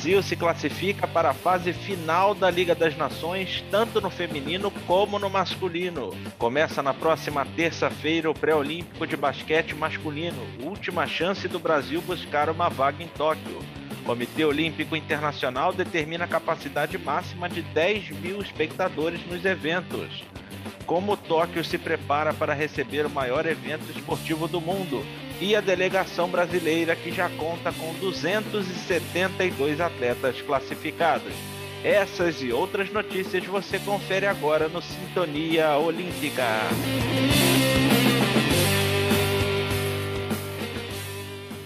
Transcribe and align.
Brasil 0.00 0.22
se 0.22 0.34
classifica 0.34 1.06
para 1.06 1.28
a 1.28 1.34
fase 1.34 1.74
final 1.74 2.34
da 2.34 2.50
Liga 2.50 2.74
das 2.74 2.96
Nações, 2.96 3.62
tanto 3.70 4.00
no 4.00 4.08
feminino 4.08 4.70
como 4.86 5.18
no 5.18 5.28
masculino. 5.28 6.16
Começa 6.38 6.82
na 6.82 6.94
próxima 6.94 7.44
terça-feira 7.44 8.30
o 8.30 8.32
pré-olímpico 8.32 9.06
de 9.06 9.14
basquete 9.14 9.74
masculino, 9.74 10.42
última 10.62 11.06
chance 11.06 11.46
do 11.46 11.58
Brasil 11.58 12.00
buscar 12.00 12.48
uma 12.48 12.70
vaga 12.70 13.04
em 13.04 13.08
Tóquio. 13.08 13.58
O 14.00 14.04
Comitê 14.06 14.42
Olímpico 14.42 14.96
Internacional 14.96 15.70
determina 15.70 16.24
a 16.24 16.28
capacidade 16.28 16.96
máxima 16.96 17.46
de 17.46 17.60
10 17.60 18.08
mil 18.22 18.40
espectadores 18.40 19.20
nos 19.26 19.44
eventos. 19.44 20.24
Como 20.86 21.14
Tóquio 21.14 21.62
se 21.62 21.76
prepara 21.76 22.32
para 22.32 22.54
receber 22.54 23.04
o 23.04 23.10
maior 23.10 23.44
evento 23.44 23.90
esportivo 23.90 24.48
do 24.48 24.62
mundo, 24.62 25.04
e 25.40 25.56
a 25.56 25.60
delegação 25.60 26.28
brasileira 26.28 26.94
que 26.94 27.10
já 27.10 27.28
conta 27.30 27.72
com 27.72 27.94
272 27.94 29.80
atletas 29.80 30.40
classificados. 30.42 31.32
Essas 31.82 32.42
e 32.42 32.52
outras 32.52 32.92
notícias 32.92 33.44
você 33.46 33.78
confere 33.78 34.26
agora 34.26 34.68
no 34.68 34.82
Sintonia 34.82 35.76
Olímpica. 35.78 36.44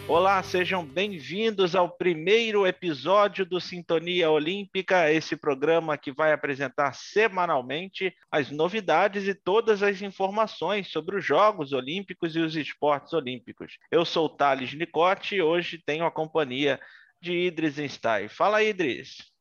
Olá, 0.06 0.42
sejam 0.42 0.84
bem-vindos 0.84 1.74
ao 1.74 1.88
primeiro 1.88 2.66
episódio 2.66 3.46
do 3.46 3.58
Sintonia 3.58 4.30
Olímpica, 4.30 5.10
esse 5.10 5.34
programa 5.34 5.96
que 5.96 6.12
vai 6.12 6.30
apresentar 6.30 6.92
semanalmente 6.92 8.14
as 8.30 8.50
novidades 8.50 9.26
e 9.26 9.34
todas 9.34 9.82
as 9.82 10.02
informações 10.02 10.88
sobre 10.88 11.16
os 11.16 11.24
Jogos 11.24 11.72
Olímpicos 11.72 12.36
e 12.36 12.40
os 12.40 12.54
esportes 12.54 13.14
olímpicos. 13.14 13.78
Eu 13.90 14.04
sou 14.04 14.28
Thales 14.28 14.74
Nicote 14.74 15.36
e 15.36 15.42
hoje 15.42 15.82
tenho 15.84 16.04
a 16.04 16.10
companhia 16.10 16.78
de 17.18 17.32
Idris 17.32 17.76
Stein. 17.90 18.28
Fala, 18.28 18.62
Idris. 18.62 19.33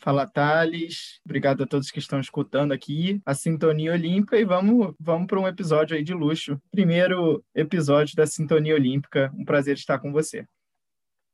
Fala, 0.00 0.28
Thales. 0.28 1.20
Obrigado 1.24 1.64
a 1.64 1.66
todos 1.66 1.90
que 1.90 1.98
estão 1.98 2.20
escutando 2.20 2.70
aqui 2.72 3.20
a 3.26 3.34
Sintonia 3.34 3.92
Olímpica 3.92 4.38
e 4.38 4.44
vamos, 4.44 4.94
vamos 4.98 5.26
para 5.26 5.40
um 5.40 5.48
episódio 5.48 5.96
aí 5.96 6.04
de 6.04 6.14
luxo. 6.14 6.60
Primeiro 6.70 7.44
episódio 7.52 8.14
da 8.14 8.24
Sintonia 8.24 8.76
Olímpica. 8.76 9.32
Um 9.36 9.44
prazer 9.44 9.76
estar 9.76 9.98
com 9.98 10.12
você. 10.12 10.46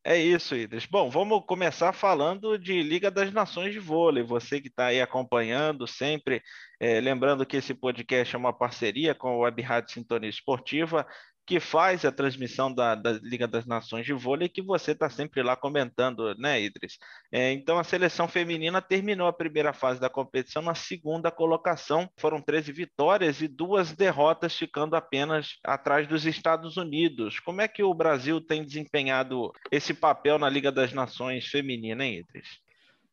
É 0.03 0.19
isso, 0.19 0.55
Idris. 0.55 0.87
Bom, 0.87 1.11
vamos 1.11 1.45
começar 1.47 1.93
falando 1.93 2.59
de 2.59 2.83
Liga 2.83 3.11
das 3.11 3.33
Nações 3.33 3.73
de 3.73 3.79
Vôlei. 3.79 4.23
Você 4.23 4.61
que 4.61 4.69
está 4.69 4.87
aí 4.87 5.01
acompanhando 5.01 5.87
sempre, 5.87 6.43
é, 6.81 7.01
lembrando 7.01 7.45
que 7.45 7.59
esse 7.59 7.75
podcast 7.75 8.35
é 8.35 8.39
uma 8.39 8.53
parceria 8.53 9.15
com 9.15 9.29
a 9.29 9.37
Web 9.39 9.63
Rádio 9.63 9.93
Sintonia 9.93 10.29
Esportiva 10.29 11.07
que 11.47 11.61
faz 11.61 12.05
a 12.05 12.13
transmissão 12.13 12.73
da, 12.73 12.95
da, 12.95 13.13
Liga 13.13 13.47
das 13.47 13.67
Nações 13.67 14.07
de 14.07 14.13
Vôlei, 14.13 14.49
que 14.49 14.63
você 14.63 14.93
está 14.93 15.11
sempre 15.11 15.43
lá 15.43 15.57
comentando, 15.57 16.35
né, 16.37 16.61
Idris? 16.61 16.99
É, 17.31 17.53
então, 17.53 17.79
a 17.79 17.85
seleção 17.85 18.27
feminina 18.27 18.81
terminou 18.81 19.27
a 19.27 19.33
primeira 19.33 19.73
fase 19.73 20.01
da 20.01 20.09
competição 20.09 20.63
na 20.63 20.75
segunda 20.75 21.31
colocação. 21.31 22.09
Foram 22.19 22.41
13 22.41 22.73
vitórias 22.73 23.43
e 23.43 23.49
duas 23.49 23.93
derrotas, 23.93 24.57
ficando 24.57 24.97
apenas 24.97 25.59
atrás 25.63 26.09
dos 26.09 26.25
Estados 26.25 26.77
Unidos. 26.77 27.39
Como 27.41 27.61
é 27.61 27.69
que 27.69 27.83
o 27.83 27.95
Brasil 27.95 28.41
tem 28.41 28.65
desempenhado 28.65 29.53
esse 29.71 29.93
papel 29.93 30.39
na 30.39 30.49
Liga 30.49 30.73
das 30.73 30.93
Nações 30.93 31.47
feminina, 31.47 32.05
hein, 32.05 32.19
Idris? 32.19 32.64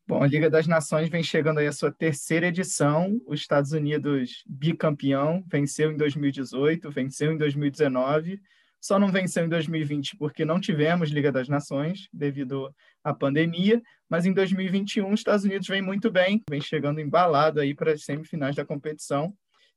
Bom, 0.08 0.24
a 0.24 0.28
Liga 0.28 0.50
das 0.50 0.68
Nações 0.68 1.10
vem 1.10 1.24
chegando 1.24 1.60
aí 1.60 1.68
a 1.68 1.72
sua 1.72 1.92
terceira 1.92 2.48
edição. 2.48 3.22
Os 3.26 3.40
Estados 3.40 3.72
Unidos 3.72 4.44
bicampeão, 4.48 5.44
venceu 5.48 5.92
em 5.92 5.98
2018, 5.98 6.92
venceu 6.92 7.32
em 7.32 7.38
2019, 7.38 8.42
só 8.82 8.98
não 8.98 9.12
venceu 9.12 9.46
em 9.46 9.50
2020 9.50 10.18
porque 10.18 10.44
não 10.44 10.60
tivemos 10.60 11.12
Liga 11.12 11.32
das 11.32 11.48
Nações 11.48 12.10
devido 12.12 12.74
à 13.04 13.14
pandemia, 13.14 13.82
mas 14.10 14.26
em 14.26 14.34
2021 14.34 15.14
os 15.14 15.20
Estados 15.20 15.46
Unidos 15.46 15.68
vem 15.68 15.84
muito 15.84 16.12
bem, 16.12 16.42
vem 16.50 16.60
chegando 16.60 17.00
embalado 17.00 17.62
aí 17.62 17.76
para 17.76 17.94
as 17.94 18.04
semifinais 18.04 18.56
da 18.56 18.66
competição, 18.66 19.34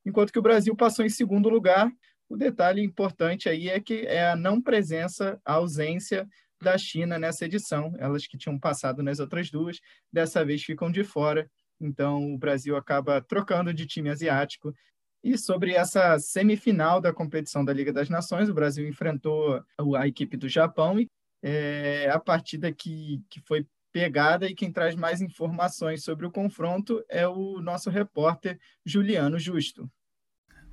enquanto 0.06 0.32
que 0.32 0.38
o 0.38 0.42
Brasil 0.42 0.74
passou 0.74 1.04
em 1.04 1.10
segundo 1.10 1.48
lugar. 1.50 1.92
O 2.26 2.36
detalhe 2.36 2.82
importante 2.82 3.48
aí 3.48 3.68
é 3.68 3.78
que 3.78 4.06
é 4.06 4.30
a 4.30 4.34
não 4.34 4.60
presença, 4.60 5.38
a 5.44 5.52
ausência 5.52 6.26
da 6.64 6.76
China 6.76 7.18
nessa 7.18 7.44
edição. 7.44 7.94
Elas 7.98 8.26
que 8.26 8.36
tinham 8.36 8.58
passado 8.58 9.02
nas 9.02 9.20
outras 9.20 9.50
duas, 9.50 9.78
dessa 10.12 10.44
vez 10.44 10.62
ficam 10.62 10.90
de 10.90 11.04
fora. 11.04 11.48
Então, 11.80 12.34
o 12.34 12.38
Brasil 12.38 12.76
acaba 12.76 13.20
trocando 13.20 13.72
de 13.72 13.86
time 13.86 14.10
asiático. 14.10 14.74
E 15.22 15.38
sobre 15.38 15.72
essa 15.72 16.18
semifinal 16.18 17.00
da 17.00 17.12
competição 17.12 17.64
da 17.64 17.72
Liga 17.72 17.92
das 17.92 18.08
Nações, 18.08 18.48
o 18.48 18.54
Brasil 18.54 18.86
enfrentou 18.88 19.62
a 19.96 20.06
equipe 20.06 20.36
do 20.36 20.48
Japão 20.48 20.98
e 20.98 21.06
é 21.42 22.10
a 22.10 22.18
partida 22.18 22.72
que, 22.72 23.22
que 23.30 23.40
foi 23.40 23.66
pegada 23.92 24.48
e 24.48 24.54
quem 24.54 24.72
traz 24.72 24.96
mais 24.96 25.20
informações 25.22 26.02
sobre 26.02 26.26
o 26.26 26.30
confronto 26.30 27.04
é 27.08 27.28
o 27.28 27.60
nosso 27.60 27.90
repórter 27.90 28.58
Juliano 28.84 29.38
Justo. 29.38 29.88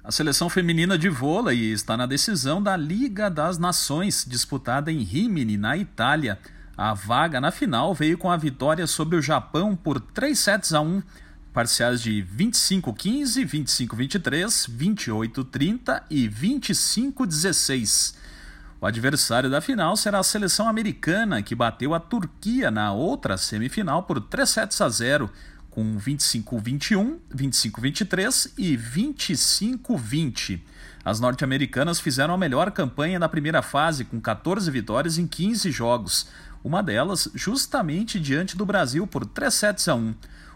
A 0.03 0.12
seleção 0.12 0.50
feminina 0.50 0.97
de 0.97 1.09
vôlei 1.09 1.72
está 1.72 1.95
na 1.95 2.07
decisão 2.07 2.62
da 2.62 2.75
Liga 2.75 3.29
das 3.29 3.59
Nações, 3.59 4.25
disputada 4.28 4.91
em 4.91 5.03
Rimini, 5.03 5.57
na 5.57 5.78
Itália. 5.78 6.39
A 6.75 6.95
vaga 6.95 7.39
na 7.39 7.51
final 7.51 7.94
veio 7.94 8.17
com 8.17 8.31
a 8.31 8.35
vitória 8.35 8.88
sobre 8.88 9.16
o 9.16 9.22
Japão 9.22 9.75
por 9.75 10.00
3 10.00 10.38
sets 10.38 10.73
a 10.73 10.81
1, 10.81 11.03
parciais 11.53 12.01
de 12.01 12.25
25-15, 12.35 13.45
25-23, 13.45 14.67
28-30 14.75 16.01
e 16.09 16.28
25-16. 16.28 18.16
O 18.81 18.88
adversário 18.88 19.51
da 19.51 19.61
final 19.61 19.95
será 19.95 20.17
a 20.17 20.23
seleção 20.23 20.67
americana, 20.67 21.44
que 21.44 21.53
bateu 21.53 21.94
a 21.94 22.00
Turquia 22.00 22.72
na 22.72 22.91
outra 22.91 23.38
semifinal 23.38 24.01
por 24.01 24.19
3 24.19 24.50
sets 24.50 24.81
a 24.81 24.90
0, 24.90 25.29
com 25.72 25.98
25-21, 25.98 27.18
25-23 27.34 28.52
e 28.58 28.78
25-20. 28.78 30.62
As 31.04 31.20
norte-americanas 31.20 32.00
fizeram 32.00 32.36
a 32.36 32.38
melhor 32.38 32.70
campanha 32.70 33.18
na 33.18 33.28
primeira 33.28 33.64
fase, 33.64 34.06
com 34.06 34.22
14 34.22 34.70
vitórias 34.70 35.18
em 35.18 35.26
15 35.26 35.72
jogos, 35.72 36.28
uma 36.64 36.84
delas 36.84 37.28
justamente 37.34 38.20
diante 38.20 38.56
do 38.56 38.66
Brasil 38.66 39.08
por 39.08 39.26
3 39.26 39.52
sets 39.52 39.88
a 39.88 39.96
1. 39.96 40.14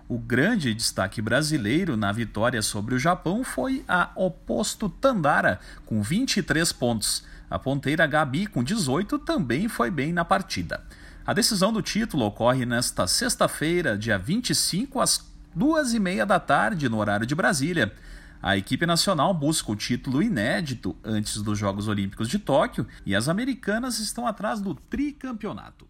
O 0.08 0.20
grande 0.20 0.72
destaque 0.76 1.20
brasileiro 1.20 1.97
na 1.97 2.12
vitória 2.12 2.62
sobre 2.62 2.94
o 2.94 3.00
Japão 3.00 3.44
foi 3.44 3.84
a 3.88 4.12
oposto 4.16 4.88
Tandara, 4.88 5.59
com 5.84 6.03
23 6.03 6.72
pontos. 6.74 7.24
A 7.50 7.58
ponteira 7.58 8.06
Gabi, 8.06 8.46
com 8.46 8.64
18, 8.64 9.18
também 9.18 9.68
foi 9.68 9.90
bem 9.90 10.14
na 10.14 10.24
partida. 10.24 10.84
A 11.28 11.34
decisão 11.34 11.74
do 11.74 11.81
título 11.81 12.24
ocorre 12.24 12.68
nesta 12.68 13.08
sexta-feira, 13.08 13.97
dia 13.97 14.16
25, 14.16 15.02
às 15.02 15.28
duas 15.56 15.91
e 15.96 16.00
meia 16.00 16.24
da 16.24 16.40
tarde, 16.40 16.88
no 16.88 17.00
horário 17.00 17.25
de 17.25 17.34
Brasília. 17.34 17.91
A 18.40 18.56
equipe 18.56 18.86
nacional 18.86 19.34
busca 19.34 19.72
o 19.72 19.75
título 19.75 20.22
inédito 20.22 20.96
antes 21.03 21.41
dos 21.41 21.58
Jogos 21.58 21.88
Olímpicos 21.88 22.30
de 22.30 22.38
Tóquio 22.38 22.88
e 23.03 23.16
as 23.16 23.28
americanas 23.28 23.97
estão 23.97 24.28
atrás 24.28 24.62
do 24.62 24.75
tricampeonato. 24.75 25.90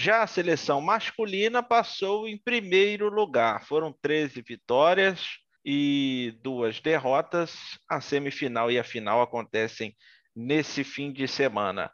Já 0.00 0.22
a 0.22 0.26
seleção 0.26 0.80
masculina 0.80 1.62
passou 1.62 2.26
em 2.26 2.38
primeiro 2.38 3.10
lugar. 3.10 3.66
Foram 3.66 3.94
13 4.00 4.40
vitórias 4.40 5.40
e 5.62 6.38
duas 6.42 6.80
derrotas. 6.80 7.78
A 7.86 8.00
semifinal 8.00 8.70
e 8.70 8.78
a 8.78 8.84
final 8.84 9.20
acontecem 9.20 9.94
nesse 10.34 10.82
fim 10.82 11.12
de 11.12 11.28
semana. 11.28 11.90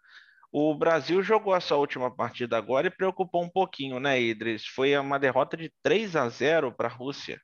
O 0.53 0.75
Brasil 0.75 1.23
jogou 1.23 1.55
a 1.55 1.61
sua 1.61 1.77
última 1.77 2.11
partida 2.11 2.57
agora 2.57 2.89
e 2.89 2.91
preocupou 2.91 3.45
um 3.45 3.49
pouquinho, 3.49 4.01
né, 4.01 4.21
Idris? 4.21 4.67
Foi 4.67 4.97
uma 4.99 5.19
derrota 5.19 5.57
de 5.57 5.73
3 5.83 6.17
a 6.17 6.29
0 6.29 6.73
para 6.73 6.89
a 6.89 6.93
Rússia. 6.93 7.41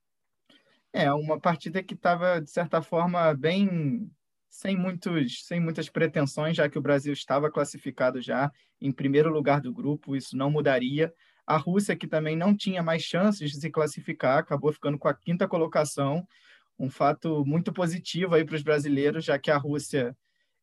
É, 0.92 1.12
uma 1.12 1.38
partida 1.38 1.82
que 1.82 1.94
estava, 1.94 2.40
de 2.40 2.50
certa 2.50 2.82
forma, 2.82 3.32
bem 3.34 4.10
sem, 4.48 4.76
muitos, 4.76 5.44
sem 5.44 5.60
muitas 5.60 5.88
pretensões, 5.88 6.56
já 6.56 6.68
que 6.68 6.78
o 6.78 6.82
Brasil 6.82 7.12
estava 7.12 7.50
classificado 7.50 8.20
já 8.20 8.50
em 8.80 8.90
primeiro 8.90 9.30
lugar 9.30 9.60
do 9.60 9.72
grupo, 9.72 10.16
isso 10.16 10.36
não 10.36 10.50
mudaria. 10.50 11.12
A 11.46 11.56
Rússia, 11.56 11.94
que 11.94 12.08
também 12.08 12.34
não 12.34 12.56
tinha 12.56 12.82
mais 12.82 13.02
chances 13.02 13.52
de 13.52 13.60
se 13.60 13.70
classificar, 13.70 14.38
acabou 14.38 14.72
ficando 14.72 14.98
com 14.98 15.06
a 15.06 15.14
quinta 15.14 15.46
colocação, 15.46 16.26
um 16.76 16.90
fato 16.90 17.44
muito 17.46 17.72
positivo 17.72 18.34
aí 18.34 18.44
para 18.44 18.56
os 18.56 18.62
brasileiros, 18.62 19.24
já 19.24 19.38
que 19.38 19.50
a 19.50 19.56
Rússia 19.56 20.16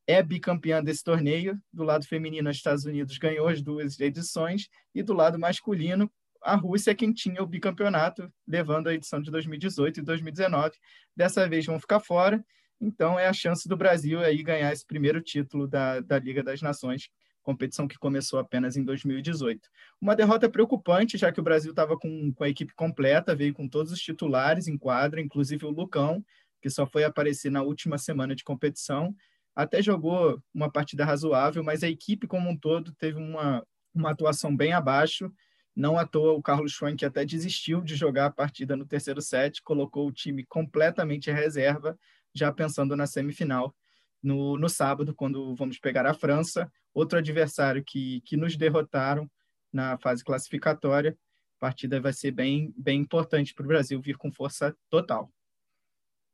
é 0.07 0.21
bicampeã 0.21 0.83
desse 0.83 1.03
torneio. 1.03 1.59
Do 1.71 1.83
lado 1.83 2.05
feminino, 2.05 2.49
os 2.49 2.57
Estados 2.57 2.85
Unidos 2.85 3.17
ganhou 3.17 3.47
as 3.47 3.61
duas 3.61 3.99
edições, 3.99 4.69
e 4.93 5.01
do 5.01 5.13
lado 5.13 5.39
masculino, 5.39 6.11
a 6.41 6.55
Rússia 6.55 6.91
é 6.91 6.95
quem 6.95 7.13
tinha 7.13 7.41
o 7.41 7.47
bicampeonato, 7.47 8.31
levando 8.47 8.87
a 8.87 8.93
edição 8.93 9.21
de 9.21 9.31
2018 9.31 10.01
e 10.01 10.03
2019. 10.03 10.75
Dessa 11.15 11.47
vez 11.47 11.65
vão 11.65 11.79
ficar 11.79 12.01
fora, 12.01 12.43
então 12.81 13.17
é 13.17 13.27
a 13.27 13.33
chance 13.33 13.67
do 13.67 13.77
Brasil 13.77 14.19
aí 14.19 14.43
ganhar 14.43 14.71
esse 14.73 14.85
primeiro 14.85 15.21
título 15.21 15.67
da, 15.67 16.01
da 16.01 16.19
Liga 16.19 16.43
das 16.43 16.61
Nações, 16.61 17.09
competição 17.41 17.87
que 17.87 17.97
começou 17.97 18.39
apenas 18.39 18.75
em 18.75 18.83
2018. 18.83 19.69
Uma 20.01 20.15
derrota 20.15 20.49
preocupante, 20.49 21.17
já 21.17 21.31
que 21.31 21.39
o 21.39 21.43
Brasil 21.43 21.71
estava 21.71 21.97
com, 21.97 22.33
com 22.33 22.43
a 22.43 22.49
equipe 22.49 22.73
completa, 22.73 23.35
veio 23.35 23.53
com 23.53 23.67
todos 23.67 23.91
os 23.91 23.99
titulares 23.99 24.67
em 24.67 24.77
quadra, 24.77 25.21
inclusive 25.21 25.65
o 25.65 25.69
Lucão, 25.69 26.23
que 26.61 26.69
só 26.69 26.85
foi 26.85 27.03
aparecer 27.03 27.51
na 27.51 27.61
última 27.61 27.97
semana 27.97 28.35
de 28.35 28.43
competição, 28.43 29.13
até 29.55 29.81
jogou 29.81 30.41
uma 30.53 30.71
partida 30.71 31.05
razoável, 31.05 31.63
mas 31.63 31.83
a 31.83 31.89
equipe 31.89 32.27
como 32.27 32.49
um 32.49 32.57
todo 32.57 32.93
teve 32.93 33.17
uma, 33.17 33.65
uma 33.93 34.11
atuação 34.11 34.55
bem 34.55 34.73
abaixo 34.73 35.31
Não 35.75 35.97
à 35.97 36.05
toa, 36.05 36.33
o 36.33 36.41
Carlos 36.41 36.71
Schwank 36.71 37.03
até 37.05 37.25
desistiu 37.25 37.81
de 37.81 37.95
jogar 37.95 38.27
a 38.27 38.31
partida 38.31 38.75
no 38.75 38.85
terceiro 38.85 39.21
set, 39.21 39.61
colocou 39.61 40.07
o 40.07 40.11
time 40.11 40.45
completamente 40.45 41.29
em 41.29 41.33
reserva, 41.33 41.97
já 42.33 42.51
pensando 42.51 42.95
na 42.95 43.07
semifinal 43.07 43.75
no, 44.21 44.57
no 44.57 44.69
sábado, 44.69 45.13
quando 45.13 45.53
vamos 45.55 45.77
pegar 45.79 46.05
a 46.05 46.13
França, 46.13 46.71
outro 46.93 47.17
adversário 47.17 47.83
que, 47.83 48.21
que 48.21 48.37
nos 48.37 48.55
derrotaram 48.55 49.29
na 49.71 49.97
fase 49.97 50.23
classificatória. 50.23 51.17
A 51.57 51.59
partida 51.59 51.99
vai 51.99 52.13
ser 52.13 52.31
bem, 52.31 52.73
bem 52.77 53.01
importante 53.01 53.53
para 53.53 53.65
o 53.65 53.67
Brasil 53.67 54.01
vir 54.01 54.17
com 54.17 54.31
força 54.31 54.75
total. 54.89 55.31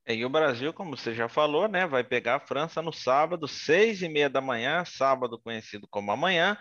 É, 0.10 0.16
e 0.16 0.26
o 0.26 0.30
Brasil, 0.30 0.74
como 0.74 0.98
você 0.98 1.14
já 1.14 1.30
falou, 1.30 1.68
né, 1.68 1.86
vai 1.86 2.04
pegar 2.04 2.38
a 2.38 2.40
França 2.40 2.82
no 2.82 2.92
sábado, 2.92 3.48
seis 3.48 4.02
e 4.02 4.10
meia 4.10 4.28
da 4.28 4.42
manhã, 4.42 4.84
sábado 4.84 5.38
conhecido 5.38 5.88
como 5.88 6.12
amanhã. 6.12 6.58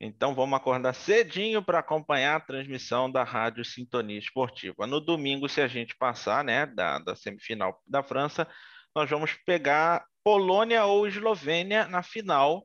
Então 0.00 0.36
vamos 0.36 0.56
acordar 0.56 0.94
cedinho 0.94 1.60
para 1.64 1.80
acompanhar 1.80 2.36
a 2.36 2.40
transmissão 2.40 3.10
da 3.10 3.24
Rádio 3.24 3.64
Sintonia 3.64 4.18
Esportiva. 4.20 4.86
No 4.86 5.00
domingo, 5.00 5.48
se 5.48 5.60
a 5.60 5.66
gente 5.66 5.96
passar, 5.96 6.44
né, 6.44 6.64
da, 6.64 7.00
da 7.00 7.16
semifinal 7.16 7.82
da 7.84 8.04
França, 8.04 8.46
nós 8.94 9.10
vamos 9.10 9.32
pegar 9.44 10.04
Polônia 10.22 10.84
ou 10.84 11.04
Eslovênia 11.04 11.88
na 11.88 12.04
final 12.04 12.64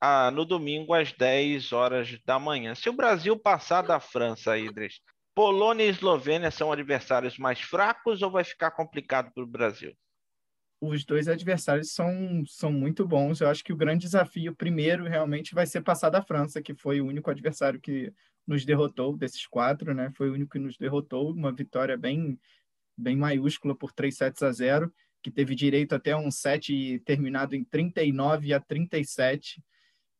ah, 0.00 0.32
no 0.32 0.44
domingo 0.44 0.94
às 0.94 1.12
10 1.12 1.72
horas 1.72 2.18
da 2.24 2.40
manhã. 2.40 2.74
Se 2.74 2.88
o 2.88 2.92
Brasil 2.92 3.38
passar 3.38 3.82
da 3.82 4.00
França, 4.00 4.58
Idris, 4.58 5.00
Polônia 5.36 5.84
e 5.84 5.90
Eslovênia 5.90 6.50
são 6.50 6.72
adversários 6.72 7.36
mais 7.36 7.60
fracos 7.60 8.22
ou 8.22 8.30
vai 8.30 8.42
ficar 8.42 8.70
complicado 8.70 9.30
para 9.34 9.42
o 9.42 9.46
Brasil? 9.46 9.94
Os 10.80 11.04
dois 11.04 11.28
adversários 11.28 11.92
são, 11.92 12.42
são 12.46 12.72
muito 12.72 13.06
bons. 13.06 13.42
Eu 13.42 13.50
acho 13.50 13.62
que 13.62 13.70
o 13.70 13.76
grande 13.76 14.06
desafio, 14.06 14.56
primeiro, 14.56 15.04
realmente 15.04 15.54
vai 15.54 15.66
ser 15.66 15.82
passar 15.82 16.08
da 16.08 16.22
França, 16.22 16.62
que 16.62 16.74
foi 16.74 17.02
o 17.02 17.06
único 17.06 17.30
adversário 17.30 17.78
que 17.78 18.10
nos 18.46 18.64
derrotou 18.64 19.14
desses 19.14 19.46
quatro, 19.46 19.92
né? 19.92 20.10
Foi 20.16 20.30
o 20.30 20.32
único 20.32 20.52
que 20.52 20.58
nos 20.58 20.78
derrotou, 20.78 21.30
uma 21.30 21.52
vitória 21.52 21.98
bem, 21.98 22.40
bem 22.96 23.14
maiúscula 23.14 23.76
por 23.76 23.92
3 23.92 24.16
sets 24.16 24.42
a 24.42 24.50
0 24.50 24.90
que 25.22 25.30
teve 25.30 25.54
direito 25.54 25.94
até 25.94 26.16
um 26.16 26.30
set 26.30 26.98
terminado 27.04 27.54
em 27.54 27.62
39 27.62 28.54
a 28.54 28.60
37. 28.60 29.62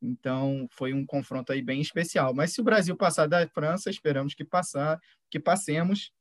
Então 0.07 0.69
foi 0.71 0.93
um 0.93 1.05
confronto 1.05 1.53
aí 1.53 1.61
bem 1.61 1.81
especial. 1.81 2.33
Mas 2.33 2.53
se 2.53 2.61
o 2.61 2.65
Brasil 2.65 2.97
passar 2.97 3.27
da 3.27 3.47
França, 3.49 3.91
esperamos 3.91 4.35
que 4.35 4.45
passar, 4.45 5.01
que 5.29 5.41
passemos. 5.41 6.13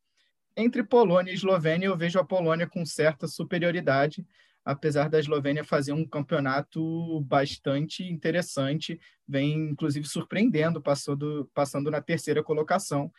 Entre 0.57 0.83
Polônia 0.83 1.31
e 1.31 1.35
Eslovênia, 1.35 1.87
eu 1.87 1.97
vejo 1.97 2.17
a 2.17 2.25
Polônia 2.25 2.67
com 2.67 2.85
certa 2.85 3.27
superioridade, 3.27 4.25
apesar 4.63 5.09
da 5.09 5.19
Eslovênia 5.19 5.63
fazer 5.63 5.91
um 5.93 6.07
campeonato 6.07 7.21
bastante 7.21 8.03
interessante, 8.03 8.99
vem 9.27 9.53
inclusive 9.69 10.07
surpreendendo, 10.07 10.81
passando, 10.81 11.49
passando 11.53 11.91
na 11.91 12.01
terceira 12.01 12.41
colocação. 12.43 13.11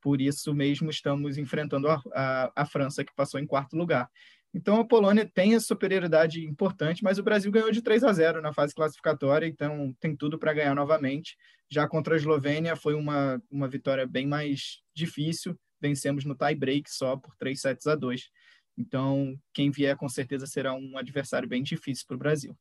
Por 0.00 0.20
isso 0.20 0.54
mesmo 0.54 0.90
estamos 0.90 1.36
enfrentando 1.38 1.86
a, 1.88 2.02
a, 2.14 2.52
a 2.56 2.66
França, 2.66 3.04
que 3.04 3.14
passou 3.14 3.38
em 3.38 3.46
quarto 3.46 3.76
lugar. 3.76 4.10
Então 4.52 4.80
a 4.80 4.84
Polônia 4.84 5.30
tem 5.32 5.54
a 5.54 5.60
superioridade 5.60 6.44
importante, 6.44 7.04
mas 7.04 7.18
o 7.18 7.22
Brasil 7.22 7.52
ganhou 7.52 7.70
de 7.70 7.82
3 7.82 8.02
a 8.02 8.12
0 8.12 8.42
na 8.42 8.52
fase 8.52 8.74
classificatória, 8.74 9.46
então 9.46 9.94
tem 10.00 10.16
tudo 10.16 10.38
para 10.38 10.52
ganhar 10.52 10.74
novamente. 10.74 11.36
Já 11.70 11.86
contra 11.86 12.14
a 12.14 12.16
Eslovênia 12.16 12.74
foi 12.74 12.94
uma, 12.94 13.40
uma 13.50 13.68
vitória 13.68 14.06
bem 14.06 14.26
mais 14.26 14.80
difícil, 14.94 15.56
vencemos 15.80 16.24
no 16.24 16.34
tie 16.34 16.54
break 16.54 16.90
só 16.90 17.16
por 17.16 17.36
3 17.36 17.60
sets 17.60 17.86
a 17.86 17.94
2. 17.94 18.28
Então, 18.76 19.38
quem 19.52 19.70
vier 19.70 19.96
com 19.96 20.08
certeza 20.08 20.46
será 20.46 20.74
um 20.74 20.96
adversário 20.98 21.48
bem 21.48 21.62
difícil 21.62 22.04
para 22.06 22.16
o 22.16 22.18
Brasil. 22.18 22.56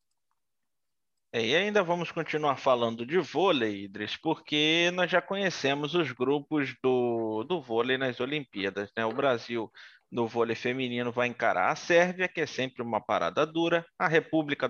É, 1.31 1.45
e 1.45 1.55
ainda 1.55 1.83
vamos 1.83 2.11
continuar 2.11 2.55
falando 2.57 3.05
de 3.05 3.19
vôlei, 3.19 3.83
Idris, 3.83 4.17
porque 4.17 4.89
nós 4.95 5.11
já 5.11 5.21
conhecemos 5.21 5.93
os 5.93 6.11
grupos 6.11 6.75
do, 6.81 7.43
do 7.43 7.61
vôlei 7.61 7.99
nas 7.99 8.19
Olimpíadas. 8.19 8.91
Né? 8.97 9.05
O 9.05 9.13
Brasil 9.13 9.71
no 10.11 10.27
vôlei 10.27 10.55
feminino 10.55 11.11
vai 11.11 11.27
encarar 11.27 11.69
a 11.71 11.75
Sérvia, 11.75 12.27
que 12.27 12.41
é 12.41 12.47
sempre 12.47 12.81
uma 12.81 12.99
parada 12.99 13.45
dura, 13.45 13.85
a 13.97 14.07
República. 14.07 14.67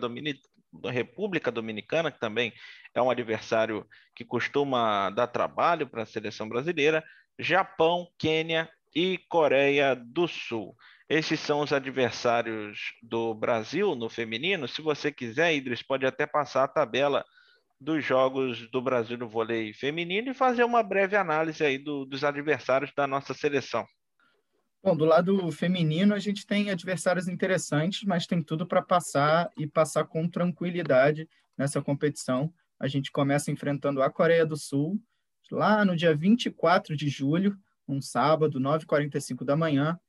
República 0.91 1.49
Dominicana, 1.49 2.11
que 2.11 2.19
também 2.19 2.53
é 2.93 3.01
um 3.01 3.09
adversário 3.09 3.87
que 4.13 4.25
costuma 4.25 5.09
dar 5.09 5.27
trabalho 5.27 5.87
para 5.87 6.03
a 6.03 6.05
seleção 6.05 6.47
brasileira, 6.47 7.03
Japão, 7.39 8.07
Quênia 8.17 8.69
e 8.93 9.17
Coreia 9.29 9.95
do 9.95 10.27
Sul. 10.27 10.75
Esses 11.09 11.39
são 11.39 11.61
os 11.61 11.73
adversários 11.73 12.93
do 13.01 13.33
Brasil 13.33 13.95
no 13.95 14.09
feminino. 14.09 14.67
Se 14.67 14.79
você 14.79 15.11
quiser, 15.11 15.55
Idris, 15.55 15.81
pode 15.81 16.05
até 16.05 16.27
passar 16.27 16.63
a 16.65 16.67
tabela 16.67 17.25
dos 17.81 18.05
jogos 18.05 18.69
do 18.69 18.79
Brasil 18.79 19.17
no 19.17 19.27
vôlei 19.27 19.73
feminino 19.73 20.29
e 20.29 20.35
fazer 20.35 20.63
uma 20.63 20.83
breve 20.83 21.15
análise 21.15 21.63
aí 21.63 21.79
do, 21.79 22.05
dos 22.05 22.23
adversários 22.23 22.91
da 22.95 23.07
nossa 23.07 23.33
seleção. 23.33 23.87
Bom, 24.83 24.95
do 24.95 25.03
lado 25.03 25.51
feminino, 25.51 26.13
a 26.13 26.19
gente 26.19 26.45
tem 26.45 26.69
adversários 26.69 27.27
interessantes, 27.27 28.03
mas 28.03 28.27
tem 28.27 28.41
tudo 28.43 28.67
para 28.67 28.81
passar 28.81 29.49
e 29.57 29.65
passar 29.65 30.05
com 30.05 30.29
tranquilidade 30.29 31.27
nessa 31.57 31.81
competição. 31.81 32.53
A 32.79 32.87
gente 32.87 33.11
começa 33.11 33.51
enfrentando 33.51 34.01
a 34.03 34.11
Coreia 34.11 34.45
do 34.45 34.55
Sul, 34.55 35.01
lá 35.51 35.83
no 35.83 35.95
dia 35.95 36.15
24 36.15 36.95
de 36.95 37.09
julho, 37.09 37.57
um 37.87 37.99
sábado, 37.99 38.59
9h45 38.59 39.43
da 39.43 39.57
manhã. 39.57 39.99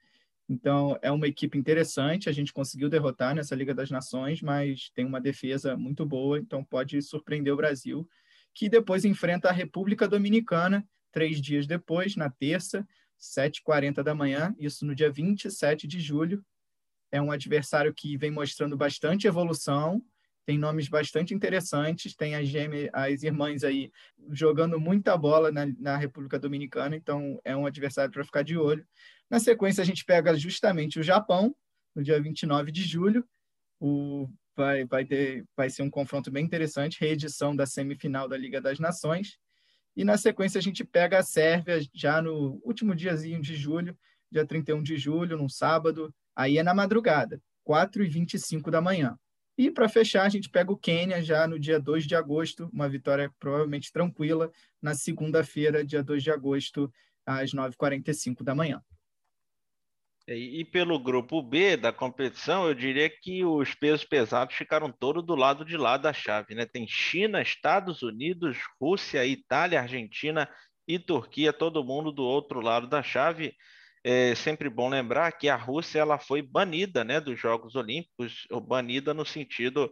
Então, 0.51 0.99
é 1.01 1.13
uma 1.13 1.29
equipe 1.29 1.57
interessante. 1.57 2.29
A 2.29 2.33
gente 2.33 2.53
conseguiu 2.53 2.89
derrotar 2.89 3.37
nessa 3.37 3.55
Liga 3.55 3.73
das 3.73 3.89
Nações, 3.89 4.43
mas 4.43 4.91
tem 4.93 5.07
uma 5.07 5.21
defesa 5.21 5.77
muito 5.77 6.05
boa, 6.05 6.41
então 6.41 6.65
pode 6.65 7.01
surpreender 7.03 7.55
o 7.55 7.57
Brasil, 7.57 8.05
que 8.53 8.69
depois 8.69 9.05
enfrenta 9.05 9.49
a 9.49 9.53
República 9.53 10.09
Dominicana, 10.09 10.85
três 11.13 11.41
dias 11.41 11.69
depois, 11.69 12.17
na 12.17 12.29
terça, 12.29 12.85
7h40 13.21 14.03
da 14.03 14.13
manhã, 14.13 14.53
isso 14.59 14.85
no 14.85 14.93
dia 14.93 15.09
27 15.09 15.87
de 15.87 16.01
julho. 16.01 16.45
É 17.13 17.23
um 17.23 17.31
adversário 17.31 17.95
que 17.95 18.17
vem 18.17 18.33
mostrando 18.33 18.77
bastante 18.77 19.29
evolução, 19.29 20.03
tem 20.45 20.59
nomes 20.59 20.89
bastante 20.89 21.33
interessantes, 21.33 22.17
tem 22.17 22.35
as, 22.35 22.49
gêmeas, 22.49 22.91
as 22.93 23.23
irmãs 23.23 23.63
aí 23.63 23.93
jogando 24.33 24.81
muita 24.81 25.17
bola 25.17 25.53
na, 25.53 25.67
na 25.79 25.97
República 25.97 26.41
Dominicana, 26.41 26.97
então 26.97 27.41
é 27.45 27.57
um 27.57 27.67
adversário 27.67 28.11
para 28.11 28.25
ficar 28.25 28.43
de 28.43 28.57
olho. 28.57 28.85
Na 29.31 29.39
sequência, 29.39 29.81
a 29.81 29.87
gente 29.87 30.05
pega 30.05 30.37
justamente 30.37 30.99
o 30.99 31.03
Japão, 31.03 31.55
no 31.95 32.03
dia 32.03 32.21
29 32.21 32.73
de 32.73 32.83
julho. 32.83 33.25
O, 33.79 34.29
vai, 34.57 34.85
vai, 34.85 35.05
ter, 35.05 35.47
vai 35.57 35.71
ser 35.71 35.83
um 35.83 35.91
confronto 35.91 36.31
bem 36.31 36.45
interessante, 36.45 37.01
reedição 37.01 37.55
da 37.55 37.65
semifinal 37.65 38.29
da 38.29 38.37
Liga 38.37 38.61
das 38.61 38.81
Nações. 38.81 39.39
E 39.97 40.05
na 40.05 40.17
sequência 40.17 40.59
a 40.59 40.63
gente 40.63 40.85
pega 40.85 41.19
a 41.19 41.23
Sérvia 41.23 41.81
já 41.95 42.21
no 42.21 42.61
último 42.65 42.95
diazinho 42.95 43.41
de 43.41 43.55
julho, 43.55 43.97
dia 44.31 44.45
31 44.45 44.83
de 44.83 44.97
julho, 44.97 45.37
num 45.37 45.49
sábado, 45.49 46.15
aí 46.35 46.59
é 46.59 46.63
na 46.63 46.75
madrugada, 46.75 47.41
4 47.65 48.03
e 48.05 48.09
25 48.09 48.71
da 48.71 48.81
manhã. 48.81 49.19
E 49.59 49.71
para 49.71 49.89
fechar, 49.89 50.25
a 50.25 50.29
gente 50.29 50.49
pega 50.49 50.73
o 50.73 50.77
Quênia 50.77 51.23
já 51.23 51.47
no 51.47 51.59
dia 51.59 51.79
2 51.79 52.07
de 52.07 52.15
agosto, 52.15 52.71
uma 52.73 52.89
vitória 52.89 53.31
provavelmente 53.39 53.93
tranquila, 53.93 54.51
na 54.81 54.95
segunda-feira, 54.95 55.85
dia 55.85 56.03
2 56.03 56.23
de 56.23 56.31
agosto, 56.31 56.91
às 57.27 57.53
9h45 57.53 58.43
da 58.43 58.55
manhã. 58.55 58.83
É, 60.31 60.37
e 60.37 60.65
pelo 60.65 60.97
grupo 60.97 61.43
B 61.43 61.77
da 61.77 61.93
competição, 61.93 62.69
eu 62.69 62.73
diria 62.73 63.11
que 63.11 63.45
os 63.45 63.75
pesos 63.75 64.05
pesados 64.05 64.55
ficaram 64.55 64.93
todos 64.93 65.27
do 65.27 65.35
lado 65.35 65.65
de 65.65 65.77
lá 65.77 65.97
da 65.97 66.13
chave. 66.13 66.55
Né? 66.55 66.65
Tem 66.65 66.87
China, 66.87 67.43
Estados 67.43 68.01
Unidos, 68.03 68.57
Rússia, 68.81 69.27
Itália, 69.27 69.81
Argentina 69.81 70.49
e 70.87 71.01
Turquia, 71.01 71.53
todo 71.53 71.85
mundo 71.85 72.13
do 72.13 72.23
outro 72.23 72.61
lado 72.61 72.87
da 72.87 73.03
chave. 73.03 73.55
É 74.05 74.35
sempre 74.37 74.71
bom 74.71 74.89
lembrar 74.89 75.33
que 75.33 75.49
a 75.49 75.57
Rússia 75.57 75.99
ela 75.99 76.19
foi 76.19 76.41
banida 76.43 77.03
né, 77.03 77.21
dos 77.21 77.39
Jogos 77.39 77.75
Olímpicos, 77.75 78.47
banida 78.69 79.13
no 79.13 79.27
sentido 79.27 79.91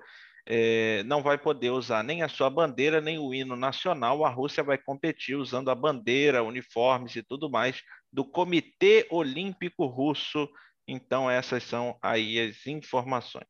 é, 0.51 1.03
não 1.03 1.23
vai 1.23 1.37
poder 1.37 1.71
usar 1.71 2.03
nem 2.03 2.23
a 2.23 2.29
sua 2.29 2.49
bandeira, 2.49 3.03
nem 3.03 3.19
o 3.19 3.35
hino 3.35 3.55
nacional. 3.55 4.25
A 4.25 4.31
Rússia 4.31 4.63
vai 4.63 4.79
competir 4.79 5.37
usando 5.37 5.71
a 5.71 5.75
bandeira, 5.75 6.43
uniformes 6.43 7.17
e 7.17 7.23
tudo 7.23 7.51
mais 7.51 7.83
do 8.13 8.25
Comitê 8.25 9.07
Olímpico 9.11 9.87
Russo. 9.87 10.49
Então, 10.87 11.31
essas 11.31 11.63
são 11.63 11.99
aí 12.03 12.41
as 12.41 12.67
informações. 12.67 13.47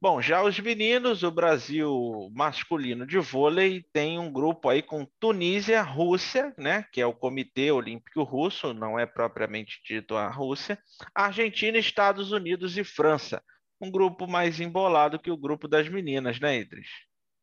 Bom, 0.00 0.22
já 0.22 0.42
os 0.44 0.58
meninos, 0.60 1.24
o 1.24 1.30
Brasil 1.30 2.30
masculino 2.32 3.04
de 3.04 3.18
vôlei 3.18 3.84
tem 3.92 4.16
um 4.16 4.32
grupo 4.32 4.68
aí 4.68 4.80
com 4.80 5.04
Tunísia, 5.18 5.82
Rússia, 5.82 6.54
né, 6.56 6.84
que 6.92 7.00
é 7.00 7.06
o 7.06 7.12
Comitê 7.12 7.72
Olímpico 7.72 8.22
Russo, 8.22 8.72
não 8.72 8.96
é 8.96 9.06
propriamente 9.06 9.80
dito 9.84 10.14
a 10.14 10.28
Rússia, 10.28 10.78
Argentina, 11.12 11.76
Estados 11.78 12.30
Unidos 12.30 12.78
e 12.78 12.84
França 12.84 13.42
um 13.80 13.90
grupo 13.90 14.26
mais 14.26 14.60
embolado 14.60 15.18
que 15.18 15.30
o 15.30 15.36
grupo 15.36 15.68
das 15.68 15.88
meninas, 15.88 16.40
né, 16.40 16.58
Idris? 16.58 16.88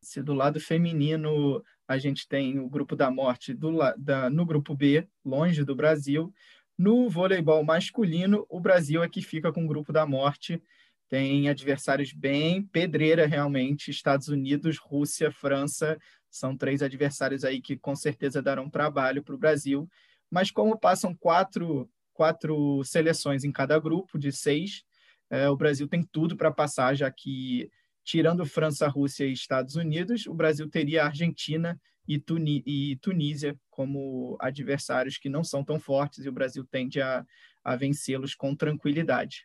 Se 0.02 0.22
do 0.22 0.34
lado 0.34 0.60
feminino 0.60 1.62
a 1.88 1.98
gente 1.98 2.28
tem 2.28 2.58
o 2.58 2.68
grupo 2.68 2.96
da 2.96 3.10
morte 3.10 3.54
do, 3.54 3.78
da, 3.96 4.28
no 4.28 4.44
grupo 4.44 4.74
B, 4.74 5.06
longe 5.24 5.64
do 5.64 5.74
Brasil, 5.74 6.32
no 6.78 7.08
voleibol 7.08 7.64
masculino, 7.64 8.44
o 8.50 8.60
Brasil 8.60 9.02
é 9.02 9.08
que 9.08 9.22
fica 9.22 9.50
com 9.50 9.64
o 9.64 9.68
grupo 9.68 9.92
da 9.92 10.04
morte. 10.04 10.62
Tem 11.08 11.48
adversários 11.48 12.12
bem 12.12 12.62
pedreira, 12.62 13.26
realmente. 13.26 13.90
Estados 13.90 14.28
Unidos, 14.28 14.76
Rússia, 14.76 15.30
França. 15.30 15.96
São 16.30 16.54
três 16.56 16.82
adversários 16.82 17.44
aí 17.44 17.62
que 17.62 17.78
com 17.78 17.96
certeza 17.96 18.42
darão 18.42 18.68
trabalho 18.68 19.22
para 19.22 19.34
o 19.34 19.38
Brasil. 19.38 19.88
mas 20.30 20.50
como 20.50 20.78
passam 20.78 21.14
quatro, 21.14 21.88
quatro 22.12 22.82
seleções 22.84 23.44
em 23.44 23.52
cada 23.52 23.78
grupo 23.78 24.18
de 24.18 24.32
seis, 24.32 24.82
é, 25.30 25.48
o 25.48 25.56
Brasil 25.56 25.88
tem 25.88 26.02
tudo 26.02 26.36
para 26.36 26.50
passar, 26.50 26.94
já 26.94 27.10
que, 27.10 27.70
tirando 28.06 28.46
França, 28.46 28.86
Rússia 28.86 29.26
e 29.26 29.32
Estados 29.32 29.74
Unidos, 29.74 30.26
o 30.26 30.32
Brasil 30.32 30.70
teria 30.70 31.04
Argentina 31.04 31.78
e, 32.06 32.20
Tuni 32.20 32.62
e 32.64 32.96
Tunísia 33.02 33.58
como 33.68 34.38
adversários 34.40 35.18
que 35.18 35.28
não 35.28 35.42
são 35.42 35.64
tão 35.64 35.80
fortes 35.80 36.24
e 36.24 36.28
o 36.28 36.32
Brasil 36.32 36.64
tende 36.70 37.02
a, 37.02 37.26
a 37.64 37.74
vencê-los 37.74 38.32
com 38.36 38.54
tranquilidade. 38.54 39.44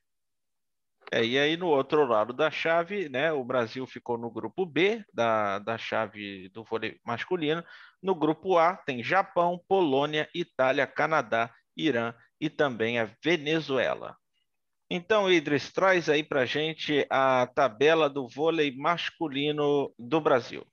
É, 1.12 1.26
e 1.26 1.40
aí 1.40 1.58
no 1.58 1.68
outro 1.68 2.06
lado 2.06 2.32
da 2.32 2.52
chave, 2.52 3.10
né, 3.10 3.34
o 3.34 3.44
Brasil 3.44 3.86
ficou 3.88 4.16
no 4.16 4.30
grupo 4.30 4.64
B 4.64 5.04
da, 5.12 5.58
da 5.58 5.76
chave 5.76 6.48
do 6.50 6.64
vôlei 6.64 7.00
masculino. 7.04 7.64
No 8.02 8.14
grupo 8.14 8.60
A 8.60 8.78
tem 8.78 9.04
Japão, 9.04 9.60
Polônia, 9.68 10.30
Itália, 10.36 10.86
Canadá, 10.86 11.52
Irã 11.76 12.14
e 12.40 12.48
também 12.48 13.00
a 13.00 13.10
Venezuela. 13.24 14.16
Então, 14.94 15.32
Idris, 15.32 15.72
traz 15.72 16.10
aí 16.10 16.22
para 16.22 16.46
gente 16.46 17.08
a 17.10 17.48
tabela 17.48 18.10
do 18.10 18.28
vôlei 18.28 18.76
masculino 18.76 19.90
do 19.98 20.20
Brasil. 20.20 20.68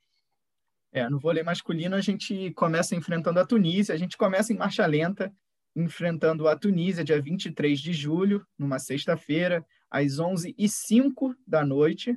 É, 0.91 1.07
no 1.09 1.17
vôlei 1.17 1.41
masculino 1.41 1.95
a 1.95 2.01
gente 2.01 2.51
começa 2.51 2.93
enfrentando 2.97 3.39
a 3.39 3.45
Tunísia, 3.45 3.95
a 3.95 3.97
gente 3.97 4.17
começa 4.17 4.51
em 4.51 4.57
marcha 4.57 4.85
lenta, 4.85 5.33
enfrentando 5.73 6.49
a 6.49 6.57
Tunísia 6.57 7.01
dia 7.01 7.21
23 7.21 7.79
de 7.79 7.93
julho, 7.93 8.45
numa 8.57 8.77
sexta-feira, 8.77 9.65
às 9.89 10.17
11h05 10.17 11.33
da 11.47 11.63
noite. 11.65 12.13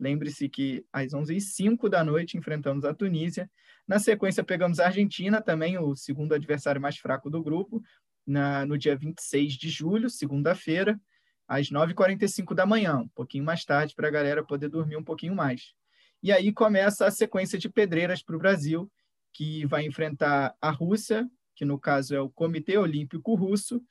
Lembre-se 0.00 0.48
que 0.48 0.82
às 0.90 1.12
11h05 1.12 1.90
da 1.90 2.02
noite 2.02 2.38
enfrentamos 2.38 2.86
a 2.86 2.94
Tunísia. 2.94 3.50
Na 3.86 3.98
sequência, 3.98 4.42
pegamos 4.42 4.80
a 4.80 4.86
Argentina, 4.86 5.42
também 5.42 5.76
o 5.76 5.94
segundo 5.94 6.32
adversário 6.32 6.80
mais 6.80 6.96
fraco 6.96 7.28
do 7.28 7.42
grupo, 7.42 7.82
na, 8.26 8.64
no 8.64 8.78
dia 8.78 8.96
26 8.96 9.52
de 9.52 9.68
julho, 9.68 10.08
segunda-feira, 10.08 10.98
às 11.46 11.70
9h45 11.70 12.54
da 12.54 12.66
manhã, 12.66 12.98
um 12.98 13.08
pouquinho 13.08 13.44
mais 13.44 13.64
tarde, 13.64 13.94
para 13.94 14.08
a 14.08 14.10
galera 14.10 14.44
poder 14.44 14.68
dormir 14.68 14.96
um 14.96 15.04
pouquinho 15.04 15.34
mais. 15.34 15.74
E 16.22 16.32
aí 16.32 16.52
começa 16.52 17.06
a 17.06 17.10
sequência 17.10 17.58
de 17.58 17.68
pedreiras 17.68 18.22
para 18.22 18.36
o 18.36 18.38
Brasil, 18.38 18.90
que 19.32 19.66
vai 19.66 19.84
enfrentar 19.84 20.54
a 20.60 20.70
Rússia, 20.70 21.28
que 21.54 21.64
no 21.64 21.78
caso 21.78 22.14
é 22.14 22.20
o 22.20 22.30
Comitê 22.30 22.78
Olímpico 22.78 23.34
Russo, 23.34 23.82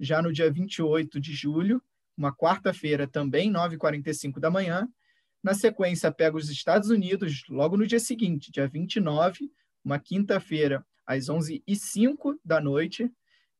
já 0.00 0.22
no 0.22 0.32
dia 0.32 0.50
28 0.50 1.20
de 1.20 1.32
julho, 1.32 1.82
uma 2.16 2.34
quarta-feira 2.34 3.06
também, 3.06 3.52
9h45 3.52 4.40
da 4.40 4.50
manhã. 4.50 4.88
Na 5.42 5.54
sequência, 5.54 6.10
pega 6.10 6.36
os 6.36 6.48
Estados 6.50 6.88
Unidos 6.88 7.44
logo 7.48 7.76
no 7.76 7.86
dia 7.86 8.00
seguinte, 8.00 8.50
dia 8.50 8.66
29, 8.66 9.50
uma 9.84 9.98
quinta-feira, 9.98 10.84
às 11.06 11.26
11h05 11.26 12.36
da 12.44 12.60
noite. 12.60 13.10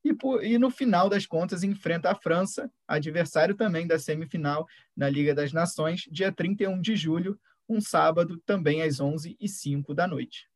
E, 0.05 0.13
por, 0.13 0.45
e, 0.45 0.59
no 0.59 0.71
final 0.71 1.09
das 1.09 1.27
contas 1.27 1.63
enfrenta 1.63 2.11
a 2.11 2.15
França, 2.15 2.71
adversário 2.89 3.55
também 3.55 3.87
da 3.87 3.99
semifinal 3.99 4.67
na 4.97 5.09
Liga 5.09 5.35
das 5.35 5.53
Nações, 5.53 6.03
dia 6.11 6.33
31 6.33 6.81
de 6.81 6.97
julho, 6.97 7.39
um 7.69 7.81
sábado, 7.81 8.41
também 8.45 8.83
às 8.83 8.97
11h05 8.97 9.95
da 9.95 10.07
noite. 10.07 10.49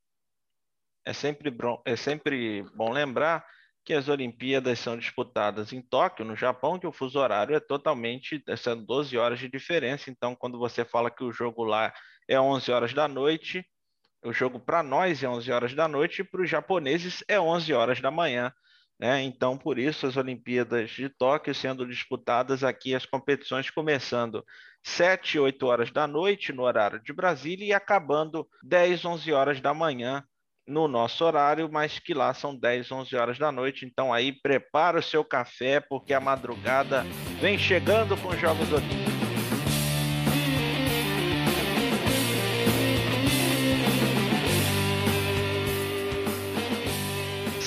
É 1.05 1.13
sempre, 1.13 1.51
bom, 1.51 1.81
é 1.85 1.95
sempre 1.95 2.65
bom 2.75 2.93
lembrar 2.93 3.47
que 3.85 3.95
as 3.95 4.09
Olimpíadas 4.09 4.81
são 4.81 4.99
disputadas 4.99 5.73
em 5.73 5.81
Tóquio, 5.81 6.25
no 6.25 6.35
Japão, 6.35 6.77
que 6.77 6.89
o 6.89 6.93
fuso 6.93 7.21
horário 7.21 7.55
é 7.55 7.61
totalmente, 7.61 8.43
são 8.57 8.77
12 8.77 9.17
horas 9.17 9.39
de 9.39 9.49
diferença. 9.49 10.11
Então, 10.11 10.35
quando 10.35 10.59
você 10.59 10.85
fala 10.85 11.09
que 11.09 11.23
o 11.23 11.31
jogo 11.31 11.63
lá 11.63 11.95
é 12.27 12.39
11 12.39 12.73
horas 12.73 12.93
da 12.93 13.07
noite, 13.07 13.65
o 14.25 14.33
jogo 14.33 14.59
para 14.59 14.83
nós 14.83 15.23
é 15.23 15.29
11 15.29 15.53
horas 15.53 15.75
da 15.75 15.87
noite 15.87 16.25
para 16.25 16.43
os 16.43 16.51
japoneses 16.51 17.23
é 17.29 17.39
11 17.39 17.73
horas 17.73 18.01
da 18.01 18.11
manhã. 18.11 18.53
Né? 18.99 19.23
Então, 19.23 19.59
por 19.59 19.79
isso, 19.79 20.07
as 20.07 20.17
Olimpíadas 20.17 20.91
de 20.91 21.09
Tóquio 21.09 21.55
sendo 21.55 21.87
disputadas 21.87 22.65
aqui, 22.65 22.95
as 22.95 23.05
competições 23.05 23.71
começando 23.71 24.45
7, 24.83 25.39
8 25.39 25.67
horas 25.67 25.91
da 25.91 26.07
noite 26.07 26.53
no 26.53 26.63
horário 26.63 27.03
de 27.03 27.13
Brasília 27.13 27.67
e 27.67 27.73
acabando 27.73 28.49
10, 28.63 29.05
11 29.05 29.33
horas 29.33 29.61
da 29.61 29.75
manhã 29.75 30.25
no 30.67 30.89
nosso 30.89 31.25
horário, 31.25 31.69
mas 31.71 31.99
que 31.99 32.13
lá 32.13 32.35
são 32.35 32.57
10, 32.57 32.91
11 32.91 33.17
horas 33.17 33.39
da 33.39 33.53
noite. 33.53 33.85
Então 33.85 34.13
aí 34.13 34.33
prepara 34.33 34.99
o 34.99 35.03
seu 35.03 35.25
café, 35.25 35.81
porque 35.81 36.13
a 36.13 36.21
madrugada 36.21 37.05
vem 37.41 37.59
chegando 37.59 38.17
com 38.17 38.29
os 38.29 38.41
Jogos 38.41 38.73
Olímpicos. 38.73 39.06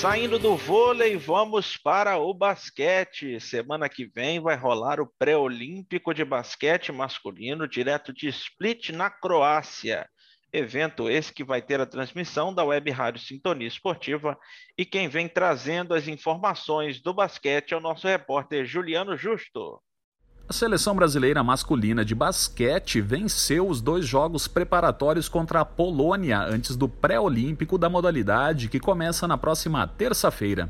Saindo 0.00 0.38
do 0.38 0.56
vôlei, 0.56 1.14
vamos 1.18 1.76
para 1.76 2.16
o 2.16 2.32
basquete. 2.32 3.38
Semana 3.38 3.86
que 3.86 4.06
vem 4.06 4.40
vai 4.40 4.56
rolar 4.56 4.98
o 4.98 5.06
pré-olímpico 5.06 6.14
de 6.14 6.24
basquete 6.24 6.90
masculino 6.90 7.68
direto 7.68 8.10
de 8.10 8.26
Split, 8.28 8.92
na 8.92 9.10
Croácia. 9.10 10.08
Evento 10.50 11.10
esse 11.10 11.30
que 11.30 11.44
vai 11.44 11.60
ter 11.60 11.82
a 11.82 11.86
transmissão 11.86 12.54
da 12.54 12.64
Web 12.64 12.90
Rádio 12.90 13.20
Sintonia 13.20 13.68
Esportiva 13.68 14.38
e 14.76 14.86
quem 14.86 15.06
vem 15.06 15.28
trazendo 15.28 15.92
as 15.92 16.08
informações 16.08 16.98
do 17.02 17.12
basquete 17.12 17.74
é 17.74 17.76
o 17.76 17.80
nosso 17.80 18.08
repórter 18.08 18.64
Juliano 18.64 19.18
Justo. 19.18 19.82
A 20.50 20.52
seleção 20.52 20.96
brasileira 20.96 21.44
masculina 21.44 22.04
de 22.04 22.12
basquete 22.12 23.00
venceu 23.00 23.68
os 23.68 23.80
dois 23.80 24.04
jogos 24.04 24.48
preparatórios 24.48 25.28
contra 25.28 25.60
a 25.60 25.64
Polônia 25.64 26.40
antes 26.40 26.74
do 26.74 26.88
pré-olímpico 26.88 27.78
da 27.78 27.88
modalidade, 27.88 28.68
que 28.68 28.80
começa 28.80 29.28
na 29.28 29.38
próxima 29.38 29.86
terça-feira. 29.86 30.68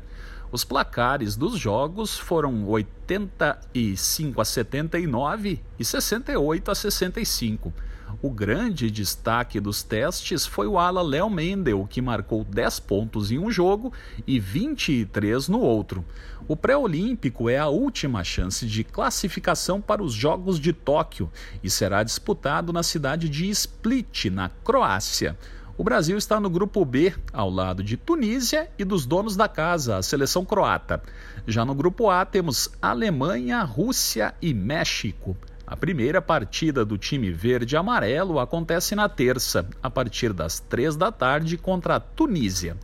Os 0.51 0.63
placares 0.63 1.35
dos 1.35 1.57
jogos 1.57 2.15
foram 2.15 2.67
85 2.67 4.39
a 4.39 4.45
79 4.45 5.59
e 5.79 5.83
68 5.83 6.69
a 6.69 6.75
65. 6.75 7.73
O 8.19 8.29
grande 8.29 8.89
destaque 8.89 9.59
dos 9.59 9.83
testes 9.83 10.45
foi 10.45 10.67
o 10.67 10.77
ala 10.77 11.01
Léo 11.01 11.29
Mendel, 11.29 11.87
que 11.89 12.01
marcou 12.01 12.43
10 12.43 12.79
pontos 12.79 13.31
em 13.31 13.37
um 13.37 13.51
jogo 13.51 13.93
e 14.25 14.39
23 14.39 15.47
no 15.47 15.59
outro. 15.59 16.03
O 16.47 16.55
pré-olímpico 16.55 17.49
é 17.49 17.57
a 17.57 17.67
última 17.67 18.23
chance 18.23 18.65
de 18.65 18.83
classificação 18.83 19.79
para 19.79 20.03
os 20.03 20.13
Jogos 20.13 20.59
de 20.59 20.73
Tóquio 20.73 21.31
e 21.63 21.69
será 21.69 22.03
disputado 22.03 22.73
na 22.73 22.83
cidade 22.83 23.29
de 23.29 23.49
Split, 23.49 24.25
na 24.25 24.49
Croácia. 24.49 25.37
O 25.77 25.83
Brasil 25.83 26.17
está 26.17 26.39
no 26.39 26.49
grupo 26.49 26.83
B, 26.83 27.13
ao 27.31 27.49
lado 27.49 27.83
de 27.83 27.97
Tunísia 27.97 28.69
e 28.77 28.83
dos 28.83 29.05
donos 29.05 29.35
da 29.35 29.47
casa, 29.47 29.97
a 29.97 30.03
seleção 30.03 30.43
croata. 30.43 31.01
Já 31.47 31.63
no 31.63 31.73
grupo 31.73 32.09
A 32.09 32.25
temos 32.25 32.69
Alemanha, 32.81 33.63
Rússia 33.63 34.35
e 34.41 34.53
México. 34.53 35.35
A 35.71 35.77
primeira 35.77 36.21
partida 36.21 36.83
do 36.83 36.97
time 36.97 37.31
verde 37.31 37.77
amarelo 37.77 38.41
acontece 38.41 38.93
na 38.93 39.07
terça, 39.07 39.65
a 39.81 39.89
partir 39.89 40.33
das 40.33 40.59
três 40.59 40.97
da 40.97 41.13
tarde, 41.13 41.57
contra 41.57 41.95
a 41.95 41.99
Tunísia. 42.01 42.75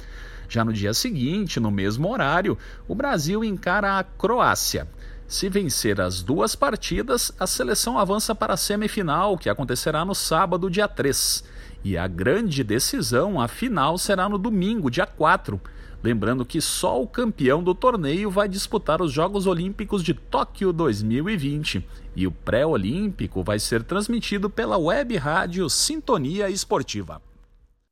Já 0.48 0.64
no 0.64 0.72
dia 0.72 0.94
seguinte, 0.94 1.60
no 1.60 1.70
mesmo 1.70 2.10
horário, 2.10 2.58
o 2.88 2.96
Brasil 2.96 3.44
encara 3.44 4.00
a 4.00 4.06
Croácia. 4.06 4.88
Se 5.28 5.50
vencer 5.50 6.00
as 6.00 6.24
duas 6.24 6.56
partidas, 6.56 7.30
a 7.38 7.46
seleção 7.46 8.00
avança 8.00 8.34
para 8.34 8.54
a 8.54 8.58
semifinal, 8.58 9.38
que 9.38 9.50
acontecerá 9.50 10.06
no 10.06 10.16
sábado, 10.16 10.70
dia 10.70 10.88
3. 10.88 11.44
E 11.84 11.98
a 11.98 12.08
grande 12.08 12.64
decisão, 12.64 13.42
a 13.42 13.50
final, 13.50 13.98
será 13.98 14.30
no 14.30 14.38
domingo, 14.38 14.90
dia 14.90 15.06
4. 15.06 15.60
Lembrando 16.04 16.46
que 16.46 16.62
só 16.62 17.02
o 17.02 17.08
campeão 17.08 17.64
do 17.64 17.74
torneio 17.74 18.30
vai 18.30 18.48
disputar 18.48 19.02
os 19.02 19.12
Jogos 19.12 19.48
Olímpicos 19.48 20.04
de 20.04 20.14
Tóquio 20.14 20.72
2020 20.72 21.86
e 22.16 22.28
o 22.28 22.32
pré-olímpico 22.32 23.44
vai 23.44 23.60
ser 23.60 23.84
transmitido 23.84 24.50
pela 24.50 24.78
web 24.78 25.16
rádio 25.18 25.70
Sintonia 25.70 26.50
Esportiva. 26.50 27.22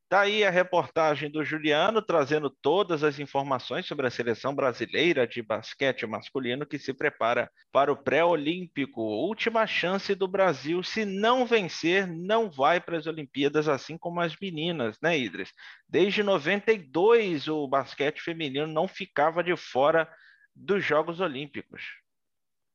Daí 0.07 0.41
tá 0.41 0.47
a 0.47 0.51
reportagem 0.51 1.31
do 1.31 1.43
Juliano 1.43 1.99
trazendo 1.99 2.49
todas 2.49 3.03
as 3.03 3.17
informações 3.17 3.87
sobre 3.87 4.05
a 4.05 4.11
seleção 4.11 4.53
brasileira 4.53 5.27
de 5.27 5.41
basquete 5.41 6.05
masculino 6.05 6.65
que 6.65 6.77
se 6.77 6.93
prepara 6.93 7.51
para 7.71 7.91
o 7.91 7.97
pré-olímpico. 7.97 9.01
Última 9.01 9.65
chance 9.65 10.13
do 10.13 10.27
Brasil, 10.27 10.83
se 10.83 11.05
não 11.05 11.45
vencer, 11.45 12.07
não 12.07 12.51
vai 12.51 12.79
para 12.79 12.97
as 12.97 13.07
Olimpíadas, 13.07 13.67
assim 13.67 13.97
como 13.97 14.21
as 14.21 14.35
meninas, 14.39 14.95
né, 15.01 15.17
Idris? 15.17 15.51
Desde 15.89 16.21
92 16.21 17.47
o 17.47 17.67
basquete 17.67 18.21
feminino 18.21 18.67
não 18.67 18.87
ficava 18.87 19.43
de 19.43 19.55
fora 19.57 20.07
dos 20.55 20.85
Jogos 20.85 21.19
Olímpicos. 21.19 21.81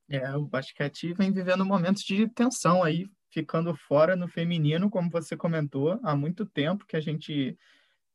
É, 0.09 0.37
o 0.37 0.45
basquete 0.45 1.15
vem 1.15 1.33
vivendo 1.33 1.65
momentos 1.65 2.03
de 2.03 2.29
tensão 2.29 2.83
aí, 2.83 3.09
ficando 3.31 3.75
fora 3.75 4.17
no 4.17 4.29
feminino, 4.29 4.91
como 4.91 5.11
você 5.11 5.37
comentou, 5.37 5.99
há 6.03 6.17
muito 6.17 6.45
tempo 6.45 6.87
que 6.87 6.97
a 6.97 7.01
gente 7.01 7.57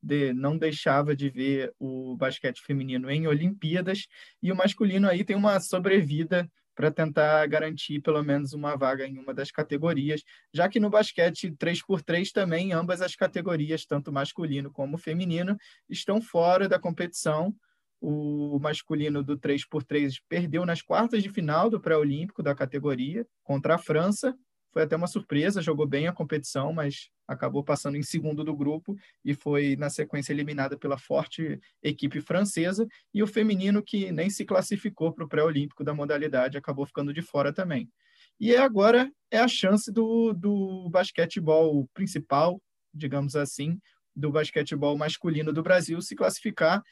de, 0.02 0.34
não 0.34 0.58
deixava 0.58 1.16
de 1.16 1.30
ver 1.30 1.74
o 1.80 2.16
basquete 2.16 2.62
feminino 2.62 3.10
em 3.10 3.28
Olimpíadas, 3.28 4.08
e 4.42 4.52
o 4.52 4.56
masculino 4.56 5.10
aí 5.10 5.24
tem 5.24 5.36
uma 5.36 5.60
sobrevida 5.60 6.50
para 6.76 6.92
tentar 6.92 7.48
garantir 7.48 8.02
pelo 8.02 8.22
menos 8.22 8.54
uma 8.54 8.76
vaga 8.76 9.08
em 9.08 9.18
uma 9.18 9.34
das 9.34 9.50
categorias, 9.50 10.22
já 10.54 10.68
que 10.68 10.80
no 10.80 10.90
basquete 10.90 11.52
3x3 11.52 12.32
também 12.32 12.74
ambas 12.74 13.02
as 13.02 13.16
categorias, 13.16 13.86
tanto 13.86 14.12
masculino 14.12 14.70
como 14.70 14.98
feminino, 14.98 15.58
estão 15.90 16.22
fora 16.22 16.68
da 16.68 16.78
competição. 16.78 17.56
o 18.02 18.60
masculino 18.60 19.24
do 19.24 19.38
3x3 19.38 20.18
perdeu 20.30 20.66
nas 20.66 20.82
quartas 20.82 21.24
de 21.24 21.30
final 21.30 21.70
do 21.70 21.80
pré-olímpico 21.80 22.44
da 22.44 22.54
categoria 22.54 23.26
contra 23.42 23.76
a 23.76 23.78
França. 23.80 24.38
Foi 24.76 24.84
até 24.84 24.94
uma 24.94 25.08
surpresa, 25.08 25.62
jogou 25.62 25.88
bem 25.88 26.06
a 26.06 26.12
competição, 26.12 26.74
mas 26.74 27.10
acabou 27.26 27.64
passando 27.64 27.96
em 27.96 28.04
segundo 28.04 28.44
do 28.44 28.54
grupo 28.54 28.94
e 29.24 29.34
foi, 29.34 29.78
na 29.78 29.90
sequência, 29.90 30.34
eliminada 30.34 30.78
pela 30.78 30.98
forte 30.98 31.62
equipe 31.82 32.20
francesa. 32.20 32.86
E 33.14 33.24
o 33.24 33.28
feminino, 33.28 33.82
que 33.82 34.12
nem 34.12 34.30
se 34.30 34.44
classificou 34.44 35.14
para 35.14 35.24
o 35.24 35.30
pré-olímpico 35.30 35.82
da 35.82 35.94
modalidade, 35.94 36.58
acabou 36.58 36.86
ficando 36.86 37.14
de 37.14 37.22
fora 37.22 37.54
também. 37.54 37.90
E 38.38 38.54
agora 38.54 39.10
é 39.32 39.40
a 39.40 39.48
chance 39.48 39.90
do, 39.90 40.34
do 40.34 40.90
basquetebol 40.90 41.90
principal, 41.94 42.62
digamos 42.94 43.38
assim, 43.38 43.80
do 44.14 44.30
basquetebol 44.30 44.98
masculino 44.98 45.54
do 45.54 45.64
Brasil 45.64 46.02
se 46.02 46.18
classificar. 46.18 46.84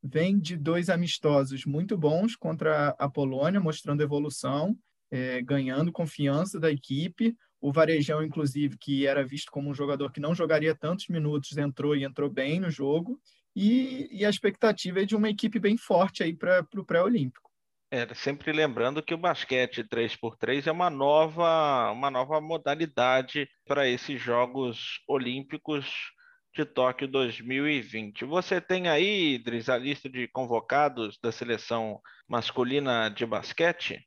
Vem 0.00 0.38
de 0.38 0.56
dois 0.56 0.88
amistosos 0.88 1.66
muito 1.66 1.98
bons 1.98 2.36
contra 2.36 2.90
a 2.96 3.10
Polônia, 3.10 3.58
mostrando 3.58 4.00
evolução, 4.00 4.78
é, 5.12 5.42
ganhando 5.42 5.92
confiança 5.92 6.58
da 6.58 6.70
equipe. 6.70 7.36
O 7.60 7.70
Varejão, 7.70 8.24
inclusive, 8.24 8.78
que 8.78 9.06
era 9.06 9.24
visto 9.24 9.52
como 9.52 9.68
um 9.68 9.74
jogador 9.74 10.10
que 10.10 10.18
não 10.18 10.34
jogaria 10.34 10.74
tantos 10.74 11.06
minutos, 11.08 11.56
entrou 11.58 11.94
e 11.94 12.02
entrou 12.02 12.30
bem 12.30 12.58
no 12.58 12.70
jogo. 12.70 13.20
E, 13.54 14.08
e 14.10 14.24
a 14.24 14.30
expectativa 14.30 15.02
é 15.02 15.04
de 15.04 15.14
uma 15.14 15.28
equipe 15.28 15.58
bem 15.58 15.76
forte 15.76 16.22
aí 16.22 16.34
para 16.34 16.66
o 16.74 16.84
pré-olímpico. 16.84 17.50
É, 17.90 18.12
sempre 18.14 18.52
lembrando 18.52 19.02
que 19.02 19.12
o 19.12 19.18
basquete 19.18 19.84
3x3 19.84 20.66
é 20.66 20.72
uma 20.72 20.88
nova, 20.88 21.90
uma 21.90 22.10
nova 22.10 22.40
modalidade 22.40 23.46
para 23.66 23.86
esses 23.86 24.18
Jogos 24.18 25.02
Olímpicos 25.06 25.86
de 26.54 26.64
Tóquio 26.64 27.06
2020. 27.06 28.24
Você 28.24 28.62
tem 28.62 28.88
aí, 28.88 29.34
Idris, 29.34 29.68
a 29.68 29.76
lista 29.76 30.08
de 30.08 30.26
convocados 30.28 31.18
da 31.22 31.30
seleção 31.30 32.00
masculina 32.26 33.10
de 33.10 33.26
basquete? 33.26 34.02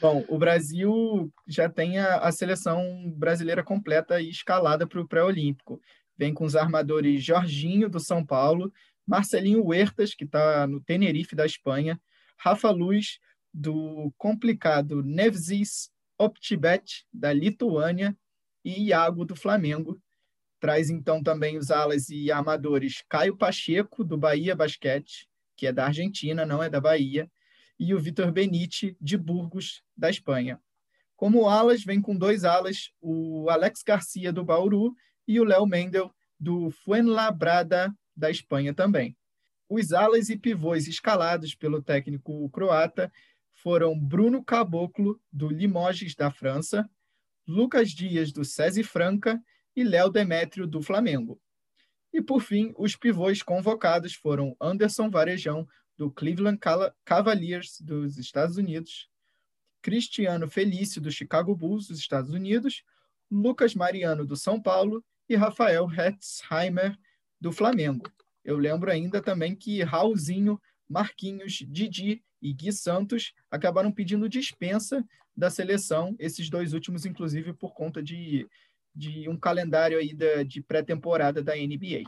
Bom, 0.00 0.24
o 0.28 0.38
Brasil 0.38 1.32
já 1.46 1.68
tem 1.68 1.98
a, 1.98 2.18
a 2.18 2.32
seleção 2.32 3.12
brasileira 3.16 3.62
completa 3.62 4.20
e 4.20 4.28
escalada 4.28 4.86
para 4.86 5.00
o 5.00 5.08
pré-olímpico. 5.08 5.80
Vem 6.16 6.34
com 6.34 6.44
os 6.44 6.56
armadores 6.56 7.24
Jorginho, 7.24 7.88
do 7.88 8.00
São 8.00 8.24
Paulo, 8.24 8.72
Marcelinho 9.06 9.64
Huertas, 9.64 10.14
que 10.14 10.24
está 10.24 10.66
no 10.66 10.80
Tenerife, 10.80 11.34
da 11.34 11.46
Espanha, 11.46 12.00
Rafa 12.36 12.70
Luz, 12.70 13.18
do 13.52 14.12
complicado 14.18 15.02
Nevzis 15.02 15.90
Optibet, 16.18 17.06
da 17.12 17.32
Lituânia, 17.32 18.16
e 18.64 18.84
Iago, 18.84 19.24
do 19.24 19.36
Flamengo. 19.36 20.00
Traz 20.58 20.88
então 20.88 21.22
também 21.22 21.58
os 21.58 21.70
alas 21.70 22.08
e 22.08 22.32
armadores 22.32 23.04
Caio 23.08 23.36
Pacheco, 23.36 24.02
do 24.02 24.16
Bahia 24.16 24.56
Basquete, 24.56 25.28
que 25.56 25.66
é 25.66 25.72
da 25.72 25.86
Argentina, 25.86 26.46
não 26.46 26.62
é 26.62 26.70
da 26.70 26.80
Bahia, 26.80 27.30
e 27.78 27.94
o 27.94 27.98
Vitor 27.98 28.30
Benite, 28.32 28.96
de 29.00 29.16
Burgos, 29.16 29.82
da 29.96 30.10
Espanha. 30.10 30.60
Como 31.16 31.48
alas, 31.48 31.84
vem 31.84 32.00
com 32.00 32.16
dois 32.16 32.44
alas, 32.44 32.90
o 33.00 33.48
Alex 33.48 33.82
Garcia, 33.82 34.32
do 34.32 34.44
Bauru, 34.44 34.94
e 35.26 35.40
o 35.40 35.44
Léo 35.44 35.66
Mendel, 35.66 36.14
do 36.38 36.70
Fuenlabrada, 36.70 37.94
da 38.16 38.30
Espanha 38.30 38.74
também. 38.74 39.16
Os 39.68 39.92
alas 39.92 40.28
e 40.28 40.36
pivôs 40.36 40.86
escalados 40.86 41.54
pelo 41.54 41.82
técnico 41.82 42.48
croata 42.50 43.10
foram 43.52 43.98
Bruno 43.98 44.44
Caboclo, 44.44 45.20
do 45.32 45.48
Limoges, 45.48 46.14
da 46.14 46.30
França, 46.30 46.88
Lucas 47.46 47.90
Dias, 47.90 48.32
do 48.32 48.44
SESI 48.44 48.82
Franca 48.82 49.40
e 49.74 49.82
Léo 49.82 50.10
Demétrio, 50.10 50.66
do 50.66 50.82
Flamengo. 50.82 51.40
E, 52.12 52.22
por 52.22 52.40
fim, 52.40 52.72
os 52.76 52.94
pivôs 52.94 53.42
convocados 53.42 54.14
foram 54.14 54.54
Anderson 54.60 55.10
Varejão, 55.10 55.66
do 55.96 56.10
Cleveland 56.10 56.58
Cavaliers, 57.04 57.80
dos 57.80 58.18
Estados 58.18 58.56
Unidos, 58.56 59.08
Cristiano 59.80 60.48
Felício, 60.48 61.00
do 61.00 61.10
Chicago 61.10 61.54
Bulls, 61.54 61.88
dos 61.88 61.98
Estados 61.98 62.30
Unidos, 62.30 62.82
Lucas 63.30 63.74
Mariano, 63.74 64.24
do 64.24 64.36
São 64.36 64.60
Paulo 64.60 65.04
e 65.28 65.36
Rafael 65.36 65.88
Hetzheimer, 65.90 66.96
do 67.40 67.52
Flamengo. 67.52 68.10
Eu 68.44 68.58
lembro 68.58 68.90
ainda 68.90 69.20
também 69.22 69.54
que 69.54 69.82
Raulzinho, 69.82 70.60
Marquinhos, 70.88 71.64
Didi 71.68 72.22
e 72.40 72.52
Gui 72.52 72.72
Santos 72.72 73.32
acabaram 73.50 73.90
pedindo 73.90 74.28
dispensa 74.28 75.04
da 75.36 75.50
seleção, 75.50 76.14
esses 76.18 76.48
dois 76.48 76.72
últimos, 76.72 77.04
inclusive, 77.04 77.52
por 77.52 77.74
conta 77.74 78.02
de, 78.02 78.46
de 78.94 79.28
um 79.28 79.36
calendário 79.36 79.98
aí 79.98 80.14
da, 80.14 80.42
de 80.42 80.62
pré-temporada 80.62 81.42
da 81.42 81.54
NBA. 81.56 82.04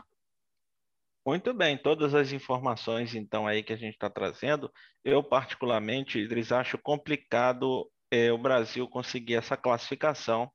Muito 1.27 1.53
bem, 1.53 1.77
todas 1.77 2.15
as 2.15 2.31
informações 2.31 3.13
então 3.13 3.45
aí 3.45 3.61
que 3.61 3.73
a 3.73 3.75
gente 3.75 3.95
está 3.95 4.09
trazendo, 4.09 4.71
eu 5.03 5.21
particularmente, 5.21 6.17
Idris, 6.17 6.53
acho 6.53 6.77
complicado 6.77 7.85
é, 8.09 8.31
o 8.31 8.37
Brasil 8.37 8.87
conseguir 8.87 9.33
essa 9.33 9.57
classificação 9.57 10.49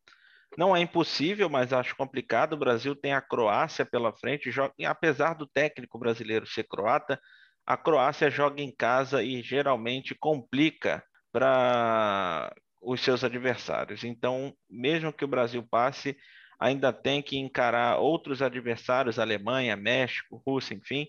não 0.57 0.75
é 0.75 0.81
impossível, 0.81 1.51
mas 1.51 1.75
acho 1.75 1.95
complicado. 1.95 2.55
O 2.55 2.59
Brasil 2.59 2.97
tem 2.97 3.13
a 3.13 3.21
Croácia 3.21 3.85
pela 3.85 4.15
frente, 4.15 4.51
joga, 4.51 4.73
apesar 4.87 5.35
do 5.35 5.47
técnico 5.47 5.99
brasileiro 5.99 6.47
ser 6.47 6.65
croata, 6.65 7.21
a 7.67 7.77
Croácia 7.77 8.31
joga 8.31 8.63
em 8.63 8.75
casa 8.75 9.23
e 9.23 9.43
geralmente 9.43 10.15
complica 10.15 11.05
para 11.31 12.51
os 12.81 13.03
seus 13.03 13.23
adversários. 13.23 14.05
Então, 14.05 14.55
mesmo 14.71 15.13
que 15.13 15.25
o 15.25 15.29
Brasil 15.29 15.63
passe, 15.71 16.17
ainda 16.63 16.93
tem 16.93 17.21
que 17.21 17.37
encarar 17.37 17.99
outros 17.99 18.41
adversários, 18.41 19.19
Alemanha, 19.19 19.77
México, 19.77 20.41
Rússia, 20.47 20.75
enfim. 20.75 21.09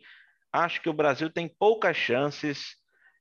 Acho 0.52 0.82
que 0.82 0.90
o 0.90 0.94
Brasil 0.94 1.30
tem 1.30 1.48
poucas 1.48 1.96
chances 1.96 2.76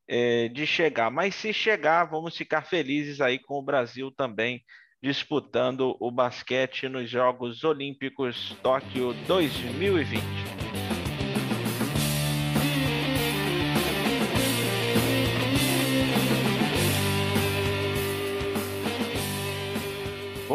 é, 0.08 0.48
de 0.48 0.66
chegar, 0.66 1.10
mas 1.10 1.34
se 1.34 1.52
chegar, 1.52 2.04
vamos 2.04 2.34
ficar 2.34 2.62
felizes 2.62 3.20
aí 3.20 3.38
com 3.38 3.58
o 3.58 3.62
Brasil 3.62 4.10
também 4.10 4.64
disputando 5.02 5.94
o 6.00 6.10
basquete 6.10 6.88
nos 6.88 7.10
Jogos 7.10 7.64
Olímpicos 7.64 8.56
Tóquio 8.62 9.12
2020. 9.26 10.41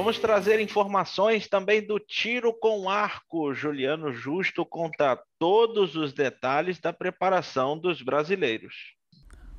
Vamos 0.07 0.21
trazer 0.21 0.61
informações 0.61 1.49
também 1.49 1.85
do 1.85 1.99
tiro 1.99 2.53
com 2.53 2.89
arco. 2.89 3.53
Juliano 3.53 4.13
Justo 4.13 4.65
conta 4.65 5.21
todos 5.37 5.97
os 5.97 6.13
detalhes 6.13 6.79
da 6.79 6.93
preparação 6.93 7.77
dos 7.77 8.01
brasileiros. 8.01 8.73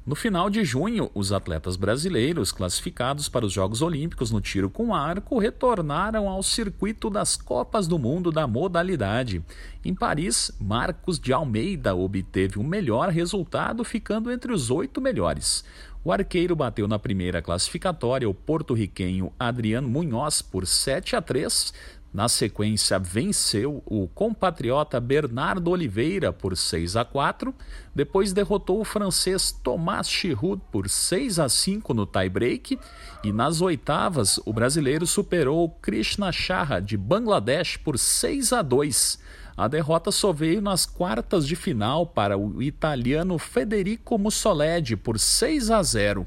No 0.07 0.15
final 0.15 0.49
de 0.49 0.65
junho, 0.65 1.11
os 1.15 1.33
atletas 1.33 1.77
brasileiros 1.77 2.51
classificados 2.51 3.29
para 3.29 3.45
os 3.45 3.53
Jogos 3.53 3.83
Olímpicos 3.83 4.31
no 4.31 4.41
tiro 4.41 4.71
com 4.71 4.95
arco 4.95 5.39
retornaram 5.39 6.27
ao 6.27 6.43
circuito 6.43 7.11
das 7.11 7.37
Copas 7.37 7.87
do 7.87 7.99
Mundo 7.99 8.33
da 8.33 8.47
modalidade. 8.47 9.45
Em 9.85 9.95
Paris, 9.95 10.51
Marcos 10.59 11.19
de 11.21 11.31
Almeida 11.31 11.95
obteve 11.95 12.59
o 12.59 12.65
melhor 12.65 13.11
resultado, 13.11 13.85
ficando 13.85 14.33
entre 14.33 14.51
os 14.51 14.71
oito 14.71 14.99
melhores. 14.99 15.63
O 16.05 16.13
arqueiro 16.13 16.55
bateu 16.55 16.87
na 16.87 16.99
primeira 16.99 17.43
classificatória 17.43 18.29
o 18.29 18.33
porto-riquenho 18.33 19.33
Adriano 19.39 19.89
Munhoz 19.89 20.41
por 20.41 20.67
7 20.67 21.17
a 21.17 21.21
3, 21.21 21.73
na 22.13 22.27
sequência, 22.27 22.99
venceu 22.99 23.83
o 23.85 24.09
compatriota 24.09 24.99
Bernardo 24.99 25.71
Oliveira 25.71 26.33
por 26.33 26.57
6 26.57 26.97
a 26.97 27.05
4, 27.05 27.55
depois 27.95 28.33
derrotou 28.33 28.81
o 28.81 28.85
francês 28.85 29.53
Thomas 29.53 30.09
Chiroud 30.09 30.63
por 30.73 30.89
6 30.89 31.39
a 31.39 31.49
5 31.51 31.93
no 31.93 32.07
tie-break. 32.07 32.79
E 33.23 33.31
nas 33.31 33.61
oitavas 33.61 34.41
o 34.47 34.55
brasileiro 34.55 35.07
superou 35.07 35.69
Krishna 35.83 36.33
Shah 36.33 36.81
de 36.81 36.97
Bangladesh 36.97 37.77
por 37.77 37.99
6 37.99 38.55
a 38.55 38.63
2. 38.63 39.19
A 39.59 39.67
derrota 39.67 40.13
só 40.13 40.33
veio 40.33 40.63
nas 40.63 40.87
quartas 40.87 41.45
de 41.45 41.57
final 41.57 42.07
para 42.07 42.39
o 42.39 42.63
italiano 42.63 43.37
Federico 43.41 44.17
Mussoledi 44.17 44.97
por 44.97 45.19
6 45.19 45.73
a 45.73 45.83
0. 45.83 46.25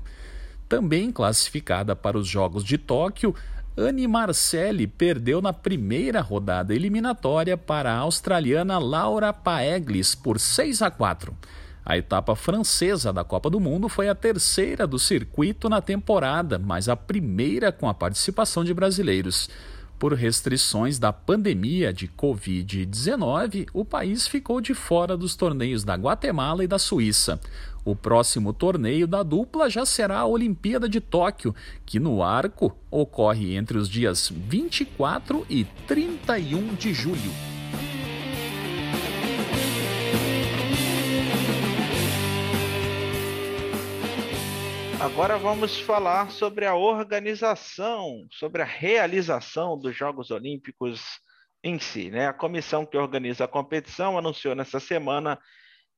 Também 0.68 1.14
classificada 1.14 1.96
para 1.96 2.18
os 2.18 2.28
Jogos 2.28 2.62
de 2.62 2.78
Tóquio, 2.78 3.34
Anne 3.78 4.06
Marcelli 4.06 4.86
perdeu 4.86 5.42
na 5.42 5.54
primeira 5.54 6.20
rodada 6.20 6.76
eliminatória 6.76 7.56
para 7.56 7.94
a 7.94 8.00
australiana 8.00 8.78
Laura 8.78 9.32
Paeglis 9.32 10.14
por 10.14 10.38
6 10.38 10.82
a 10.82 10.92
4. 10.92 11.34
A 11.86 11.98
etapa 11.98 12.36
francesa 12.36 13.14
da 13.14 13.24
Copa 13.24 13.50
do 13.50 13.62
Mundo 13.62 13.88
foi 13.88 14.10
a 14.10 14.14
terceira 14.14 14.86
do 14.86 15.00
circuito 15.00 15.70
na 15.70 15.80
temporada, 15.80 16.60
mas 16.60 16.90
a 16.90 16.98
primeira 16.98 17.72
com 17.72 17.88
a 17.88 17.94
participação 17.94 18.66
de 18.66 18.74
brasileiros. 18.74 19.50
Por 20.02 20.14
restrições 20.14 20.98
da 20.98 21.14
pandemia 21.14 21.94
de 21.94 22.08
Covid-19, 22.08 23.68
o 23.72 23.86
país 23.86 24.26
ficou 24.26 24.60
de 24.60 24.74
fora 24.74 25.16
dos 25.16 25.36
torneios 25.36 25.84
da 25.84 25.94
Guatemala 25.94 26.64
e 26.64 26.68
da 26.68 26.80
Suíça. 26.80 27.40
O 27.86 27.96
próximo 27.96 28.52
torneio 28.52 29.06
da 29.06 29.22
dupla 29.22 29.70
já 29.70 29.86
será 29.86 30.22
a 30.22 30.26
Olimpíada 30.26 30.90
de 30.90 31.00
Tóquio, 31.00 31.54
que 31.86 32.00
no 32.00 32.24
arco 32.24 32.76
ocorre 32.90 33.56
entre 33.56 33.78
os 33.78 33.88
dias 33.88 34.34
24 34.36 35.46
e 35.48 35.66
31 35.86 36.74
de 36.74 36.96
julho. 36.96 37.61
Agora 45.02 45.36
vamos 45.36 45.80
falar 45.80 46.30
sobre 46.30 46.64
a 46.64 46.76
organização, 46.76 48.28
sobre 48.30 48.62
a 48.62 48.66
realização 48.66 49.76
dos 49.76 49.98
Jogos 49.98 50.30
Olímpicos 50.30 51.02
em 51.64 51.80
si. 51.80 52.12
Né? 52.12 52.28
A 52.28 52.34
comissão 52.34 52.86
que 52.86 52.96
organiza 52.96 53.46
a 53.46 53.48
competição 53.48 54.16
anunciou 54.16 54.54
nessa 54.54 54.80
semana 54.80 55.40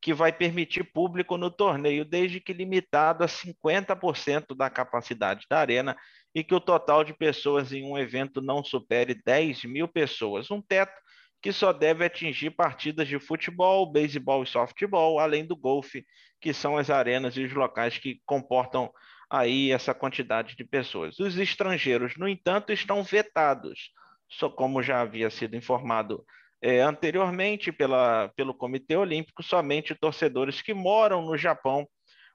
que 0.02 0.14
vai 0.14 0.32
permitir 0.32 0.86
público 0.86 1.36
no 1.36 1.52
torneio, 1.52 2.06
desde 2.06 2.40
que 2.40 2.54
limitado 2.54 3.26
a 3.26 3.28
50% 3.28 4.56
da 4.56 4.70
capacidade 4.70 5.46
da 5.50 5.60
arena 5.60 5.98
e 6.34 6.42
que 6.42 6.56
o 6.56 6.62
total 6.62 7.04
de 7.04 7.14
pessoas 7.14 7.74
em 7.74 7.84
um 7.84 7.98
evento 7.98 8.42
não 8.42 8.64
supere 8.64 9.22
10 9.26 9.66
mil 9.66 9.86
pessoas, 9.86 10.50
um 10.50 10.62
teto 10.62 10.98
que 11.42 11.52
só 11.52 11.74
deve 11.74 12.06
atingir 12.06 12.52
partidas 12.52 13.06
de 13.06 13.20
futebol, 13.20 13.92
beisebol 13.92 14.44
e 14.44 14.48
softball, 14.48 15.20
além 15.20 15.46
do 15.46 15.58
golfe 15.58 16.06
que 16.44 16.54
são 16.54 16.76
as 16.76 16.90
arenas 16.90 17.38
e 17.38 17.44
os 17.46 17.54
locais 17.54 17.98
que 17.98 18.22
comportam 18.26 18.92
aí 19.30 19.72
essa 19.72 19.94
quantidade 19.94 20.58
de 20.58 20.66
pessoas. 20.66 21.18
Os 21.18 21.38
estrangeiros, 21.38 22.18
no 22.18 22.28
entanto, 22.28 22.74
estão 22.74 23.02
vetados, 23.02 23.92
só 24.28 24.50
como 24.50 24.84
já 24.84 25.00
havia 25.00 25.30
sido 25.30 25.56
informado 25.56 26.26
é, 26.62 26.82
anteriormente 26.82 27.72
pela, 27.72 28.28
pelo 28.36 28.54
Comitê 28.54 28.98
Olímpico, 28.98 29.42
somente 29.42 29.96
torcedores 29.96 30.62
que 30.62 30.74
moram 30.74 31.22
no 31.22 31.38
Japão 31.38 31.88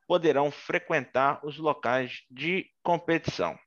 poderão 0.06 0.50
frequentar 0.50 1.38
os 1.44 1.58
locais 1.58 2.22
de 2.30 2.64
competição. 2.82 3.58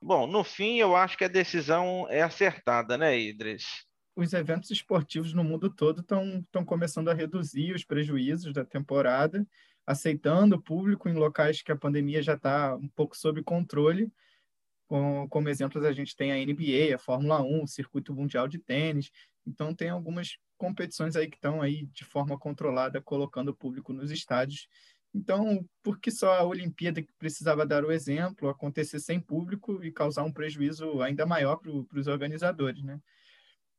Bom, 0.00 0.28
no 0.28 0.44
fim, 0.44 0.76
eu 0.76 0.94
acho 0.94 1.18
que 1.18 1.24
a 1.24 1.28
decisão 1.28 2.06
é 2.08 2.22
acertada, 2.22 2.96
né, 2.96 3.18
Idris? 3.18 3.87
Os 4.20 4.32
eventos 4.32 4.72
esportivos 4.72 5.32
no 5.32 5.44
mundo 5.44 5.70
todo 5.70 6.00
estão 6.00 6.64
começando 6.64 7.08
a 7.08 7.14
reduzir 7.14 7.72
os 7.72 7.84
prejuízos 7.84 8.52
da 8.52 8.64
temporada, 8.64 9.46
aceitando 9.86 10.56
o 10.56 10.60
público 10.60 11.08
em 11.08 11.12
locais 11.12 11.62
que 11.62 11.70
a 11.70 11.76
pandemia 11.76 12.20
já 12.20 12.34
está 12.34 12.74
um 12.74 12.88
pouco 12.88 13.16
sob 13.16 13.40
controle. 13.44 14.12
Com, 14.88 15.28
como 15.28 15.48
exemplos, 15.48 15.84
a 15.84 15.92
gente 15.92 16.16
tem 16.16 16.32
a 16.32 16.44
NBA, 16.44 16.96
a 16.96 16.98
Fórmula 16.98 17.40
1, 17.42 17.62
o 17.62 17.68
Circuito 17.68 18.12
Mundial 18.12 18.48
de 18.48 18.58
Tênis. 18.58 19.12
Então, 19.46 19.72
tem 19.72 19.88
algumas 19.88 20.36
competições 20.56 21.14
aí 21.14 21.28
que 21.28 21.36
estão 21.36 21.62
aí 21.62 21.86
de 21.86 22.04
forma 22.04 22.36
controlada, 22.36 23.00
colocando 23.00 23.50
o 23.50 23.56
público 23.56 23.92
nos 23.92 24.10
estádios. 24.10 24.66
Então, 25.14 25.64
por 25.80 26.00
que 26.00 26.10
só 26.10 26.34
a 26.34 26.42
Olimpíada, 26.42 27.00
que 27.00 27.12
precisava 27.20 27.64
dar 27.64 27.84
o 27.84 27.92
exemplo, 27.92 28.48
acontecer 28.48 28.98
sem 28.98 29.20
público 29.20 29.84
e 29.84 29.92
causar 29.92 30.24
um 30.24 30.32
prejuízo 30.32 31.00
ainda 31.02 31.24
maior 31.24 31.56
para 31.56 31.70
os 31.70 32.08
organizadores, 32.08 32.82
né? 32.82 33.00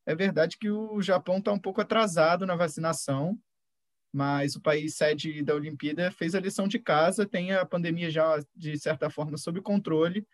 É 0.06 0.14
verdade 0.14 0.56
que 0.58 0.70
o 0.70 1.00
Japão 1.02 1.38
está 1.38 1.52
um 1.52 1.58
pouco 1.58 1.80
atrasado 1.80 2.46
na 2.46 2.56
vacinação, 2.56 3.38
mas 4.12 4.56
o 4.56 4.60
país 4.60 4.96
sede 4.96 5.42
da 5.42 5.54
Olimpíada 5.54 6.10
fez 6.10 6.34
a 6.34 6.40
lição 6.40 6.66
de 6.66 6.78
casa, 6.78 7.26
tem 7.26 7.52
a 7.52 7.64
pandemia 7.64 8.10
já, 8.10 8.42
de 8.56 8.78
certa 8.78 9.08
forma, 9.08 9.36
sob 9.36 9.60
controle. 9.60 10.26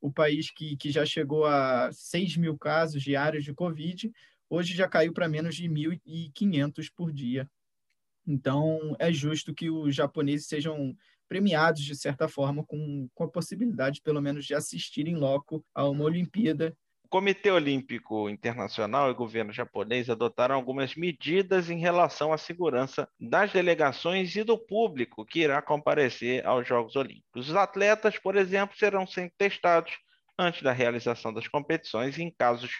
O 0.00 0.12
país 0.12 0.50
que, 0.50 0.76
que 0.76 0.90
já 0.90 1.06
chegou 1.06 1.46
a 1.46 1.90
6 1.92 2.36
mil 2.36 2.58
casos 2.58 3.02
diários 3.02 3.44
de 3.44 3.54
Covid, 3.54 4.12
hoje 4.50 4.74
já 4.74 4.88
caiu 4.88 5.12
para 5.12 5.28
menos 5.28 5.54
de 5.54 5.68
1.500 5.68 6.92
por 6.94 7.12
dia. 7.12 7.48
Então, 8.26 8.94
é 8.98 9.12
justo 9.12 9.54
que 9.54 9.70
os 9.70 9.94
japoneses 9.94 10.46
sejam 10.46 10.94
premiados, 11.28 11.82
de 11.82 11.96
certa 11.96 12.28
forma, 12.28 12.64
com, 12.64 13.08
com 13.14 13.24
a 13.24 13.28
possibilidade, 13.28 14.02
pelo 14.02 14.20
menos, 14.20 14.44
de 14.44 14.54
assistir 14.54 15.08
em 15.08 15.16
loco 15.16 15.64
a 15.74 15.88
uma 15.88 16.04
Olimpíada 16.04 16.76
Comitê 17.12 17.50
Olímpico 17.50 18.26
Internacional 18.30 19.08
e 19.08 19.10
o 19.12 19.14
governo 19.14 19.52
japonês 19.52 20.08
adotaram 20.08 20.54
algumas 20.54 20.94
medidas 20.94 21.68
em 21.68 21.78
relação 21.78 22.32
à 22.32 22.38
segurança 22.38 23.06
das 23.20 23.52
delegações 23.52 24.34
e 24.34 24.42
do 24.42 24.56
público 24.56 25.22
que 25.26 25.40
irá 25.40 25.60
comparecer 25.60 26.46
aos 26.46 26.66
Jogos 26.66 26.96
Olímpicos. 26.96 27.50
Os 27.50 27.54
atletas, 27.54 28.18
por 28.18 28.34
exemplo, 28.34 28.74
serão 28.78 29.06
sempre 29.06 29.34
testados 29.36 29.92
antes 30.38 30.62
da 30.62 30.72
realização 30.72 31.34
das 31.34 31.46
competições 31.46 32.16
e, 32.16 32.22
em 32.22 32.30
casos 32.30 32.72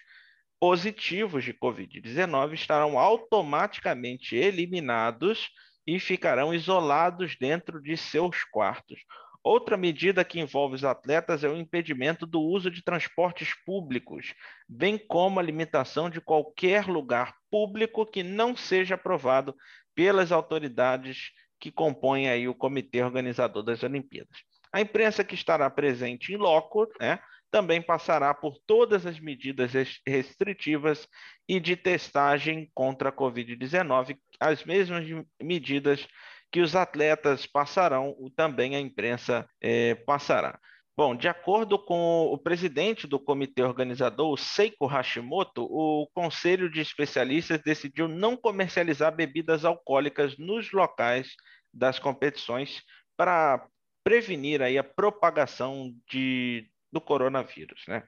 positivos 0.59 1.45
de 1.45 1.53
Covid-19, 1.53 2.55
estarão 2.55 2.99
automaticamente 2.99 4.35
eliminados 4.35 5.51
e 5.87 6.01
ficarão 6.01 6.55
isolados 6.55 7.37
dentro 7.39 7.83
de 7.83 7.99
seus 7.99 8.45
quartos. 8.45 8.99
Outra 9.45 9.77
medida 9.77 10.25
que 10.25 10.39
envolve 10.39 10.77
os 10.77 10.85
atletas 10.85 11.43
é 11.43 11.49
o 11.49 11.57
impedimento 11.57 12.25
do 12.27 12.41
uso 12.41 12.71
de 12.71 12.83
transportes 12.83 13.55
públicos, 13.65 14.35
bem 14.69 14.97
como 14.97 15.41
a 15.41 15.43
limitação 15.43 16.09
de 16.09 16.21
qualquer 16.21 16.87
lugar 16.87 17.35
público 17.51 18.07
que 18.07 18.23
não 18.23 18.57
seja 18.57 18.95
aprovado 18.95 19.57
pelas 19.95 20.31
autoridades 20.31 21.33
que 21.59 21.73
compõem 21.73 22.29
aí 22.29 22.49
o 22.49 22.55
comitê 22.55 23.03
organizador 23.03 23.63
das 23.63 23.83
Olimpíadas. 23.83 24.39
A 24.73 24.81
imprensa 24.81 25.25
que 25.25 25.35
estará 25.35 25.69
presente 25.69 26.33
em 26.33 26.37
loco, 26.37 26.89
né, 27.01 27.19
também 27.51 27.83
passará 27.83 28.33
por 28.33 28.59
todas 28.67 29.05
as 29.05 29.21
medidas 29.21 29.73
restritivas 30.07 31.07
e 31.47 31.61
de 31.61 31.77
testagem 31.77 32.71
contra 32.73 33.11
a 33.11 33.13
Covid-19, 33.13 34.17
as 34.41 34.65
mesmas 34.65 35.05
medidas 35.41 36.09
que 36.53 36.61
os 36.61 36.77
atletas 36.77 37.47
passarão, 37.47 38.15
também 38.37 38.77
a 38.77 38.81
imprensa 38.81 39.49
é, 39.61 39.95
passará. 39.95 40.61
Bom, 40.95 41.17
de 41.17 41.27
acordo 41.27 41.79
com 41.79 42.27
o 42.27 42.37
presidente 42.37 43.07
do 43.07 43.19
comitê 43.19 43.63
organizador, 43.63 44.31
o 44.31 44.37
Seiko 44.37 44.87
Hashimoto, 44.87 45.65
o 45.65 46.07
conselho 46.13 46.71
de 46.71 46.83
especialistas 46.83 47.63
decidiu 47.63 48.07
não 48.07 48.37
comercializar 48.37 49.17
bebidas 49.17 49.65
alcoólicas 49.65 50.37
nos 50.37 50.71
locais 50.71 51.35
das 51.73 51.99
competições 51.99 52.83
para 53.17 53.67
prevenir 54.05 54.61
aí 54.61 54.77
a 54.77 54.85
propagação 54.85 55.91
de, 56.07 56.69
do 56.93 57.01
coronavírus, 57.01 57.83
né? 57.89 58.03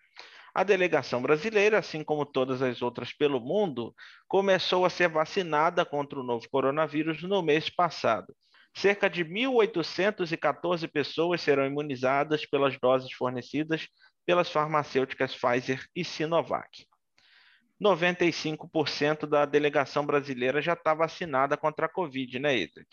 A 0.55 0.63
delegação 0.63 1.21
brasileira, 1.21 1.79
assim 1.79 2.05
como 2.05 2.25
todas 2.25 2.63
as 2.63 2.81
outras 2.81 3.13
pelo 3.13 3.41
mundo, 3.41 3.93
começou 4.29 4.85
a 4.85 4.91
ser 4.91 5.09
vacinada 5.09 5.85
contra 5.85 6.21
o 6.21 6.23
novo 6.23 6.49
coronavírus 6.49 7.23
no 7.25 7.43
mês 7.43 7.69
passado. 7.69 8.33
Cerca 8.73 9.11
de 9.11 9.25
1.814 9.25 10.89
pessoas 10.89 11.41
serão 11.41 11.67
imunizadas 11.67 12.47
pelas 12.47 12.79
doses 12.79 13.13
fornecidas 13.13 13.89
pelas 14.25 14.49
farmacêuticas 14.49 15.35
Pfizer 15.35 15.85
e 15.95 16.05
Sinovac. 16.05 16.87
95% 17.83 19.27
da 19.27 19.45
delegação 19.45 20.07
brasileira 20.07 20.63
já 20.63 20.75
está 20.75 20.95
vacinada 20.95 21.57
contra 21.57 21.87
a 21.87 21.89
Covid, 21.89 22.39
né, 22.39 22.57
Edith? 22.57 22.87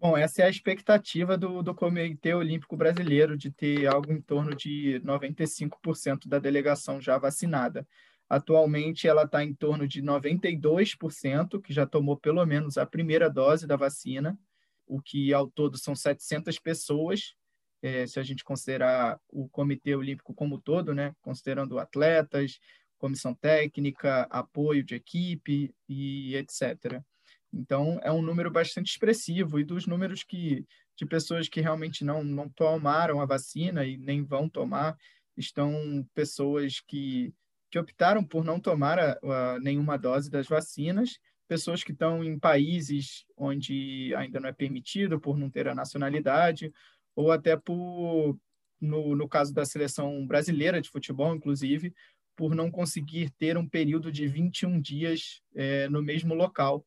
Bom, 0.00 0.16
essa 0.16 0.42
é 0.42 0.44
a 0.44 0.48
expectativa 0.48 1.36
do, 1.36 1.60
do 1.60 1.74
Comitê 1.74 2.32
Olímpico 2.32 2.76
Brasileiro, 2.76 3.36
de 3.36 3.50
ter 3.50 3.84
algo 3.88 4.12
em 4.12 4.20
torno 4.20 4.54
de 4.54 5.00
95% 5.04 6.28
da 6.28 6.38
delegação 6.38 7.00
já 7.00 7.18
vacinada. 7.18 7.84
Atualmente, 8.28 9.08
ela 9.08 9.24
está 9.24 9.42
em 9.42 9.52
torno 9.52 9.88
de 9.88 10.00
92%, 10.00 11.60
que 11.60 11.72
já 11.72 11.84
tomou 11.84 12.16
pelo 12.16 12.46
menos 12.46 12.78
a 12.78 12.86
primeira 12.86 13.28
dose 13.28 13.66
da 13.66 13.74
vacina, 13.74 14.38
o 14.86 15.02
que 15.02 15.34
ao 15.34 15.48
todo 15.48 15.76
são 15.76 15.96
700 15.96 16.60
pessoas, 16.60 17.34
é, 17.82 18.06
se 18.06 18.20
a 18.20 18.22
gente 18.22 18.44
considerar 18.44 19.18
o 19.28 19.48
Comitê 19.48 19.96
Olímpico 19.96 20.32
como 20.32 20.60
todo, 20.60 20.94
né, 20.94 21.12
considerando 21.20 21.76
atletas, 21.76 22.60
comissão 22.98 23.34
técnica, 23.34 24.28
apoio 24.30 24.84
de 24.84 24.94
equipe 24.94 25.74
e 25.88 26.36
etc. 26.36 27.02
Então, 27.52 27.98
é 28.02 28.12
um 28.12 28.22
número 28.22 28.50
bastante 28.50 28.90
expressivo. 28.90 29.58
E 29.58 29.64
dos 29.64 29.86
números 29.86 30.22
que 30.22 30.66
de 30.98 31.06
pessoas 31.06 31.48
que 31.48 31.60
realmente 31.60 32.04
não, 32.04 32.24
não 32.24 32.48
tomaram 32.48 33.20
a 33.20 33.26
vacina 33.26 33.84
e 33.84 33.96
nem 33.96 34.24
vão 34.24 34.48
tomar, 34.48 34.96
estão 35.36 36.04
pessoas 36.12 36.80
que, 36.80 37.32
que 37.70 37.78
optaram 37.78 38.24
por 38.24 38.44
não 38.44 38.58
tomar 38.58 38.98
a, 38.98 39.18
a, 39.22 39.60
nenhuma 39.60 39.96
dose 39.96 40.28
das 40.28 40.48
vacinas, 40.48 41.20
pessoas 41.46 41.84
que 41.84 41.92
estão 41.92 42.24
em 42.24 42.36
países 42.36 43.24
onde 43.36 44.12
ainda 44.16 44.40
não 44.40 44.48
é 44.48 44.52
permitido 44.52 45.20
por 45.20 45.38
não 45.38 45.48
ter 45.48 45.68
a 45.68 45.74
nacionalidade, 45.74 46.72
ou 47.14 47.30
até 47.30 47.56
por, 47.56 48.36
no, 48.80 49.14
no 49.14 49.28
caso 49.28 49.54
da 49.54 49.64
seleção 49.64 50.26
brasileira 50.26 50.80
de 50.80 50.90
futebol, 50.90 51.32
inclusive, 51.32 51.94
por 52.34 52.56
não 52.56 52.72
conseguir 52.72 53.30
ter 53.30 53.56
um 53.56 53.68
período 53.68 54.10
de 54.10 54.26
21 54.26 54.80
dias 54.80 55.40
é, 55.54 55.88
no 55.88 56.02
mesmo 56.02 56.34
local 56.34 56.84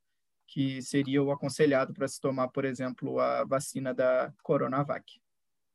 que 0.51 0.81
seria 0.81 1.23
o 1.23 1.31
aconselhado 1.31 1.93
para 1.93 2.07
se 2.07 2.19
tomar, 2.19 2.49
por 2.49 2.65
exemplo, 2.65 3.19
a 3.19 3.45
vacina 3.45 3.93
da 3.93 4.33
Coronavac. 4.43 5.05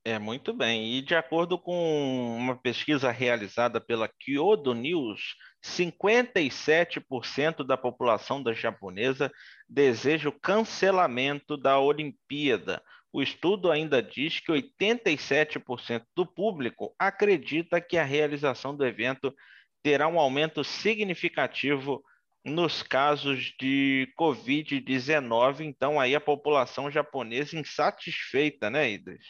É, 0.04 0.18
muito 0.18 0.52
bem. 0.52 0.94
E 0.94 1.02
de 1.02 1.16
acordo 1.16 1.58
com 1.58 2.36
uma 2.36 2.54
pesquisa 2.54 3.10
realizada 3.10 3.80
pela 3.80 4.06
Kyodo 4.06 4.74
News, 4.74 5.34
57% 5.64 7.66
da 7.66 7.76
população 7.76 8.42
da 8.42 8.52
japonesa 8.52 9.32
deseja 9.68 10.28
o 10.28 10.40
cancelamento 10.40 11.56
da 11.56 11.80
Olimpíada. 11.80 12.80
O 13.12 13.22
estudo 13.22 13.70
ainda 13.70 14.02
diz 14.02 14.40
que 14.40 14.52
87% 14.52 16.04
do 16.14 16.26
público 16.26 16.94
acredita 16.98 17.80
que 17.80 17.96
a 17.96 18.04
realização 18.04 18.76
do 18.76 18.86
evento 18.86 19.34
terá 19.82 20.06
um 20.06 20.20
aumento 20.20 20.62
significativo 20.62 22.04
nos 22.46 22.80
casos 22.80 23.52
de 23.58 24.08
Covid-19, 24.16 25.62
então 25.62 25.98
aí 25.98 26.14
a 26.14 26.20
população 26.20 26.88
japonesa 26.88 27.58
insatisfeita, 27.58 28.70
né, 28.70 28.88
Idas? 28.92 29.24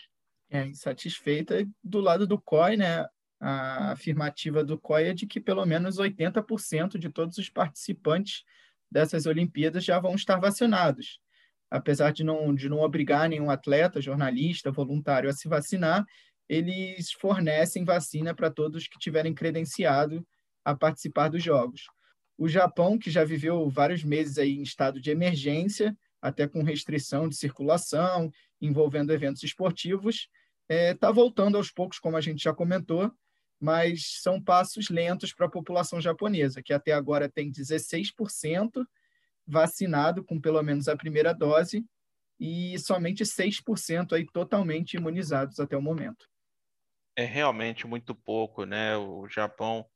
É 0.50 0.66
insatisfeita. 0.66 1.66
Do 1.82 2.00
lado 2.00 2.26
do 2.26 2.38
COI, 2.38 2.76
né, 2.76 3.06
a 3.40 3.92
afirmativa 3.92 4.62
do 4.62 4.78
COI 4.78 5.08
é 5.08 5.14
de 5.14 5.26
que 5.26 5.40
pelo 5.40 5.64
menos 5.64 5.98
80% 5.98 6.98
de 6.98 7.08
todos 7.08 7.38
os 7.38 7.48
participantes 7.48 8.44
dessas 8.90 9.24
Olimpíadas 9.24 9.82
já 9.82 9.98
vão 9.98 10.14
estar 10.14 10.36
vacinados. 10.36 11.18
Apesar 11.70 12.12
de 12.12 12.22
não, 12.22 12.54
de 12.54 12.68
não 12.68 12.80
obrigar 12.80 13.30
nenhum 13.30 13.50
atleta, 13.50 14.00
jornalista, 14.00 14.70
voluntário 14.70 15.30
a 15.30 15.32
se 15.32 15.48
vacinar, 15.48 16.04
eles 16.46 17.10
fornecem 17.12 17.82
vacina 17.82 18.34
para 18.34 18.50
todos 18.50 18.86
que 18.86 18.98
tiverem 18.98 19.34
credenciado 19.34 20.24
a 20.62 20.76
participar 20.76 21.28
dos 21.28 21.42
Jogos. 21.42 21.86
O 22.38 22.48
Japão, 22.48 22.98
que 22.98 23.10
já 23.10 23.24
viveu 23.24 23.68
vários 23.68 24.04
meses 24.04 24.38
aí 24.38 24.56
em 24.56 24.62
estado 24.62 25.00
de 25.00 25.10
emergência, 25.10 25.96
até 26.20 26.46
com 26.46 26.62
restrição 26.62 27.28
de 27.28 27.36
circulação, 27.36 28.30
envolvendo 28.60 29.12
eventos 29.12 29.42
esportivos, 29.42 30.28
está 30.68 30.74
é, 30.74 30.94
tá 30.94 31.10
voltando 31.10 31.56
aos 31.56 31.70
poucos, 31.70 31.98
como 31.98 32.16
a 32.16 32.20
gente 32.20 32.42
já 32.42 32.52
comentou, 32.52 33.10
mas 33.60 34.20
são 34.22 34.42
passos 34.42 34.90
lentos 34.90 35.32
para 35.32 35.46
a 35.46 35.50
população 35.50 36.00
japonesa, 36.00 36.62
que 36.62 36.72
até 36.72 36.92
agora 36.92 37.28
tem 37.28 37.50
16% 37.50 38.84
vacinado 39.46 40.24
com 40.24 40.40
pelo 40.40 40.62
menos 40.62 40.88
a 40.88 40.96
primeira 40.96 41.32
dose 41.32 41.84
e 42.38 42.78
somente 42.78 43.24
6% 43.24 44.12
aí 44.12 44.26
totalmente 44.26 44.94
imunizados 44.94 45.58
até 45.58 45.76
o 45.76 45.82
momento. 45.82 46.28
É 47.16 47.24
realmente 47.24 47.86
muito 47.86 48.14
pouco, 48.14 48.64
né? 48.64 48.96
O 48.96 49.26
Japão 49.26 49.86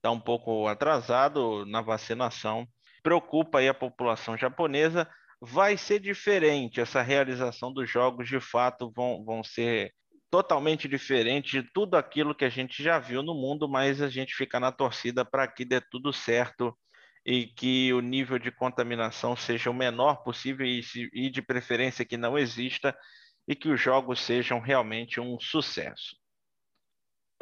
está 0.00 0.10
um 0.10 0.18
pouco 0.18 0.66
atrasado 0.66 1.64
na 1.66 1.82
vacinação. 1.82 2.66
Preocupa 3.02 3.58
aí 3.58 3.68
a 3.68 3.74
população 3.74 4.36
japonesa. 4.36 5.08
Vai 5.40 5.76
ser 5.76 6.00
diferente 6.00 6.80
essa 6.80 7.02
realização 7.02 7.72
dos 7.72 7.88
jogos, 7.88 8.28
de 8.28 8.40
fato, 8.40 8.90
vão, 8.94 9.24
vão 9.24 9.44
ser 9.44 9.92
totalmente 10.30 10.88
diferente 10.88 11.60
de 11.60 11.70
tudo 11.72 11.96
aquilo 11.96 12.34
que 12.34 12.44
a 12.44 12.48
gente 12.48 12.82
já 12.82 12.98
viu 12.98 13.22
no 13.22 13.34
mundo, 13.34 13.68
mas 13.68 14.00
a 14.00 14.08
gente 14.08 14.34
fica 14.34 14.60
na 14.60 14.70
torcida 14.70 15.24
para 15.24 15.46
que 15.46 15.64
dê 15.64 15.80
tudo 15.80 16.12
certo 16.12 16.76
e 17.24 17.46
que 17.46 17.92
o 17.92 18.00
nível 18.00 18.38
de 18.38 18.50
contaminação 18.50 19.36
seja 19.36 19.70
o 19.70 19.74
menor 19.74 20.22
possível 20.22 20.66
e, 20.66 20.82
e 21.12 21.30
de 21.30 21.42
preferência 21.42 22.04
que 22.04 22.16
não 22.16 22.38
exista 22.38 22.96
e 23.46 23.54
que 23.54 23.68
os 23.68 23.80
jogos 23.80 24.20
sejam 24.20 24.60
realmente 24.60 25.20
um 25.20 25.38
sucesso. 25.40 26.19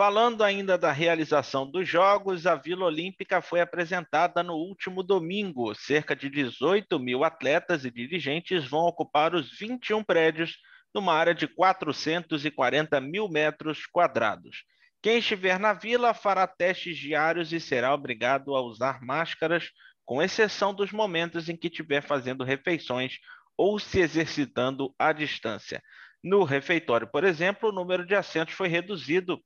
Falando 0.00 0.44
ainda 0.44 0.78
da 0.78 0.92
realização 0.92 1.68
dos 1.68 1.88
Jogos, 1.88 2.46
a 2.46 2.54
Vila 2.54 2.84
Olímpica 2.84 3.42
foi 3.42 3.60
apresentada 3.60 4.44
no 4.44 4.54
último 4.54 5.02
domingo. 5.02 5.74
Cerca 5.74 6.14
de 6.14 6.30
18 6.30 7.00
mil 7.00 7.24
atletas 7.24 7.84
e 7.84 7.90
dirigentes 7.90 8.64
vão 8.64 8.82
ocupar 8.82 9.34
os 9.34 9.50
21 9.58 10.04
prédios 10.04 10.56
numa 10.94 11.12
área 11.14 11.34
de 11.34 11.48
440 11.48 13.00
mil 13.00 13.28
metros 13.28 13.86
quadrados. 13.86 14.62
Quem 15.02 15.18
estiver 15.18 15.58
na 15.58 15.72
vila 15.72 16.14
fará 16.14 16.46
testes 16.46 16.96
diários 16.96 17.52
e 17.52 17.58
será 17.58 17.92
obrigado 17.92 18.54
a 18.54 18.62
usar 18.62 19.02
máscaras, 19.02 19.68
com 20.04 20.22
exceção 20.22 20.72
dos 20.72 20.92
momentos 20.92 21.48
em 21.48 21.56
que 21.56 21.66
estiver 21.66 22.02
fazendo 22.02 22.44
refeições 22.44 23.18
ou 23.56 23.80
se 23.80 23.98
exercitando 23.98 24.94
à 24.96 25.12
distância. 25.12 25.82
No 26.22 26.42
refeitório, 26.42 27.06
por 27.06 27.24
exemplo, 27.24 27.68
o 27.68 27.72
número 27.72 28.04
de 28.04 28.14
assentos 28.14 28.54
foi 28.54 28.68
reduzido 28.68 29.40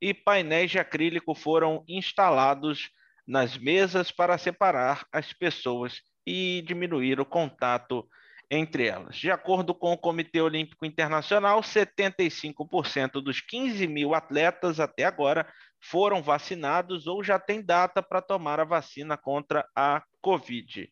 e 0.00 0.12
painéis 0.12 0.70
de 0.70 0.78
acrílico 0.78 1.34
foram 1.34 1.84
instalados 1.88 2.90
nas 3.26 3.56
mesas 3.56 4.10
para 4.10 4.38
separar 4.38 5.06
as 5.12 5.32
pessoas 5.32 6.00
e 6.26 6.62
diminuir 6.66 7.20
o 7.20 7.26
contato 7.26 8.06
entre 8.50 8.86
elas. 8.86 9.16
De 9.16 9.30
acordo 9.30 9.74
com 9.74 9.92
o 9.92 9.98
Comitê 9.98 10.40
Olímpico 10.40 10.86
Internacional, 10.86 11.60
75% 11.60 13.22
dos 13.22 13.40
15 13.40 13.86
mil 13.86 14.14
atletas 14.14 14.80
até 14.80 15.04
agora 15.04 15.50
foram 15.80 16.22
vacinados 16.22 17.06
ou 17.06 17.22
já 17.22 17.38
têm 17.38 17.62
data 17.62 18.02
para 18.02 18.22
tomar 18.22 18.58
a 18.60 18.64
vacina 18.64 19.16
contra 19.16 19.66
a 19.76 20.02
Covid. 20.20 20.90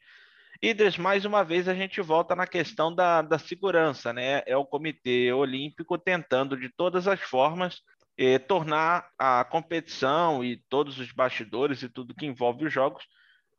Idris, 0.62 0.96
mais 0.96 1.24
uma 1.24 1.44
vez 1.44 1.68
a 1.68 1.74
gente 1.74 2.00
volta 2.00 2.34
na 2.34 2.46
questão 2.46 2.94
da, 2.94 3.22
da 3.22 3.38
segurança, 3.38 4.12
né? 4.12 4.42
É 4.46 4.56
o 4.56 4.64
Comitê 4.64 5.32
Olímpico 5.32 5.98
tentando 5.98 6.56
de 6.56 6.68
todas 6.68 7.06
as 7.06 7.20
formas 7.20 7.82
eh, 8.16 8.38
tornar 8.38 9.08
a 9.18 9.44
competição 9.44 10.42
e 10.42 10.56
todos 10.68 10.98
os 10.98 11.12
bastidores 11.12 11.82
e 11.82 11.88
tudo 11.88 12.14
que 12.14 12.26
envolve 12.26 12.64
os 12.64 12.72
jogos 12.72 13.04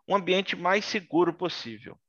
um 0.08 0.16
ambiente 0.16 0.56
mais 0.56 0.86
seguro 0.86 1.34
possível. 1.34 2.00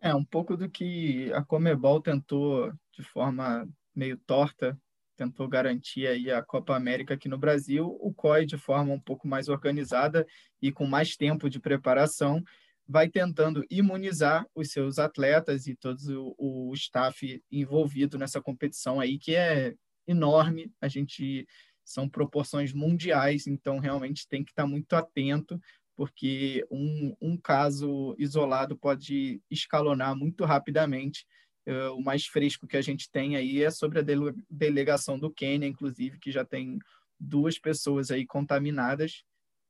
É, 0.00 0.14
um 0.14 0.24
pouco 0.24 0.56
do 0.56 0.68
que 0.68 1.32
a 1.32 1.44
Comebol 1.44 2.00
tentou 2.00 2.72
de 2.92 3.02
forma 3.02 3.68
meio 3.94 4.16
torta, 4.16 4.78
tentou 5.16 5.46
garantir 5.46 6.06
aí 6.06 6.30
a 6.30 6.42
Copa 6.42 6.74
América 6.74 7.14
aqui 7.14 7.28
no 7.28 7.38
Brasil, 7.38 7.86
o 8.00 8.12
COI 8.12 8.46
de 8.46 8.56
forma 8.56 8.92
um 8.92 9.00
pouco 9.00 9.28
mais 9.28 9.48
organizada 9.48 10.26
e 10.60 10.72
com 10.72 10.86
mais 10.86 11.16
tempo 11.16 11.48
de 11.48 11.60
preparação, 11.60 12.42
vai 12.86 13.08
tentando 13.08 13.64
imunizar 13.70 14.46
os 14.54 14.70
seus 14.70 14.98
atletas 14.98 15.66
e 15.66 15.74
todo 15.74 15.98
o, 16.38 16.70
o 16.70 16.74
staff 16.74 17.42
envolvido 17.50 18.18
nessa 18.18 18.40
competição 18.40 19.00
aí, 19.00 19.18
que 19.18 19.34
é 19.34 19.74
enorme, 20.06 20.70
a 20.80 20.88
gente 20.88 21.46
são 21.84 22.08
proporções 22.08 22.72
mundiais, 22.72 23.46
então 23.46 23.78
realmente 23.78 24.28
tem 24.28 24.44
que 24.44 24.50
estar 24.50 24.66
muito 24.66 24.94
atento 24.94 25.60
porque 25.96 26.66
um, 26.70 27.14
um 27.20 27.36
caso 27.36 28.14
isolado 28.18 28.76
pode 28.76 29.40
escalonar 29.50 30.16
muito 30.16 30.44
rapidamente. 30.44 31.26
Uh, 31.66 31.94
o 31.94 32.02
mais 32.02 32.26
fresco 32.26 32.66
que 32.66 32.76
a 32.76 32.82
gente 32.82 33.10
tem 33.10 33.36
aí 33.36 33.62
é 33.62 33.70
sobre 33.70 34.00
a 34.00 34.02
dele 34.02 34.34
delegação 34.50 35.18
do 35.18 35.30
Quênia, 35.30 35.66
inclusive, 35.66 36.18
que 36.18 36.30
já 36.30 36.44
tem 36.44 36.78
duas 37.18 37.58
pessoas 37.58 38.10
aí 38.10 38.26
contaminadas 38.26 39.22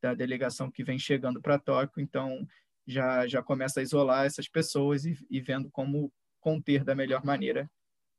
da 0.03 0.15
delegação 0.15 0.71
que 0.71 0.83
vem 0.83 0.99
chegando 0.99 1.41
para 1.41 1.59
Tóquio, 1.59 2.03
então 2.03 2.47
já, 2.87 3.27
já 3.27 3.43
começa 3.43 3.81
a 3.81 3.83
isolar 3.83 4.27
essas 4.27 4.49
pessoas 4.49 5.05
e, 5.05 5.17
e 5.31 5.41
vendo 5.41 5.71
como 5.71 6.13
conter 6.41 6.85
da 6.85 6.95
melhor 6.95 7.25
maneira 7.25 7.69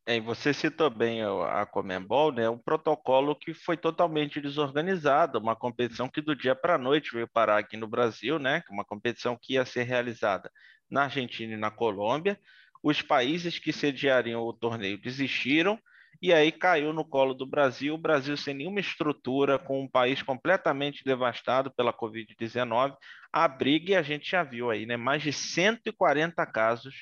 é, 0.07 0.19
você 0.19 0.53
citou 0.53 0.87
bem 0.91 1.23
a 1.23 1.65
Comembol, 1.65 2.31
né? 2.31 2.47
Um 2.47 2.59
protocolo 2.59 3.35
que 3.35 3.55
foi 3.55 3.75
totalmente 3.75 4.39
desorganizado, 4.39 5.39
uma 5.39 5.55
competição 5.55 6.07
que 6.07 6.21
do 6.21 6.35
dia 6.35 6.53
para 6.53 6.75
a 6.75 6.77
noite 6.77 7.11
veio 7.11 7.27
parar 7.27 7.57
aqui 7.57 7.75
no 7.75 7.87
Brasil, 7.87 8.37
né? 8.37 8.61
Uma 8.69 8.85
competição 8.85 9.35
que 9.35 9.53
ia 9.53 9.65
ser 9.65 9.81
realizada 9.81 10.51
na 10.87 11.05
Argentina 11.05 11.53
e 11.53 11.57
na 11.57 11.71
Colômbia. 11.71 12.39
Os 12.83 13.01
países 13.01 13.57
que 13.57 13.73
sediariam 13.73 14.43
o 14.43 14.53
torneio 14.53 15.01
desistiram 15.01 15.79
e 16.21 16.33
aí 16.33 16.51
caiu 16.51 16.93
no 16.93 17.05
colo 17.05 17.33
do 17.33 17.45
Brasil, 17.45 17.93
o 17.93 17.97
Brasil 17.97 18.35
sem 18.37 18.53
nenhuma 18.53 18.79
estrutura, 18.79 19.59
com 19.59 19.81
um 19.81 19.87
país 19.87 20.21
completamente 20.21 21.03
devastado 21.03 21.73
pela 21.73 21.93
Covid-19. 21.93 22.95
A 23.31 23.47
briga, 23.47 23.99
a 23.99 24.01
gente 24.01 24.29
já 24.29 24.43
viu 24.43 24.69
aí, 24.69 24.85
né? 24.85 24.97
Mais 24.97 25.21
de 25.21 25.33
140 25.33 26.45
casos 26.45 26.93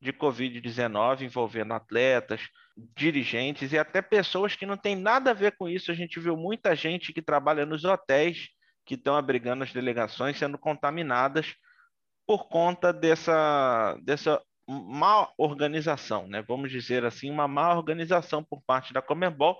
de 0.00 0.12
Covid-19 0.12 1.22
envolvendo 1.22 1.74
atletas, 1.74 2.48
dirigentes 2.96 3.72
e 3.72 3.78
até 3.78 4.02
pessoas 4.02 4.56
que 4.56 4.66
não 4.66 4.76
têm 4.76 4.96
nada 4.96 5.30
a 5.30 5.34
ver 5.34 5.56
com 5.56 5.68
isso. 5.68 5.92
A 5.92 5.94
gente 5.94 6.18
viu 6.18 6.36
muita 6.36 6.74
gente 6.74 7.12
que 7.12 7.22
trabalha 7.22 7.64
nos 7.64 7.84
hotéis 7.84 8.48
que 8.84 8.94
estão 8.94 9.14
abrigando 9.16 9.62
as 9.62 9.72
delegações 9.72 10.38
sendo 10.38 10.58
contaminadas 10.58 11.54
por 12.26 12.48
conta 12.48 12.92
dessa, 12.92 13.96
dessa 14.02 14.42
má 14.72 15.28
organização, 15.36 16.26
né? 16.26 16.42
vamos 16.46 16.70
dizer 16.70 17.04
assim, 17.04 17.30
uma 17.30 17.46
má 17.46 17.74
organização 17.74 18.42
por 18.42 18.62
parte 18.62 18.92
da 18.92 19.02
Comembol, 19.02 19.58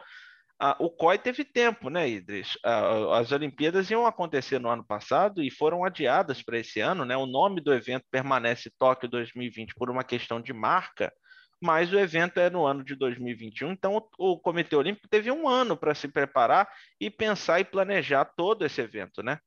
ah, 0.64 0.76
o 0.78 0.88
COI 0.88 1.18
teve 1.18 1.44
tempo, 1.44 1.90
né, 1.90 2.08
Idris? 2.08 2.56
Ah, 2.64 3.18
as 3.18 3.32
Olimpíadas 3.32 3.90
iam 3.90 4.06
acontecer 4.06 4.60
no 4.60 4.68
ano 4.68 4.84
passado 4.84 5.42
e 5.42 5.50
foram 5.50 5.84
adiadas 5.84 6.40
para 6.40 6.56
esse 6.56 6.78
ano, 6.78 7.04
né? 7.04 7.16
O 7.16 7.26
nome 7.26 7.60
do 7.60 7.74
evento 7.74 8.04
permanece 8.08 8.70
Tóquio 8.78 9.08
2020 9.08 9.74
por 9.74 9.90
uma 9.90 10.04
questão 10.04 10.40
de 10.40 10.52
marca, 10.52 11.12
mas 11.60 11.92
o 11.92 11.98
evento 11.98 12.38
é 12.38 12.48
no 12.48 12.64
ano 12.64 12.84
de 12.84 12.94
2021, 12.94 13.72
então 13.72 13.96
o, 13.96 14.34
o 14.34 14.38
Comitê 14.38 14.76
Olímpico 14.76 15.08
teve 15.08 15.32
um 15.32 15.48
ano 15.48 15.76
para 15.76 15.96
se 15.96 16.06
preparar 16.06 16.68
e 17.00 17.10
pensar 17.10 17.58
e 17.58 17.64
planejar 17.64 18.24
todo 18.24 18.64
esse 18.64 18.80
evento, 18.80 19.20
né? 19.20 19.40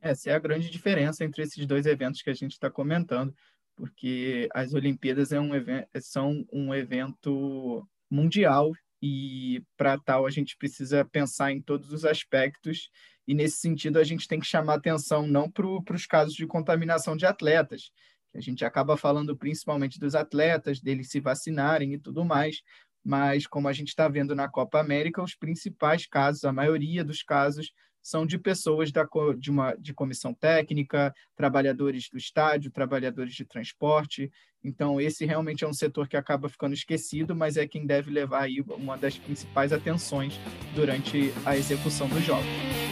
Essa 0.00 0.30
é 0.30 0.34
a 0.34 0.38
grande 0.38 0.70
diferença 0.70 1.24
entre 1.24 1.42
esses 1.42 1.66
dois 1.66 1.84
eventos 1.84 2.22
que 2.22 2.30
a 2.30 2.34
gente 2.34 2.52
está 2.52 2.70
comentando, 2.70 3.34
porque 3.76 4.48
as 4.54 4.72
Olimpíadas 4.72 5.32
é 5.32 5.40
um 5.40 5.50
são 6.00 6.44
um 6.52 6.74
evento 6.74 7.86
mundial 8.10 8.72
e 9.02 9.62
para 9.76 9.98
tal 9.98 10.26
a 10.26 10.30
gente 10.30 10.56
precisa 10.56 11.04
pensar 11.04 11.52
em 11.52 11.60
todos 11.60 11.92
os 11.92 12.04
aspectos. 12.04 12.90
E 13.26 13.34
nesse 13.34 13.58
sentido 13.58 13.98
a 13.98 14.04
gente 14.04 14.28
tem 14.28 14.38
que 14.38 14.46
chamar 14.46 14.74
atenção 14.74 15.26
não 15.26 15.50
para 15.50 15.94
os 15.94 16.06
casos 16.06 16.34
de 16.34 16.46
contaminação 16.46 17.16
de 17.16 17.26
atletas, 17.26 17.90
a 18.34 18.40
gente 18.40 18.64
acaba 18.64 18.96
falando 18.96 19.36
principalmente 19.36 19.98
dos 19.98 20.14
atletas, 20.14 20.80
deles 20.80 21.08
se 21.08 21.20
vacinarem 21.20 21.94
e 21.94 21.98
tudo 21.98 22.24
mais, 22.24 22.62
mas 23.04 23.46
como 23.46 23.68
a 23.68 23.72
gente 23.72 23.88
está 23.88 24.08
vendo 24.08 24.34
na 24.34 24.48
Copa 24.48 24.80
América, 24.80 25.22
os 25.22 25.36
principais 25.36 26.06
casos, 26.06 26.44
a 26.44 26.52
maioria 26.52 27.04
dos 27.04 27.22
casos 27.22 27.72
são 28.04 28.26
de 28.26 28.38
pessoas 28.38 28.92
da, 28.92 29.08
de, 29.38 29.50
uma, 29.50 29.74
de 29.76 29.94
comissão 29.94 30.34
técnica, 30.34 31.14
trabalhadores 31.34 32.10
do 32.10 32.18
estádio, 32.18 32.70
trabalhadores 32.70 33.32
de 33.32 33.46
transporte. 33.46 34.30
Então, 34.62 35.00
esse 35.00 35.24
realmente 35.24 35.64
é 35.64 35.66
um 35.66 35.72
setor 35.72 36.06
que 36.06 36.16
acaba 36.16 36.50
ficando 36.50 36.74
esquecido, 36.74 37.34
mas 37.34 37.56
é 37.56 37.66
quem 37.66 37.86
deve 37.86 38.10
levar 38.10 38.42
aí 38.42 38.60
uma 38.60 38.98
das 38.98 39.16
principais 39.16 39.72
atenções 39.72 40.38
durante 40.74 41.32
a 41.46 41.56
execução 41.56 42.06
dos 42.06 42.22
jogos. 42.22 42.83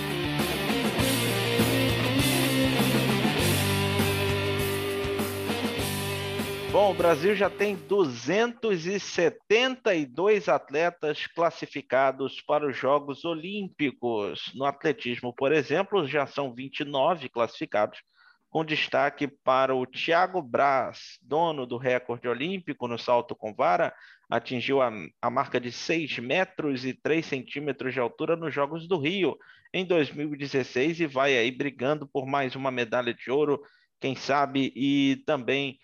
Bom, 6.73 6.93
o 6.93 6.95
Brasil 6.95 7.35
já 7.35 7.51
tem 7.51 7.77
272 7.77 10.49
atletas 10.49 11.27
classificados 11.27 12.41
para 12.41 12.67
os 12.67 12.75
Jogos 12.75 13.27
Olímpicos. 13.27 14.51
No 14.55 14.65
atletismo, 14.65 15.35
por 15.35 15.53
exemplo, 15.53 16.09
já 16.09 16.27
são 16.27 16.55
29 16.55 17.29
classificados, 17.29 18.03
com 18.49 18.65
destaque 18.65 19.29
para 19.29 19.75
o 19.75 19.85
Thiago 19.85 20.41
Braz, 20.41 21.19
dono 21.21 21.67
do 21.67 21.77
recorde 21.77 22.27
olímpico 22.27 22.89
no 22.89 22.99
salto 22.99 23.37
com 23.37 23.53
vara, 23.53 23.95
atingiu 24.31 24.81
a, 24.81 24.91
a 25.21 25.29
marca 25.29 25.61
de 25.61 25.71
6 25.71 26.21
metros 26.21 26.87
e 26.87 26.95
3 26.95 27.27
centímetros 27.27 27.93
de 27.93 28.01
altura 28.01 28.35
nos 28.35 28.55
Jogos 28.55 28.89
do 28.89 28.99
Rio 28.99 29.37
em 29.75 29.85
2016 29.85 31.01
e 31.01 31.07
vai 31.07 31.37
aí 31.37 31.51
brigando 31.51 32.07
por 32.07 32.27
mais 32.27 32.57
uma 32.57 32.71
medalha 32.71 33.13
de 33.13 33.31
ouro, 33.31 33.61
quem 34.01 34.17
sabe, 34.17 34.73
e 34.75 35.23
também 35.27 35.79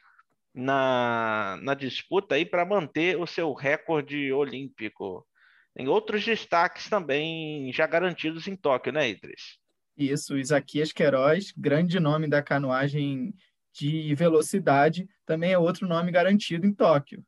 na, 0.59 1.57
na 1.63 1.73
disputa 1.73 2.35
aí 2.35 2.45
para 2.45 2.67
manter 2.67 3.17
o 3.17 3.27
seu 3.27 3.53
recorde 3.53 4.33
olímpico. 4.33 5.25
Tem 5.73 5.87
outros 5.87 6.25
destaques 6.25 6.89
também 6.89 7.73
já 7.73 7.87
garantidos 7.87 8.49
em 8.49 8.57
Tóquio, 8.57 8.93
né, 8.93 9.09
Idris? 9.09 9.57
Isso, 9.97 10.37
Isaquias 10.37 10.91
Queiroz, 10.91 11.53
grande 11.57 12.01
nome 12.01 12.27
da 12.27 12.43
canoagem 12.43 13.33
de 13.73 14.13
velocidade, 14.17 15.09
também 15.25 15.53
é 15.53 15.59
outro 15.59 15.87
nome 15.87 16.11
garantido 16.11 16.67
em 16.67 16.75
Tóquio. 16.75 17.25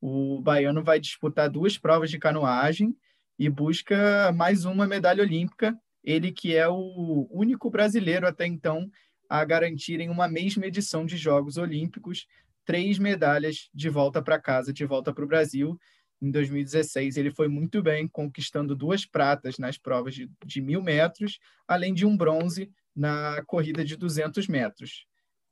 O 0.00 0.40
baiano 0.40 0.82
vai 0.82 0.98
disputar 0.98 1.48
duas 1.48 1.78
provas 1.78 2.10
de 2.10 2.18
canoagem 2.18 2.92
e 3.38 3.48
busca 3.48 4.32
mais 4.32 4.64
uma 4.64 4.84
medalha 4.84 5.22
olímpica, 5.22 5.78
ele 6.02 6.32
que 6.32 6.56
é 6.56 6.68
o 6.68 7.28
único 7.30 7.70
brasileiro 7.70 8.26
até 8.26 8.46
então 8.46 8.90
a 9.28 9.44
garantirem 9.44 10.10
uma 10.10 10.28
mesma 10.28 10.66
edição 10.66 11.06
de 11.06 11.16
Jogos 11.16 11.56
Olímpicos, 11.56 12.26
três 12.64 12.98
medalhas 12.98 13.68
de 13.72 13.88
volta 13.88 14.22
para 14.22 14.40
casa, 14.40 14.72
de 14.72 14.84
volta 14.84 15.12
para 15.12 15.24
o 15.24 15.28
Brasil. 15.28 15.78
Em 16.20 16.30
2016, 16.30 17.16
ele 17.16 17.30
foi 17.30 17.48
muito 17.48 17.82
bem, 17.82 18.08
conquistando 18.08 18.74
duas 18.74 19.04
pratas 19.04 19.58
nas 19.58 19.76
provas 19.76 20.14
de, 20.14 20.30
de 20.44 20.60
mil 20.60 20.82
metros, 20.82 21.38
além 21.66 21.92
de 21.92 22.06
um 22.06 22.16
bronze 22.16 22.70
na 22.94 23.42
corrida 23.46 23.84
de 23.84 23.96
200 23.96 24.46
metros. 24.48 25.06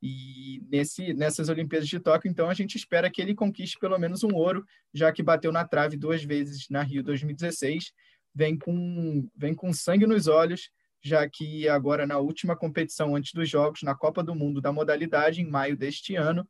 E 0.05 0.61
nesse, 0.69 1.13
nessas 1.13 1.47
Olimpíadas 1.47 1.87
de 1.87 1.97
Tóquio, 1.97 2.29
então, 2.29 2.49
a 2.49 2.53
gente 2.53 2.75
espera 2.75 3.09
que 3.09 3.21
ele 3.21 3.33
conquiste 3.33 3.79
pelo 3.79 3.97
menos 3.97 4.21
um 4.21 4.33
ouro, 4.33 4.65
já 4.93 5.11
que 5.13 5.23
bateu 5.23 5.49
na 5.49 5.65
trave 5.65 5.95
duas 5.95 6.21
vezes 6.23 6.67
na 6.69 6.81
Rio 6.81 7.01
2016. 7.01 7.93
Vem 8.35 8.57
com, 8.57 9.29
vem 9.33 9.53
com 9.53 9.71
sangue 9.71 10.05
nos 10.05 10.27
olhos, 10.27 10.69
já 11.01 11.29
que 11.29 11.69
agora 11.69 12.05
na 12.05 12.17
última 12.17 12.53
competição 12.53 13.15
antes 13.15 13.31
dos 13.31 13.49
Jogos, 13.49 13.81
na 13.83 13.95
Copa 13.95 14.21
do 14.21 14.35
Mundo 14.35 14.59
da 14.59 14.73
modalidade, 14.73 15.41
em 15.41 15.49
maio 15.49 15.77
deste 15.77 16.15
ano, 16.15 16.45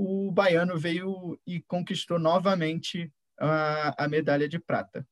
o 0.00 0.30
baiano 0.30 0.78
veio 0.78 1.36
e 1.44 1.60
conquistou 1.62 2.20
novamente 2.20 3.12
a, 3.36 4.04
a 4.04 4.08
medalha 4.08 4.48
de 4.48 4.56
prata. 4.56 5.04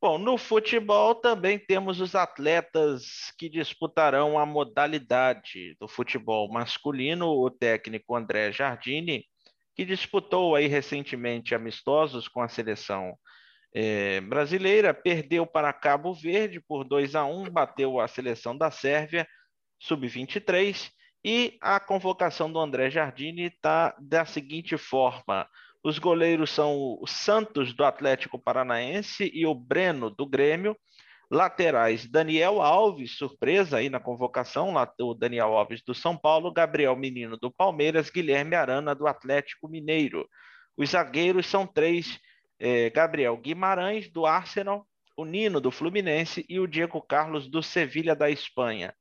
Bom, 0.00 0.16
no 0.16 0.38
futebol 0.38 1.16
também 1.16 1.58
temos 1.58 2.00
os 2.00 2.14
atletas 2.14 3.32
que 3.36 3.48
disputarão 3.48 4.38
a 4.38 4.46
modalidade 4.46 5.74
do 5.80 5.88
futebol 5.88 6.48
masculino, 6.52 7.26
o 7.26 7.50
técnico 7.50 8.14
André 8.14 8.52
Jardini, 8.52 9.24
que 9.74 9.84
disputou 9.84 10.54
aí 10.54 10.68
recentemente 10.68 11.52
amistosos 11.52 12.28
com 12.28 12.40
a 12.40 12.48
seleção 12.48 13.18
é, 13.74 14.20
brasileira, 14.20 14.94
perdeu 14.94 15.44
para 15.44 15.72
Cabo 15.72 16.14
Verde 16.14 16.60
por 16.60 16.84
2 16.84 17.16
a 17.16 17.24
1, 17.24 17.50
bateu 17.50 17.98
a 17.98 18.06
seleção 18.06 18.56
da 18.56 18.70
Sérvia, 18.70 19.26
sub-23, 19.80 20.92
e 21.28 21.58
a 21.60 21.80
convocação 21.80 22.52
do 22.52 22.60
André 22.60 22.88
Jardine 22.88 23.46
está 23.46 23.96
da 23.98 24.24
seguinte 24.24 24.78
forma: 24.78 25.48
os 25.82 25.98
goleiros 25.98 26.50
são 26.50 26.96
o 27.00 27.04
Santos 27.04 27.74
do 27.74 27.84
Atlético 27.84 28.38
Paranaense 28.38 29.28
e 29.34 29.44
o 29.44 29.52
Breno 29.52 30.08
do 30.08 30.24
Grêmio. 30.24 30.76
Laterais, 31.28 32.06
Daniel 32.08 32.62
Alves, 32.62 33.18
surpresa 33.18 33.78
aí 33.78 33.90
na 33.90 33.98
convocação, 33.98 34.72
o 35.00 35.14
Daniel 35.14 35.56
Alves 35.56 35.82
do 35.82 35.92
São 35.92 36.16
Paulo, 36.16 36.52
Gabriel 36.52 36.94
Menino 36.94 37.36
do 37.36 37.50
Palmeiras, 37.50 38.08
Guilherme 38.08 38.54
Arana 38.54 38.94
do 38.94 39.08
Atlético 39.08 39.68
Mineiro. 39.68 40.28
Os 40.76 40.90
zagueiros 40.90 41.46
são 41.46 41.66
três: 41.66 42.20
é, 42.60 42.88
Gabriel 42.90 43.36
Guimarães 43.36 44.08
do 44.08 44.24
Arsenal, 44.24 44.86
o 45.16 45.24
Nino 45.24 45.60
do 45.60 45.72
Fluminense 45.72 46.46
e 46.48 46.60
o 46.60 46.68
Diego 46.68 47.02
Carlos 47.02 47.48
do 47.48 47.60
Sevilha 47.64 48.14
da 48.14 48.30
Espanha. 48.30 48.94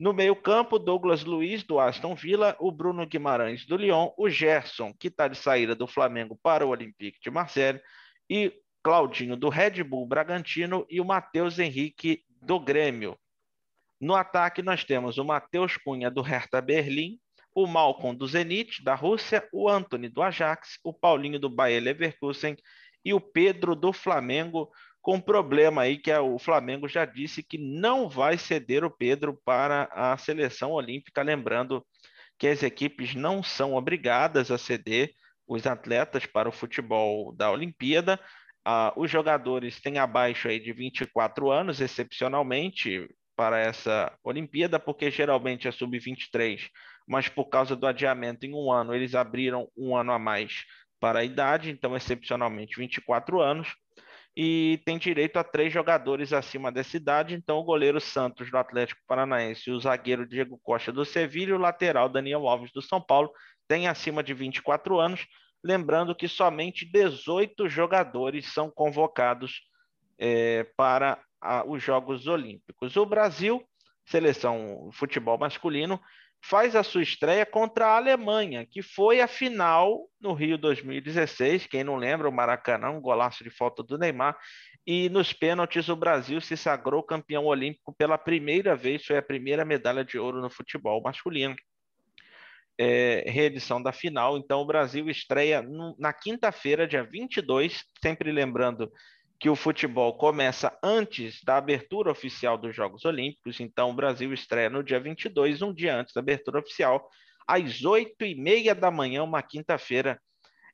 No 0.00 0.14
meio-campo, 0.14 0.78
Douglas 0.78 1.24
Luiz, 1.24 1.62
do 1.62 1.78
Aston 1.78 2.14
Villa, 2.14 2.56
o 2.58 2.72
Bruno 2.72 3.06
Guimarães, 3.06 3.66
do 3.66 3.76
Lyon, 3.76 4.10
o 4.16 4.30
Gerson, 4.30 4.94
que 4.98 5.08
está 5.08 5.28
de 5.28 5.36
saída 5.36 5.74
do 5.74 5.86
Flamengo 5.86 6.40
para 6.42 6.64
o 6.64 6.70
Olympique 6.70 7.20
de 7.20 7.30
Marseille, 7.30 7.82
e 8.26 8.50
Claudinho, 8.82 9.36
do 9.36 9.50
Red 9.50 9.84
Bull 9.84 10.06
Bragantino, 10.06 10.86
e 10.88 11.02
o 11.02 11.04
Matheus 11.04 11.58
Henrique, 11.58 12.24
do 12.40 12.58
Grêmio. 12.58 13.14
No 14.00 14.14
ataque, 14.14 14.62
nós 14.62 14.84
temos 14.84 15.18
o 15.18 15.24
Matheus 15.24 15.76
Cunha, 15.76 16.10
do 16.10 16.22
Hertha 16.22 16.62
Berlim, 16.62 17.18
o 17.54 17.66
Malcolm, 17.66 18.16
do 18.16 18.26
Zenit, 18.26 18.82
da 18.82 18.94
Rússia, 18.94 19.46
o 19.52 19.68
Anthony, 19.68 20.08
do 20.08 20.22
Ajax, 20.22 20.78
o 20.82 20.94
Paulinho, 20.94 21.38
do 21.38 21.50
Bayer 21.50 21.82
Leverkusen 21.82 22.56
e 23.04 23.12
o 23.12 23.20
Pedro, 23.20 23.74
do 23.74 23.92
Flamengo, 23.92 24.70
com 25.02 25.16
um 25.16 25.20
problema 25.20 25.82
aí 25.82 25.96
que 25.96 26.12
o 26.12 26.38
Flamengo 26.38 26.88
já 26.88 27.04
disse 27.04 27.42
que 27.42 27.58
não 27.58 28.08
vai 28.08 28.36
ceder 28.36 28.84
o 28.84 28.90
Pedro 28.90 29.38
para 29.44 29.88
a 29.92 30.16
seleção 30.18 30.72
olímpica, 30.72 31.22
lembrando 31.22 31.84
que 32.38 32.46
as 32.48 32.62
equipes 32.62 33.14
não 33.14 33.42
são 33.42 33.74
obrigadas 33.74 34.50
a 34.50 34.58
ceder 34.58 35.12
os 35.46 35.66
atletas 35.66 36.26
para 36.26 36.48
o 36.48 36.52
futebol 36.52 37.32
da 37.32 37.50
Olimpíada. 37.50 38.20
Ah, 38.64 38.92
os 38.96 39.10
jogadores 39.10 39.80
têm 39.80 39.98
abaixo 39.98 40.48
aí 40.48 40.60
de 40.60 40.72
24 40.72 41.50
anos, 41.50 41.80
excepcionalmente, 41.80 43.08
para 43.34 43.58
essa 43.58 44.12
Olimpíada, 44.22 44.78
porque 44.78 45.10
geralmente 45.10 45.66
é 45.66 45.72
sub-23, 45.72 46.68
mas 47.08 47.26
por 47.26 47.46
causa 47.46 47.74
do 47.74 47.86
adiamento 47.86 48.44
em 48.44 48.54
um 48.54 48.70
ano, 48.70 48.94
eles 48.94 49.14
abriram 49.14 49.66
um 49.74 49.96
ano 49.96 50.12
a 50.12 50.18
mais 50.18 50.64
para 51.00 51.20
a 51.20 51.24
idade, 51.24 51.70
então, 51.70 51.96
excepcionalmente, 51.96 52.78
24 52.78 53.40
anos 53.40 53.74
e 54.36 54.80
tem 54.84 54.96
direito 54.96 55.38
a 55.38 55.44
três 55.44 55.72
jogadores 55.72 56.32
acima 56.32 56.70
dessa 56.70 56.96
idade. 56.96 57.34
Então, 57.34 57.58
o 57.58 57.64
goleiro 57.64 58.00
Santos 58.00 58.50
do 58.50 58.56
Atlético 58.56 59.00
Paranaense, 59.06 59.70
o 59.70 59.80
zagueiro 59.80 60.26
Diego 60.26 60.60
Costa 60.62 60.92
do 60.92 61.04
Sevilha 61.04 61.56
o 61.56 61.58
lateral 61.58 62.08
Daniel 62.08 62.46
Alves 62.46 62.72
do 62.72 62.80
São 62.80 63.00
Paulo 63.00 63.30
têm 63.66 63.88
acima 63.88 64.22
de 64.22 64.32
24 64.32 64.98
anos. 64.98 65.26
Lembrando 65.62 66.14
que 66.14 66.28
somente 66.28 66.90
18 66.90 67.68
jogadores 67.68 68.52
são 68.52 68.70
convocados 68.70 69.60
é, 70.18 70.64
para 70.76 71.20
a, 71.40 71.64
os 71.66 71.82
Jogos 71.82 72.26
Olímpicos. 72.26 72.96
O 72.96 73.04
Brasil, 73.04 73.62
seleção 74.06 74.90
futebol 74.92 75.38
masculino, 75.38 76.00
faz 76.42 76.74
a 76.74 76.82
sua 76.82 77.02
estreia 77.02 77.44
contra 77.44 77.86
a 77.86 77.96
Alemanha, 77.96 78.66
que 78.66 78.82
foi 78.82 79.20
a 79.20 79.28
final 79.28 80.08
no 80.20 80.32
Rio 80.32 80.56
2016. 80.56 81.66
Quem 81.66 81.84
não 81.84 81.96
lembra, 81.96 82.28
o 82.28 82.32
Maracanã, 82.32 82.90
um 82.90 83.00
golaço 83.00 83.44
de 83.44 83.50
falta 83.50 83.82
do 83.82 83.98
Neymar. 83.98 84.36
E 84.86 85.08
nos 85.10 85.32
pênaltis, 85.32 85.88
o 85.88 85.96
Brasil 85.96 86.40
se 86.40 86.56
sagrou 86.56 87.02
campeão 87.02 87.44
olímpico 87.44 87.92
pela 87.92 88.16
primeira 88.16 88.74
vez, 88.74 89.04
foi 89.04 89.18
a 89.18 89.22
primeira 89.22 89.64
medalha 89.64 90.04
de 90.04 90.18
ouro 90.18 90.40
no 90.40 90.48
futebol 90.48 91.02
masculino. 91.02 91.54
É, 92.78 93.24
reedição 93.26 93.82
da 93.82 93.92
final. 93.92 94.38
Então, 94.38 94.62
o 94.62 94.66
Brasil 94.66 95.10
estreia 95.10 95.60
no, 95.60 95.94
na 95.98 96.14
quinta-feira, 96.14 96.88
dia 96.88 97.04
22, 97.04 97.84
sempre 98.02 98.32
lembrando 98.32 98.90
que 99.40 99.48
o 99.48 99.56
futebol 99.56 100.12
começa 100.18 100.70
antes 100.82 101.42
da 101.42 101.56
abertura 101.56 102.10
oficial 102.10 102.58
dos 102.58 102.76
Jogos 102.76 103.06
Olímpicos, 103.06 103.58
então 103.58 103.88
o 103.88 103.94
Brasil 103.94 104.34
estreia 104.34 104.68
no 104.68 104.84
dia 104.84 105.00
22, 105.00 105.62
um 105.62 105.72
dia 105.72 105.96
antes 105.96 106.12
da 106.12 106.20
abertura 106.20 106.58
oficial, 106.58 107.08
às 107.48 107.82
oito 107.82 108.22
e 108.22 108.34
meia 108.34 108.74
da 108.74 108.90
manhã, 108.90 109.24
uma 109.24 109.42
quinta-feira. 109.42 110.20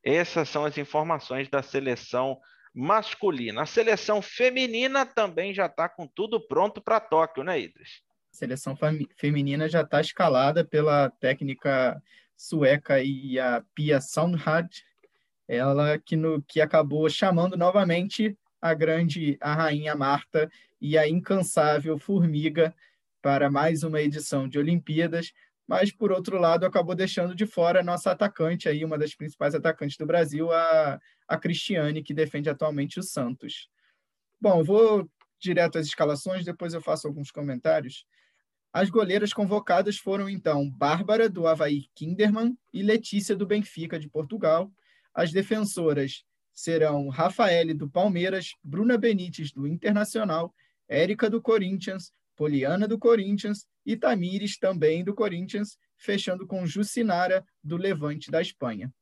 Essas 0.03 0.49
são 0.49 0.65
as 0.65 0.77
informações 0.77 1.49
da 1.49 1.63
seleção 1.63 2.41
masculina. 2.75 3.63
A 3.63 3.67
seleção 3.67 4.21
feminina 4.21 5.07
também 5.07 5.55
já 5.55 5.67
está 5.67 5.89
com 5.89 6.05
tudo 6.09 6.41
pronto 6.41 6.83
para 6.83 6.99
Tóquio, 6.99 7.45
né, 7.45 7.61
Idris? 7.61 8.03
A 8.35 8.37
seleção 8.37 8.77
feminina 9.17 9.69
já 9.69 9.83
está 9.83 10.01
escalada 10.01 10.65
pela 10.65 11.09
técnica 11.21 12.03
sueca 12.37 13.01
e 13.01 13.39
a 13.39 13.63
Pia 13.77 14.01
Sundhage, 14.01 14.83
ela 15.47 15.99
que, 15.99 16.17
no, 16.17 16.43
que 16.43 16.61
acabou 16.61 17.09
chamando 17.09 17.57
novamente 17.57 18.37
a 18.61 18.75
grande, 18.75 19.37
a 19.41 19.55
rainha 19.55 19.95
Marta, 19.95 20.51
e 20.81 20.97
a 20.97 21.09
incansável 21.09 21.99
Formiga 21.99 22.75
para 23.23 23.51
mais 23.51 23.83
uma 23.83 24.01
edição 24.01 24.49
de 24.49 24.59
Olimpíadas, 24.59 25.33
mas 25.67 25.91
por 25.91 26.13
outro 26.13 26.39
lado 26.39 26.65
acabou 26.65 26.95
deixando 26.95 27.35
de 27.35 27.45
fora 27.45 27.81
a 27.81 27.83
nossa 27.83 28.13
atacante 28.13 28.69
aí, 28.69 28.85
uma 28.85 28.97
das 28.97 29.15
principais 29.15 29.55
atacantes 29.55 29.97
do 29.97 30.07
Brasil, 30.07 30.53
a, 30.53 31.01
a 31.27 31.37
Cristiane, 31.37 32.03
que 32.03 32.15
defende 32.15 32.49
atualmente 32.49 33.01
o 33.01 33.03
Santos. 33.03 33.69
Bom, 34.41 34.63
vou 34.63 35.11
direto 35.41 35.79
às 35.79 35.87
escalações, 35.87 36.45
depois 36.45 36.73
eu 36.73 36.81
faço 36.81 37.07
alguns 37.09 37.31
comentários. 37.31 38.07
As 38.73 38.91
goleiras 38.91 39.33
convocadas 39.33 39.97
foram 39.97 40.29
então 40.29 40.71
Bárbara 40.71 41.29
do 41.29 41.47
Havaí 41.47 41.87
Kinderman 41.95 42.57
e 42.73 42.83
Letícia 42.83 43.35
do 43.35 43.47
Benfica 43.47 43.99
de 43.99 44.09
Portugal. 44.09 44.71
As 45.15 45.33
defensoras 45.33 46.25
serão 46.57 47.11
Rafaele 47.11 47.75
do 47.75 47.89
Palmeiras, 47.89 48.53
Bruna 48.65 48.97
Benítez 48.97 49.53
do 49.53 49.67
Internacional, 49.67 50.55
Érica 50.89 51.29
do 51.29 51.43
Corinthians, 51.43 52.11
Poliana 52.35 52.89
do 52.89 52.99
Corinthians 52.99 53.67
e 53.85 53.95
Tamires 53.95 54.59
também 54.59 55.05
do 55.05 55.15
Corinthians, 55.15 55.77
fechando 55.99 56.47
com 56.47 56.67
Jucinara 56.67 57.45
do 57.63 57.77
Levante 57.77 58.31
da 58.31 58.41
Espanha. 58.41 58.93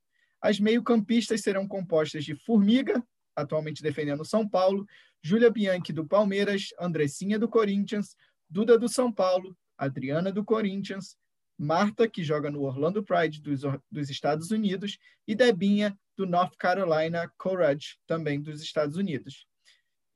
As 0.42 0.58
meio-campistas 0.58 1.42
serão 1.42 1.66
compostas 1.66 2.24
de 2.24 2.34
Formiga, 2.34 3.02
atualmente 3.36 3.82
defendendo 3.82 4.24
São 4.24 4.48
Paulo, 4.48 4.84
Júlia 5.22 5.50
Bianchi 5.50 5.92
do 5.92 6.04
Palmeiras, 6.06 6.68
Andressinha 6.78 7.38
do 7.38 7.48
Corinthians, 7.48 8.16
Duda 8.50 8.76
do 8.76 8.88
São 8.88 9.12
Paulo, 9.12 9.56
Adriana 9.78 10.32
do 10.32 10.44
Corinthians, 10.44 11.16
Marta, 11.56 12.08
que 12.08 12.24
joga 12.24 12.50
no 12.50 12.62
Orlando 12.62 13.02
Pride 13.02 13.40
dos, 13.40 13.62
dos 13.90 14.10
Estados 14.10 14.50
Unidos, 14.50 14.98
e 15.26 15.36
Debinha 15.36 15.96
do 16.16 16.26
North 16.26 16.56
Carolina 16.58 17.30
Courage, 17.36 17.98
também 18.06 18.40
dos 18.40 18.62
Estados 18.62 18.96
Unidos. 18.96 19.46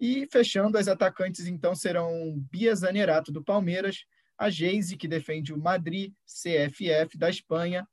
E 0.01 0.29
fechando, 0.31 0.79
as 0.79 0.87
atacantes 0.87 1.47
então 1.47 1.75
serão 1.75 2.39
Bia 2.51 2.75
Zanerato 2.75 3.33
do 3.33 3.43
Palmeiras, 3.43 4.05
a 4.39 4.49
Geise, 4.49 4.97
que 4.97 5.09
defende 5.09 5.53
o 5.53 5.59
Madrid 5.59 6.13
CFF 6.25 7.19
da 7.19 7.29
Espanha, 7.29 7.87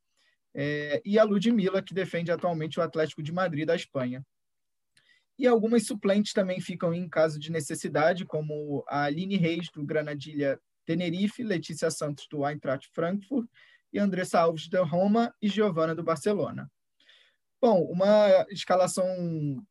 é, 0.53 1.01
e 1.03 1.18
a 1.18 1.24
Ludmilla, 1.24 1.82
que 1.82 1.93
defende 1.93 2.32
atualmente 2.32 2.80
o 2.80 2.84
Atlético 2.84 3.24
de 3.24 3.32
Madrid 3.32 3.66
da 3.66 3.76
Espanha. 3.76 4.26
E 5.38 5.45
algumas 5.45 5.86
suplentes 5.86 6.32
também 6.32 6.62
ficam 6.62 6.93
em 6.93 7.10
caso 7.10 7.39
de 7.39 7.51
necessidade, 7.51 8.24
como 8.24 8.86
a 8.88 9.03
Aline 9.03 9.36
Reis, 9.36 9.70
do 9.74 9.84
Granadilha 9.84 10.60
Tenerife, 10.86 11.43
Letícia 11.43 11.91
Santos, 11.91 12.28
do 12.30 12.45
Eintracht 12.45 12.89
Frankfurt, 12.93 13.49
e 13.91 13.99
Andressa 13.99 14.39
Alves, 14.39 14.70
da 14.70 14.84
Roma, 14.84 15.34
e 15.41 15.49
Giovana, 15.49 15.95
do 15.95 16.03
Barcelona. 16.03 16.72
Bom, 17.66 17.82
uma 17.86 18.45
escalação 18.51 19.07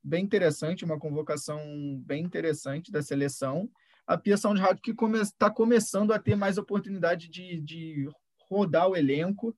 bem 0.02 0.24
interessante, 0.24 0.84
uma 0.84 0.98
convocação 0.98 1.62
bem 2.04 2.24
interessante 2.24 2.90
da 2.90 3.00
seleção. 3.00 3.70
A 4.04 4.18
Pia 4.18 4.36
Soundhouse 4.36 4.80
que 4.82 4.90
está 4.90 5.48
come 5.48 5.76
começando 5.76 6.12
a 6.12 6.18
ter 6.18 6.34
mais 6.34 6.58
oportunidade 6.58 7.28
de, 7.28 7.60
de 7.60 8.08
rodar 8.50 8.88
o 8.88 8.96
elenco. 8.96 9.56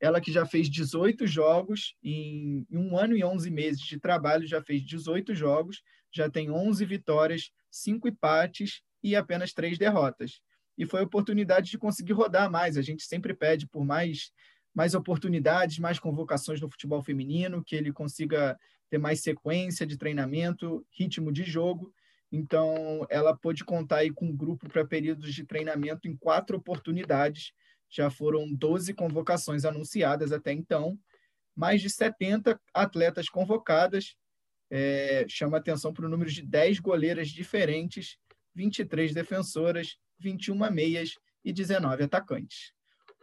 Ela 0.00 0.20
que 0.20 0.32
já 0.32 0.44
fez 0.44 0.68
18 0.68 1.28
jogos 1.28 1.94
em, 2.02 2.66
em, 2.68 2.76
um 2.76 2.98
ano 2.98 3.16
e 3.16 3.22
11 3.22 3.48
meses 3.52 3.80
de 3.80 4.00
trabalho, 4.00 4.48
já 4.48 4.60
fez 4.60 4.82
18 4.82 5.32
jogos, 5.32 5.80
já 6.12 6.28
tem 6.28 6.50
11 6.50 6.84
vitórias, 6.84 7.52
5 7.70 8.08
empates 8.08 8.82
e 9.00 9.14
apenas 9.14 9.52
3 9.52 9.78
derrotas. 9.78 10.40
E 10.76 10.84
foi 10.84 11.02
oportunidade 11.02 11.70
de 11.70 11.78
conseguir 11.78 12.14
rodar 12.14 12.50
mais. 12.50 12.76
A 12.76 12.82
gente 12.82 13.04
sempre 13.04 13.32
pede 13.32 13.64
por 13.68 13.84
mais 13.84 14.32
mais 14.76 14.94
oportunidades, 14.94 15.78
mais 15.78 15.98
convocações 15.98 16.60
no 16.60 16.68
futebol 16.68 17.02
feminino, 17.02 17.64
que 17.64 17.74
ele 17.74 17.90
consiga 17.90 18.58
ter 18.90 18.98
mais 18.98 19.22
sequência 19.22 19.86
de 19.86 19.96
treinamento, 19.96 20.86
ritmo 20.90 21.32
de 21.32 21.44
jogo. 21.44 21.94
Então, 22.30 23.06
ela 23.08 23.34
pôde 23.34 23.64
contar 23.64 24.00
aí 24.00 24.10
com 24.10 24.26
um 24.26 24.36
grupo 24.36 24.68
para 24.68 24.84
períodos 24.84 25.32
de 25.32 25.46
treinamento 25.46 26.06
em 26.06 26.14
quatro 26.14 26.58
oportunidades. 26.58 27.52
Já 27.88 28.10
foram 28.10 28.52
12 28.52 28.92
convocações 28.92 29.64
anunciadas 29.64 30.30
até 30.30 30.52
então, 30.52 30.98
mais 31.56 31.80
de 31.80 31.88
70 31.88 32.60
atletas 32.74 33.30
convocadas. 33.30 34.14
É, 34.70 35.24
chama 35.26 35.56
atenção 35.56 35.90
para 35.90 36.04
o 36.04 36.08
número 36.10 36.30
de 36.30 36.42
10 36.42 36.80
goleiras 36.80 37.28
diferentes, 37.28 38.18
23 38.54 39.14
defensoras, 39.14 39.96
21 40.18 40.70
meias 40.70 41.14
e 41.42 41.50
19 41.50 42.04
atacantes 42.04 42.75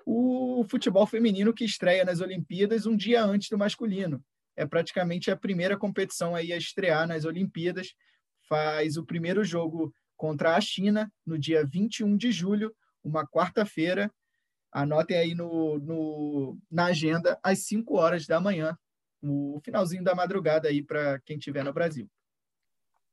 o 0.06 0.66
futebol 0.70 1.06
feminino 1.06 1.54
que 1.54 1.66
estreia 1.66 2.06
nas 2.06 2.22
Olimpíadas 2.22 2.86
um 2.86 2.96
dia 2.96 3.24
antes 3.24 3.50
do 3.50 3.58
masculino. 3.58 4.24
É 4.56 4.66
praticamente 4.66 5.32
a 5.32 5.38
primeira 5.38 5.78
competição 5.78 6.36
aí 6.36 6.54
a 6.54 6.58
estrear 6.58 7.08
nas 7.08 7.26
Olimpíadas. 7.26 7.94
Faz 8.48 8.98
o 8.98 9.06
primeiro 9.06 9.44
jogo 9.44 9.94
contra 10.16 10.56
a 10.56 10.62
China 10.62 11.12
no 11.26 11.38
dia 11.38 11.66
21 11.66 12.16
de 12.16 12.32
julho, 12.32 12.74
uma 13.04 13.28
quarta-feira. 13.28 14.12
Anotem 14.72 15.18
aí 15.18 15.36
no, 15.36 15.80
no, 15.80 16.58
na 16.70 16.86
agenda, 16.86 17.40
às 17.44 17.66
5 17.66 17.96
horas 17.96 18.26
da 18.26 18.40
manhã, 18.40 18.78
o 19.22 19.60
finalzinho 19.64 20.04
da 20.04 20.16
madrugada 20.16 20.68
aí 20.68 20.84
para 20.84 21.20
quem 21.22 21.38
estiver 21.38 21.64
no 21.64 21.74
Brasil. 21.74 22.10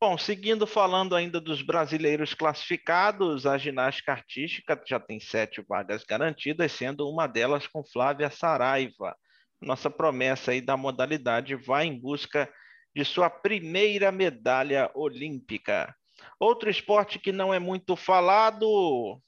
Bom, 0.03 0.17
seguindo 0.17 0.67
falando 0.67 1.15
ainda 1.15 1.39
dos 1.39 1.61
brasileiros 1.61 2.33
classificados, 2.33 3.45
a 3.47 3.59
ginástica 3.59 4.13
artística 4.13 4.83
já 4.87 4.99
tem 4.99 5.21
sete 5.21 5.61
vagas 5.61 6.05
garantidas, 6.05 6.73
sendo 6.73 7.07
uma 7.07 7.27
delas 7.27 7.67
com 7.67 7.85
Flávia 7.85 8.31
Saraiva. 8.31 9.15
Nossa 9.61 9.91
promessa 9.91 10.53
aí 10.53 10.63
da 10.63 10.75
modalidade 10.75 11.55
vai 11.55 11.85
em 11.85 12.01
busca 12.01 12.51
de 12.97 13.05
sua 13.05 13.29
primeira 13.29 14.11
medalha 14.11 14.91
olímpica. 14.95 15.95
Outro 16.39 16.71
esporte 16.71 17.19
que 17.19 17.31
não 17.31 17.53
é 17.53 17.59
muito 17.59 17.95
falado, 17.95 19.21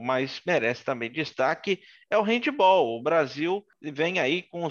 mas 0.00 0.40
merece 0.46 0.82
também 0.82 1.12
destaque, 1.12 1.78
é 2.10 2.16
o 2.16 2.22
handball. 2.22 2.98
O 2.98 3.02
Brasil 3.02 3.62
vem 3.82 4.18
aí 4.18 4.40
com 4.44 4.66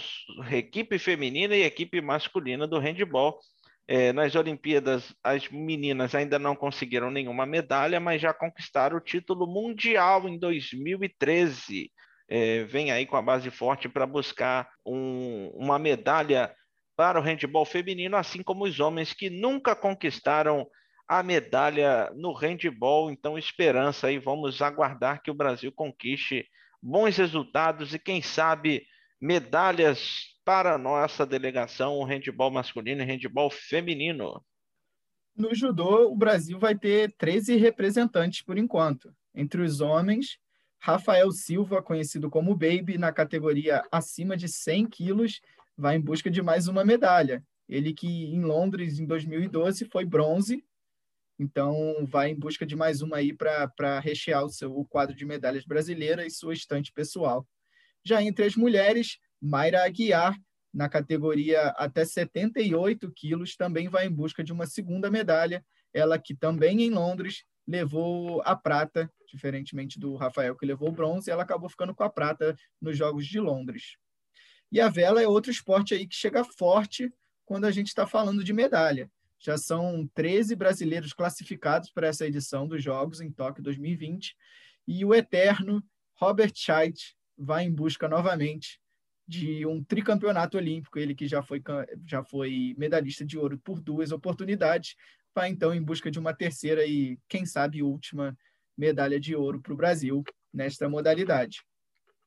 equipe 0.52 0.98
feminina 0.98 1.56
e 1.56 1.62
equipe 1.62 2.02
masculina 2.02 2.66
do 2.66 2.80
handball 2.80 3.40
é, 3.88 4.12
nas 4.12 4.36
Olimpíadas, 4.36 5.16
as 5.24 5.48
meninas 5.50 6.16
ainda 6.16 6.40
não 6.40 6.56
conseguiram 6.56 7.12
nenhuma 7.12 7.46
medalha, 7.46 8.00
mas 8.00 8.22
já 8.22 8.34
conquistaram 8.34 8.98
o 8.98 9.02
título 9.02 9.46
mundial 9.46 10.28
em 10.28 10.40
2013. 10.40 11.92
É, 12.28 12.64
vem 12.64 12.92
aí 12.92 13.06
com 13.06 13.16
a 13.16 13.22
base 13.22 13.52
forte 13.52 13.88
para 13.88 14.08
buscar 14.08 14.68
um, 14.84 15.52
uma 15.54 15.78
medalha 15.78 16.52
para 16.96 17.20
o 17.20 17.24
handebol 17.24 17.66
feminino, 17.66 18.18
assim 18.18 18.42
como 18.42 18.66
os 18.66 18.80
homens 18.80 19.14
que 19.14 19.30
nunca 19.30 19.76
conquistaram 19.76 20.66
a 21.08 21.22
medalha 21.22 22.10
no 22.16 22.34
handebol. 22.34 23.12
Então, 23.12 23.38
esperança 23.38 24.08
aí, 24.08 24.18
vamos 24.18 24.62
aguardar 24.62 25.22
que 25.22 25.30
o 25.30 25.36
Brasil 25.36 25.72
conquiste 25.72 26.48
bons 26.82 27.18
resultados 27.18 27.94
e, 27.94 28.00
quem 28.00 28.22
sabe, 28.22 28.88
medalhas 29.22 30.35
para 30.46 30.78
nossa 30.78 31.26
delegação, 31.26 31.98
o 31.98 32.06
handebol 32.06 32.52
masculino 32.52 33.02
e 33.02 33.06
handebol 33.06 33.50
feminino? 33.50 34.42
No 35.36 35.54
judô, 35.54 36.12
o 36.12 36.16
Brasil 36.16 36.58
vai 36.60 36.78
ter 36.78 37.12
13 37.18 37.58
representantes 37.58 38.44
por 38.44 38.58
enquanto. 38.58 39.14
Entre 39.34 39.62
os 39.62 39.82
homens, 39.82 40.38
Rafael 40.80 41.30
Silva, 41.32 41.82
conhecido 41.82 42.30
como 42.30 42.56
Baby, 42.56 42.98
na 42.98 43.12
categoria 43.12 43.84
acima 43.92 44.38
de 44.38 44.48
100 44.48 44.88
quilos, 44.88 45.42
vai 45.76 45.98
em 45.98 46.02
busca 46.02 46.30
de 46.30 46.42
mais 46.42 46.68
uma 46.68 46.86
medalha. 46.86 47.44
Ele 47.68 47.92
que 47.92 48.08
em 48.08 48.42
Londres, 48.42 49.00
em 49.00 49.06
2012, 49.06 49.86
foi 49.86 50.06
bronze, 50.06 50.64
então 51.40 52.06
vai 52.06 52.30
em 52.30 52.36
busca 52.36 52.66
de 52.66 52.76
mais 52.76 53.02
uma 53.02 53.18
aí 53.18 53.34
para 53.34 54.00
rechear 54.00 54.46
o 54.46 54.50
seu 54.50 54.78
o 54.78 54.86
quadro 54.86 55.16
de 55.16 55.26
medalhas 55.26 55.66
brasileiras 55.66 56.26
e 56.28 56.36
sua 56.36 56.54
estante 56.54 56.94
pessoal. 56.94 57.46
Já 58.04 58.22
entre 58.22 58.46
as 58.46 58.56
mulheres, 58.56 59.18
Mayra 59.46 59.84
Aguiar, 59.84 60.36
na 60.74 60.90
categoria 60.90 61.68
até 61.78 62.04
78 62.04 63.12
quilos, 63.12 63.56
também 63.56 63.88
vai 63.88 64.08
em 64.08 64.12
busca 64.12 64.44
de 64.44 64.52
uma 64.52 64.66
segunda 64.66 65.10
medalha. 65.10 65.64
Ela 65.94 66.18
que 66.18 66.36
também 66.36 66.82
em 66.82 66.90
Londres 66.90 67.46
levou 67.68 68.42
a 68.44 68.56
prata, 68.56 69.12
diferentemente 69.32 70.00
do 70.00 70.16
Rafael 70.16 70.56
que 70.56 70.66
levou 70.66 70.90
o 70.90 70.92
bronze, 70.92 71.30
ela 71.30 71.44
acabou 71.44 71.70
ficando 71.70 71.94
com 71.94 72.04
a 72.04 72.10
prata 72.10 72.56
nos 72.82 72.98
Jogos 72.98 73.26
de 73.26 73.40
Londres. 73.40 73.98
E 74.72 74.82
a 74.82 74.90
vela 74.90 75.22
é 75.22 75.28
outro 75.28 75.52
esporte 75.52 75.94
aí 75.94 76.08
que 76.08 76.16
chega 76.16 76.44
forte 76.44 77.14
quando 77.46 77.66
a 77.66 77.72
gente 77.72 77.88
está 77.88 78.08
falando 78.08 78.44
de 78.44 78.52
medalha. 78.52 79.10
Já 79.40 79.58
são 79.58 80.10
13 80.16 80.56
brasileiros 80.56 81.14
classificados 81.14 81.92
para 81.92 82.08
essa 82.08 82.26
edição 82.26 82.68
dos 82.68 82.84
Jogos 82.84 83.22
em 83.22 83.32
Tóquio 83.32 83.64
2020 83.64 84.36
e 84.88 85.06
o 85.06 85.14
eterno 85.14 85.84
Robert 86.16 86.52
Scheidt 86.56 87.16
vai 87.38 87.64
em 87.64 87.72
busca 87.72 88.08
novamente 88.08 88.80
de 89.28 89.66
um 89.66 89.84
tricampeonato 89.84 90.58
olímpico, 90.58 91.00
ele 91.00 91.16
que 91.16 91.28
já 91.28 91.42
foi, 91.42 91.62
já 92.06 92.24
foi 92.24 92.76
medalhista 92.78 93.26
de 93.26 93.38
ouro 93.38 93.58
por 93.58 93.82
duas 93.82 94.12
oportunidades, 94.12 94.96
vai 95.34 95.50
então 95.50 95.74
em 95.74 95.82
busca 95.82 96.12
de 96.12 96.20
uma 96.20 96.34
terceira 96.34 96.86
e, 96.86 97.18
quem 97.28 97.46
sabe, 97.46 97.84
última 97.84 98.38
medalha 98.78 99.20
de 99.20 99.36
ouro 99.36 99.62
para 99.62 99.74
o 99.74 99.78
Brasil 99.78 100.24
nesta 100.54 100.88
modalidade. 100.88 101.64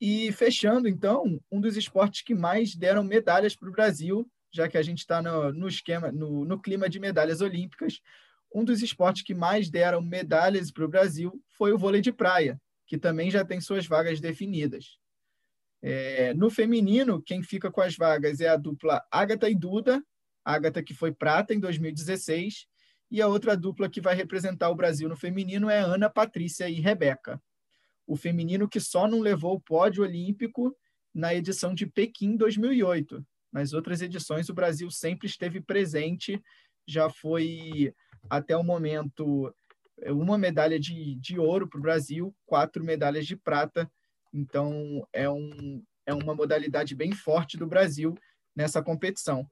E 0.01 0.31
fechando, 0.31 0.87
então, 0.87 1.39
um 1.51 1.59
dos 1.59 1.75
esportes 1.75 2.21
que 2.21 2.33
mais 2.33 2.75
deram 2.75 3.03
medalhas 3.03 3.55
para 3.55 3.69
o 3.69 3.71
Brasil, 3.71 4.29
já 4.51 4.67
que 4.67 4.77
a 4.77 4.81
gente 4.81 4.99
está 4.99 5.21
no, 5.21 5.51
no, 5.51 5.67
esquema, 5.67 6.11
no, 6.11 6.45
no 6.45 6.59
clima 6.59 6.89
de 6.89 6.99
medalhas 6.99 7.41
olímpicas, 7.41 7.99
um 8.53 8.63
dos 8.63 8.81
esportes 8.81 9.23
que 9.23 9.33
mais 9.33 9.69
deram 9.69 10.01
medalhas 10.01 10.71
para 10.71 10.85
o 10.85 10.87
Brasil 10.87 11.41
foi 11.49 11.71
o 11.71 11.77
vôlei 11.77 12.01
de 12.01 12.11
praia, 12.11 12.59
que 12.87 12.97
também 12.97 13.29
já 13.29 13.45
tem 13.45 13.61
suas 13.61 13.85
vagas 13.85 14.19
definidas. 14.19 14.97
É, 15.81 16.33
no 16.33 16.49
feminino, 16.49 17.21
quem 17.21 17.41
fica 17.41 17.71
com 17.71 17.81
as 17.81 17.95
vagas 17.95 18.41
é 18.41 18.47
a 18.47 18.57
dupla 18.57 19.01
Agatha 19.11 19.49
e 19.49 19.55
Duda, 19.55 20.03
Agatha 20.43 20.83
que 20.83 20.93
foi 20.93 21.11
prata 21.11 21.53
em 21.53 21.59
2016, 21.59 22.67
e 23.11 23.21
a 23.21 23.27
outra 23.27 23.55
dupla 23.55 23.89
que 23.89 24.01
vai 24.01 24.15
representar 24.15 24.69
o 24.69 24.75
Brasil 24.75 25.09
no 25.09 25.15
feminino 25.15 25.69
é 25.69 25.79
Ana 25.79 26.09
Patrícia 26.09 26.69
e 26.69 26.79
Rebeca. 26.79 27.41
O 28.05 28.15
feminino 28.15 28.67
que 28.67 28.79
só 28.79 29.07
não 29.07 29.19
levou 29.19 29.55
o 29.55 29.61
pódio 29.61 30.03
olímpico 30.03 30.75
na 31.13 31.33
edição 31.33 31.73
de 31.73 31.85
Pequim 31.85 32.35
2008. 32.35 33.25
Nas 33.51 33.73
outras 33.73 34.01
edições, 34.01 34.49
o 34.49 34.53
Brasil 34.53 34.89
sempre 34.91 35.27
esteve 35.27 35.59
presente, 35.59 36.41
já 36.87 37.09
foi 37.09 37.93
até 38.29 38.55
o 38.55 38.63
momento 38.63 39.53
uma 40.07 40.37
medalha 40.37 40.79
de, 40.79 41.15
de 41.15 41.39
ouro 41.39 41.67
para 41.67 41.77
o 41.77 41.81
Brasil, 41.81 42.35
quatro 42.45 42.83
medalhas 42.83 43.25
de 43.25 43.35
prata. 43.35 43.89
Então, 44.33 45.07
é, 45.11 45.29
um, 45.29 45.83
é 46.05 46.13
uma 46.13 46.35
modalidade 46.35 46.95
bem 46.95 47.11
forte 47.11 47.57
do 47.57 47.67
Brasil 47.67 48.15
nessa 48.55 48.81
competição. 48.81 49.49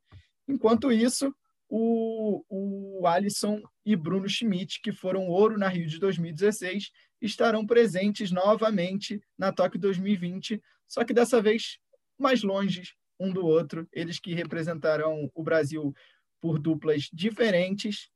Enquanto 0.48 0.92
isso, 0.92 1.34
o, 1.70 2.44
o 2.50 3.08
Alisson 3.08 3.62
e 3.86 3.96
Bruno 3.96 4.28
Schmidt, 4.30 4.82
que 4.82 4.92
foram 4.92 5.28
ouro 5.28 5.58
na 5.58 5.68
Rio 5.68 5.88
de 5.88 6.00
2016, 6.00 6.92
estarão 7.22 7.66
presentes 7.66 8.32
novamente 8.32 9.22
na 9.38 9.52
Tóquio 9.52 9.80
2020, 9.80 10.62
só 10.88 11.04
que 11.04 11.14
dessa 11.14 11.42
vez 11.42 11.80
mais 12.18 12.44
longe 12.44 12.84
um 13.20 13.32
do 13.32 13.46
outro. 13.46 13.88
Eles 13.92 14.20
que 14.20 14.34
representarão 14.34 15.30
o 15.34 15.44
Brasil 15.44 15.94
por 16.40 16.60
duplas 16.60 17.10
diferentes. 17.12 18.10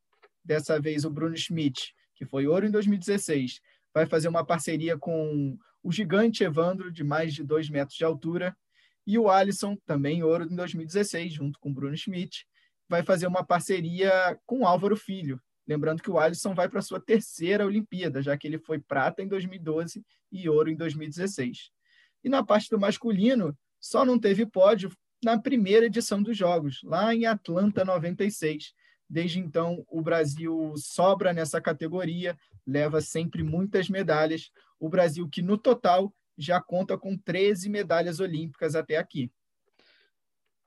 Dessa 0.44 0.80
vez, 0.80 1.06
o 1.06 1.10
Bruno 1.10 1.38
Schmidt, 1.38 1.94
que 2.16 2.26
foi 2.26 2.48
ouro 2.48 2.66
em 2.66 2.72
2016, 2.72 3.60
vai 3.94 4.06
fazer 4.06 4.28
uma 4.28 4.46
parceria 4.46 4.98
com 4.98 5.58
o 5.84 5.92
gigante 5.92 6.44
Evandro, 6.44 6.92
de 6.92 7.04
mais 7.04 7.34
de 7.34 7.44
dois 7.44 7.70
metros 7.70 7.98
de 7.98 8.06
altura, 8.06 8.56
e 9.06 9.18
o 9.18 9.30
Alisson, 9.30 9.76
também 9.86 10.24
ouro 10.24 10.46
em 10.46 10.56
2016, 10.56 11.34
junto 11.34 11.60
com 11.60 11.70
o 11.70 11.74
Bruno 11.74 11.98
Schmidt, 11.98 12.46
vai 12.88 13.04
fazer 13.04 13.26
uma 13.26 13.44
parceria 13.44 14.40
com 14.46 14.60
o 14.60 14.66
Álvaro 14.66 14.96
Filho. 14.96 15.42
Lembrando 15.68 16.02
que 16.02 16.12
o 16.12 16.20
Alisson 16.20 16.54
vai 16.54 16.70
para 16.70 16.82
sua 16.82 17.00
terceira 17.00 17.66
Olimpíada, 17.66 18.22
já 18.22 18.38
que 18.38 18.48
ele 18.48 18.60
foi 18.60 18.80
prata 18.80 19.24
em 19.24 19.28
2012 19.28 20.04
e 20.32 20.50
ouro 20.50 20.70
em 20.70 20.76
2016. 20.76 21.72
E 22.24 22.30
na 22.30 22.44
parte 22.44 22.70
do 22.70 22.80
masculino, 22.80 23.58
só 23.80 24.06
não 24.06 24.20
teve 24.20 24.46
pódio 24.46 24.92
na 25.24 25.40
primeira 25.40 25.86
edição 25.86 26.22
dos 26.22 26.38
Jogos, 26.38 26.82
lá 26.84 27.14
em 27.14 27.26
Atlanta 27.26 27.86
96. 27.86 28.74
Desde 29.12 29.40
então, 29.40 29.86
o 29.90 30.02
Brasil 30.02 30.74
sobra 30.78 31.34
nessa 31.34 31.60
categoria, 31.60 32.38
leva 32.66 33.02
sempre 33.02 33.44
muitas 33.44 33.90
medalhas. 33.90 34.50
O 34.80 34.88
Brasil, 34.88 35.28
que 35.28 35.42
no 35.42 35.58
total 35.58 36.14
já 36.38 36.62
conta 36.62 36.98
com 36.98 37.18
13 37.18 37.70
medalhas 37.70 38.22
olímpicas 38.22 38.74
até 38.74 38.96
aqui. 38.96 39.30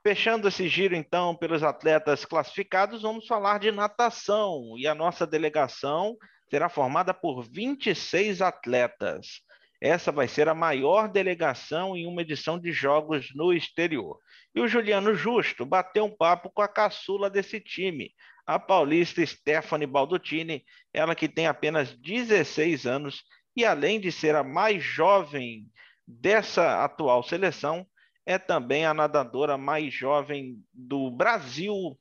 Fechando 0.06 0.46
esse 0.46 0.68
giro, 0.68 0.94
então, 0.94 1.34
pelos 1.34 1.62
atletas 1.62 2.26
classificados, 2.26 3.00
vamos 3.00 3.26
falar 3.26 3.58
de 3.58 3.72
natação. 3.72 4.76
E 4.76 4.86
a 4.86 4.94
nossa 4.94 5.26
delegação 5.26 6.14
será 6.50 6.68
formada 6.68 7.14
por 7.14 7.42
26 7.48 8.42
atletas. 8.42 9.40
Essa 9.80 10.12
vai 10.12 10.28
ser 10.28 10.50
a 10.50 10.54
maior 10.54 11.08
delegação 11.08 11.96
em 11.96 12.06
uma 12.06 12.20
edição 12.20 12.58
de 12.58 12.72
jogos 12.72 13.28
no 13.34 13.54
exterior. 13.54 14.18
E 14.54 14.60
o 14.60 14.68
Juliano 14.68 15.14
Justo 15.14 15.64
bateu 15.64 16.04
um 16.04 16.14
papo 16.14 16.50
com 16.50 16.60
a 16.60 16.68
caçula 16.68 17.28
desse 17.30 17.58
time, 17.58 18.12
a 18.46 18.58
paulista 18.58 19.24
Stephanie 19.24 19.86
Baldutini, 19.86 20.64
ela 20.92 21.14
que 21.14 21.28
tem 21.28 21.46
apenas 21.46 21.94
16 21.94 22.86
anos 22.86 23.24
e, 23.56 23.64
além 23.64 24.00
de 24.00 24.12
ser 24.12 24.34
a 24.34 24.44
mais 24.44 24.82
jovem 24.82 25.66
dessa 26.06 26.84
atual 26.84 27.22
seleção, 27.22 27.86
é 28.26 28.38
também 28.38 28.84
a 28.84 28.94
nadadora 28.94 29.56
mais 29.56 29.92
jovem 29.92 30.62
do 30.72 31.10
Brasil 31.10 31.98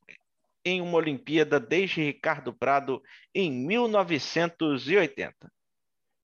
em 0.65 0.81
uma 0.81 0.97
Olimpíada 0.97 1.59
desde 1.59 2.01
Ricardo 2.01 2.53
Prado 2.53 3.01
em 3.35 3.51
1980. 3.51 5.51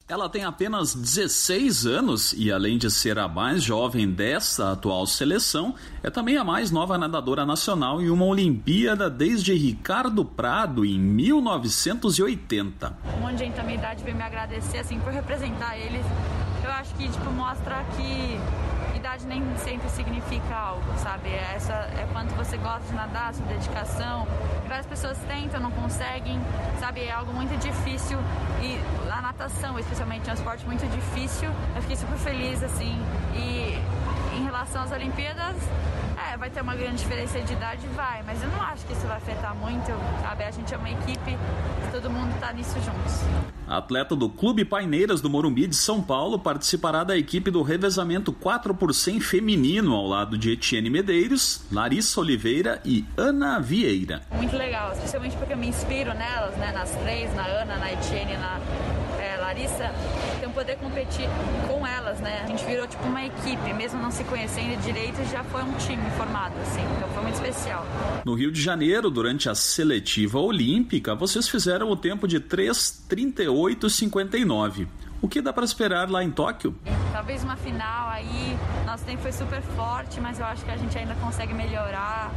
Ela 0.09 0.27
tem 0.27 0.43
apenas 0.43 0.95
16 0.95 1.85
anos 1.85 2.33
e, 2.33 2.51
além 2.51 2.79
de 2.79 2.89
ser 2.89 3.19
a 3.19 3.27
mais 3.27 3.61
jovem 3.61 4.09
dessa 4.09 4.71
atual 4.71 5.05
seleção, 5.05 5.75
é 6.01 6.09
também 6.09 6.35
a 6.35 6.43
mais 6.43 6.71
nova 6.71 6.97
nadadora 6.97 7.45
nacional 7.45 8.01
em 8.01 8.09
uma 8.09 8.25
Olimpíada 8.25 9.07
desde 9.07 9.53
Ricardo 9.53 10.25
Prado 10.25 10.83
em 10.83 10.97
1980. 10.97 12.97
Um 13.17 13.21
monte 13.21 13.33
de 13.33 13.37
gente 13.37 13.55
da 13.55 13.61
minha 13.61 13.77
idade 13.77 14.03
veio 14.03 14.17
me 14.17 14.23
agradecer 14.23 14.79
assim 14.79 14.99
por 14.99 15.13
representar 15.13 15.77
eles. 15.77 16.03
Eu 16.63 16.71
acho 16.71 16.91
que 16.95 17.07
tipo 17.07 17.29
mostra 17.29 17.85
que 17.95 18.39
idade 19.19 19.27
nem 19.27 19.43
sempre 19.57 19.89
significa 19.89 20.55
algo, 20.55 20.97
sabe? 20.97 21.29
É 21.29 21.53
essa 21.55 21.73
é 21.73 22.07
quanto 22.11 22.33
você 22.35 22.57
gosta 22.57 22.81
de 22.87 22.93
nadar, 22.93 23.33
sua 23.33 23.45
dedicação. 23.45 24.27
Várias 24.67 24.85
pessoas 24.85 25.17
tentam, 25.27 25.59
não 25.59 25.71
conseguem, 25.71 26.39
sabe? 26.79 27.01
É 27.01 27.11
algo 27.11 27.33
muito 27.33 27.57
difícil 27.59 28.17
e 28.61 28.79
a 29.11 29.21
natação, 29.21 29.77
especialmente, 29.79 30.29
é 30.29 30.33
um 30.33 30.35
esporte 30.35 30.65
muito 30.65 30.85
difícil. 30.87 31.49
Eu 31.75 31.81
fiquei 31.81 31.97
super 31.97 32.17
feliz, 32.17 32.63
assim, 32.63 32.97
e 33.33 33.77
relação 34.59 34.83
às 34.83 34.91
Olimpíadas, 34.91 35.55
é, 36.29 36.35
vai 36.35 36.49
ter 36.49 36.61
uma 36.61 36.75
grande 36.75 36.97
diferença 36.97 37.39
de 37.39 37.53
idade, 37.53 37.87
vai, 37.95 38.21
mas 38.23 38.43
eu 38.43 38.49
não 38.49 38.61
acho 38.61 38.85
que 38.85 38.91
isso 38.91 39.07
vai 39.07 39.15
afetar 39.15 39.55
muito, 39.55 39.87
sabe? 40.21 40.43
A 40.43 40.51
gente 40.51 40.73
é 40.73 40.77
uma 40.77 40.89
equipe, 40.89 41.37
todo 41.93 42.09
mundo 42.09 42.37
tá 42.41 42.51
nisso 42.51 42.75
juntos. 42.81 43.21
A 43.65 43.77
atleta 43.77 44.17
do 44.17 44.27
Clube 44.27 44.65
Paineiras 44.65 45.21
do 45.21 45.29
Morumbi 45.29 45.65
de 45.65 45.77
São 45.77 46.01
Paulo 46.01 46.37
participará 46.37 47.05
da 47.05 47.17
equipe 47.17 47.49
do 47.49 47.61
revezamento 47.61 48.33
4 48.33 48.73
por 48.75 48.93
100 48.93 49.21
feminino 49.21 49.95
ao 49.95 50.05
lado 50.05 50.37
de 50.37 50.51
Etienne 50.51 50.89
Medeiros, 50.89 51.61
Larissa 51.71 52.19
Oliveira 52.19 52.81
e 52.83 53.05
Ana 53.15 53.59
Vieira. 53.59 54.23
Muito 54.33 54.57
legal, 54.57 54.91
especialmente 54.91 55.37
porque 55.37 55.53
eu 55.53 55.57
me 55.57 55.67
inspiro 55.67 56.13
nelas, 56.13 56.57
né? 56.57 56.73
Nas 56.73 56.91
três, 56.97 57.33
na 57.33 57.45
Ana, 57.45 57.77
na 57.77 57.93
Etienne, 57.93 58.35
na 58.35 58.59
é, 59.19 59.37
Larissa, 59.37 59.93
então 60.49 60.51
poder 60.51 60.75
competir 60.77 61.27
com 61.67 61.85
elas, 61.85 62.19
né? 62.19 62.41
A 62.43 62.47
gente 62.47 62.65
virou 62.65 62.87
tipo 62.87 63.05
uma 63.05 63.23
equipe, 63.25 63.73
mesmo 63.73 64.01
não 64.01 64.09
se 64.11 64.23
conhecendo 64.25 64.81
direito, 64.81 65.17
já 65.31 65.43
foi 65.43 65.61
um 65.63 65.73
time 65.73 66.01
formado, 66.17 66.53
assim, 66.61 66.81
então 66.97 67.07
foi 67.09 67.21
muito 67.23 67.35
especial. 67.35 67.85
No 68.25 68.33
Rio 68.33 68.51
de 68.51 68.61
Janeiro, 68.61 69.09
durante 69.09 69.49
a 69.49 69.55
seletiva 69.55 70.39
olímpica, 70.39 71.15
vocês 71.15 71.47
fizeram 71.47 71.89
o 71.89 71.95
tempo 71.95 72.27
de 72.27 72.39
3:38:59. 72.39 74.87
O 75.21 75.27
que 75.27 75.41
dá 75.41 75.51
para 75.51 75.65
esperar 75.65 76.09
lá 76.09 76.23
em 76.23 76.31
Tóquio? 76.31 76.73
Talvez 77.11 77.43
uma 77.43 77.57
final 77.57 78.09
aí. 78.09 78.57
Nosso 78.85 79.03
tempo 79.03 79.21
foi 79.21 79.33
super 79.33 79.61
forte, 79.61 80.21
mas 80.21 80.39
eu 80.39 80.45
acho 80.45 80.63
que 80.63 80.71
a 80.71 80.77
gente 80.77 80.97
ainda 80.97 81.13
consegue 81.15 81.53
melhorar. 81.53 82.31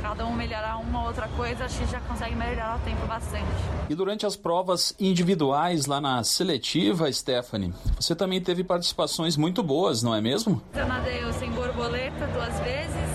Cada 0.00 0.24
um 0.24 0.32
melhorar 0.32 0.76
uma 0.78 1.04
outra 1.04 1.26
coisa, 1.28 1.64
acho 1.64 1.78
que 1.80 1.86
já 1.86 2.00
consegue 2.00 2.36
melhorar 2.36 2.76
o 2.76 2.78
tempo 2.80 3.04
bastante. 3.06 3.44
E 3.88 3.94
durante 3.94 4.24
as 4.24 4.36
provas 4.36 4.94
individuais 5.00 5.86
lá 5.86 6.00
na 6.00 6.22
seletiva, 6.22 7.12
Stephanie, 7.12 7.74
você 7.98 8.14
também 8.14 8.40
teve 8.40 8.62
participações 8.62 9.36
muito 9.36 9.60
boas, 9.62 10.02
não 10.02 10.14
é 10.14 10.20
mesmo? 10.20 10.62
Eu 10.74 10.86
nadei 10.86 11.24
o 11.24 11.32
sem 11.32 11.50
borboleta 11.50 12.26
duas 12.28 12.58
vezes, 12.60 13.10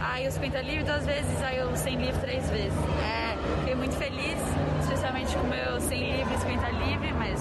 aí 0.00 0.26
o 0.26 0.32
50 0.32 0.62
livre 0.62 0.84
duas 0.84 1.04
vezes, 1.04 1.42
aí 1.42 1.62
o 1.62 1.76
sem 1.76 1.96
livre 1.96 2.20
três 2.20 2.48
vezes. 2.48 2.78
É, 3.04 3.36
fiquei 3.58 3.74
muito 3.74 3.94
feliz, 3.96 4.38
especialmente 4.80 5.36
com 5.36 5.42
o 5.42 5.48
meu 5.48 5.80
sem 5.82 6.16
livre 6.16 6.34
e 6.34 6.38
50 6.38 6.70
livre, 6.70 7.12
mas 7.12 7.40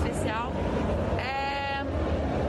especial. 0.00 0.52
É, 1.18 1.84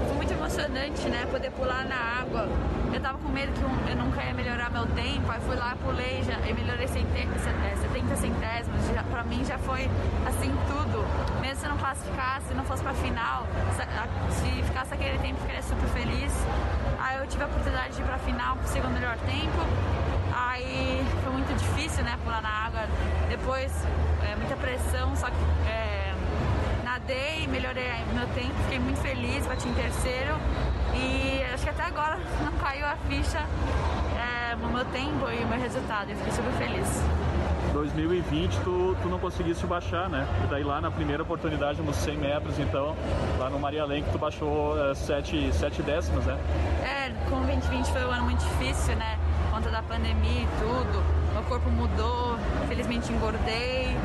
foi 0.08 0.16
muito 0.16 0.34
emocionante, 0.34 1.08
né? 1.10 1.28
Poder 1.30 1.52
pular 1.52 1.86
na 1.86 2.22
água. 2.22 2.48
Eu 2.94 3.00
tava 3.00 3.18
com 3.18 3.30
medo 3.30 3.52
que 3.54 3.62
eu 3.62 3.96
nunca 3.96 4.24
ia 4.24 4.34
melhorar 4.34 4.70
meu 4.70 4.86
tempo, 4.88 5.32
aí 5.32 5.40
fui 5.42 5.56
lá, 5.56 5.76
pulei 5.82 6.22
já, 6.24 6.38
e 6.48 6.54
melhorei 6.54 6.88
70, 6.88 7.40
70 7.40 8.16
centésimos. 8.16 8.82
Já, 8.94 9.04
pra 9.04 9.24
mim 9.24 9.44
já 9.46 9.58
foi 9.60 9.90
assim 10.28 10.52
tudo. 10.68 11.06
Mesmo 11.42 11.62
se 11.62 11.68
não 11.68 11.78
classificasse, 11.78 12.54
não 12.54 12.66
fosse 12.66 12.84
pra 12.84 12.94
final, 12.94 13.46
se 14.30 14.64
ficasse 14.64 14.94
aquele 14.94 15.18
tempo, 15.20 15.36
eu 15.36 15.42
ficaria 15.42 15.64
super 15.64 15.88
feliz. 15.90 16.34
Aí 17.00 17.18
eu 17.18 17.28
tive 17.28 17.44
a 17.44 17.48
oportunidade 17.48 17.96
de 17.96 18.02
ir 18.02 18.06
pra 18.06 18.18
final 18.18 18.56
pro 18.58 18.68
segundo 18.68 18.94
melhor 18.94 19.18
tempo. 19.20 19.62
Aí 20.36 21.06
foi 21.24 21.32
muito 21.32 21.54
difícil, 21.58 22.04
né, 22.04 22.18
pular 22.24 22.42
na 22.42 22.50
água. 22.50 22.82
Depois, 23.30 23.72
é, 24.30 24.36
muita 24.36 24.56
pressão, 24.56 25.16
só 25.16 25.28
que. 25.28 25.70
É, 25.70 25.91
nadei, 27.02 27.48
melhorei 27.48 27.92
meu 28.14 28.28
tempo, 28.28 28.54
fiquei 28.64 28.80
muito 28.80 29.00
feliz, 29.02 29.46
bati 29.48 29.68
em 29.68 29.74
terceiro 29.74 30.36
e 30.94 31.44
acho 31.54 31.64
que 31.64 31.70
até 31.70 31.84
agora 31.84 32.18
não 32.44 32.52
caiu 32.54 32.86
a 32.86 32.96
ficha 33.08 33.40
é, 34.20 34.56
no 34.56 34.70
meu 34.70 34.86
tempo 34.86 35.30
e 35.32 35.44
o 35.44 35.48
meu 35.48 35.60
resultado, 35.60 36.12
eu 36.12 36.18
fiquei 36.18 36.32
super 36.32 36.52
feliz. 36.54 37.04
2020 37.74 38.54
tu, 38.64 38.98
tu 39.02 39.08
não 39.08 39.18
conseguiste 39.18 39.66
baixar, 39.66 40.10
né? 40.10 40.28
E 40.44 40.48
daí 40.48 40.64
lá 40.64 40.82
na 40.82 40.92
primeira 40.92 41.24
oportunidade 41.24 41.82
nos 41.82 41.96
100 41.96 42.18
metros, 42.18 42.60
então, 42.60 42.96
lá 43.40 43.50
no 43.50 43.58
Maria 43.58 43.86
Lenk 43.86 44.10
tu 44.12 44.18
baixou 44.18 44.76
7 44.94 45.48
é, 45.48 45.52
sete 45.54 45.82
décimos, 45.82 46.26
né? 46.26 46.38
É, 46.84 47.30
como 47.30 47.46
2020 47.46 47.86
foi 47.92 48.04
um 48.04 48.12
ano 48.12 48.24
muito 48.26 48.44
difícil, 48.44 48.96
né? 48.98 49.18
Por 49.44 49.58
conta 49.58 49.70
da 49.70 49.82
pandemia 49.82 50.42
e 50.42 50.48
tudo, 50.60 51.04
meu 51.34 51.44
corpo 51.44 51.70
mudou, 51.70 52.38
Felizmente 52.68 53.12
engordei, 53.12 53.96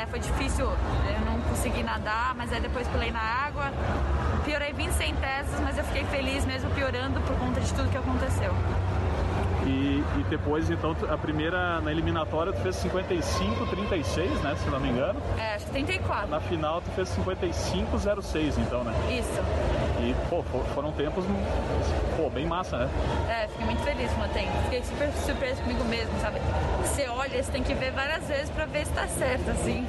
né? 0.00 0.06
Foi 0.06 0.18
difícil, 0.18 0.64
eu 0.64 1.20
não 1.26 1.38
consegui 1.42 1.82
nadar, 1.82 2.34
mas 2.34 2.52
aí 2.52 2.60
depois 2.60 2.88
pulei 2.88 3.10
na 3.10 3.20
água. 3.20 3.70
Piorei 4.44 4.72
20 4.72 4.92
centésimos, 4.92 5.60
mas 5.60 5.76
eu 5.76 5.84
fiquei 5.84 6.04
feliz 6.04 6.44
mesmo 6.46 6.70
piorando 6.70 7.20
por 7.20 7.36
conta 7.36 7.60
de 7.60 7.72
tudo 7.74 7.90
que 7.90 7.98
aconteceu. 7.98 8.52
E, 9.66 10.02
e, 10.18 10.24
depois, 10.30 10.70
então, 10.70 10.96
a 11.08 11.18
primeira 11.18 11.80
na 11.82 11.92
eliminatória 11.92 12.50
tu 12.50 12.60
fez 12.62 12.76
55, 12.76 13.66
36, 13.66 14.30
né? 14.40 14.56
Se 14.56 14.70
não 14.70 14.80
me 14.80 14.88
engano. 14.88 15.20
É, 15.38 15.54
acho 15.54 15.66
que 15.66 15.72
34. 15.72 16.28
Na 16.28 16.40
final 16.40 16.80
tu 16.80 16.90
fez 16.92 17.08
55, 17.10 18.22
06, 18.22 18.58
então, 18.58 18.82
né? 18.82 18.94
Isso. 19.10 19.40
E, 20.00 20.16
pô, 20.30 20.42
foram 20.74 20.92
tempos, 20.92 21.24
pô, 22.16 22.30
bem 22.30 22.46
massa, 22.46 22.78
né? 22.78 22.90
É, 23.28 23.48
fiquei 23.48 23.66
muito 23.66 23.82
feliz 23.82 24.10
com 24.12 24.22
o 24.22 24.28
tempo. 24.28 24.50
Fiquei 24.64 24.82
super 24.82 25.12
surpreso 25.12 25.62
comigo 25.62 25.84
mesmo, 25.84 26.18
sabe? 26.20 26.40
Olha, 27.30 27.42
você 27.44 27.52
tem 27.52 27.62
que 27.62 27.74
ver 27.74 27.92
várias 27.92 28.26
vezes 28.26 28.50
pra 28.50 28.66
ver 28.66 28.84
se 28.84 28.92
tá 28.92 29.06
certo, 29.06 29.50
assim. 29.50 29.86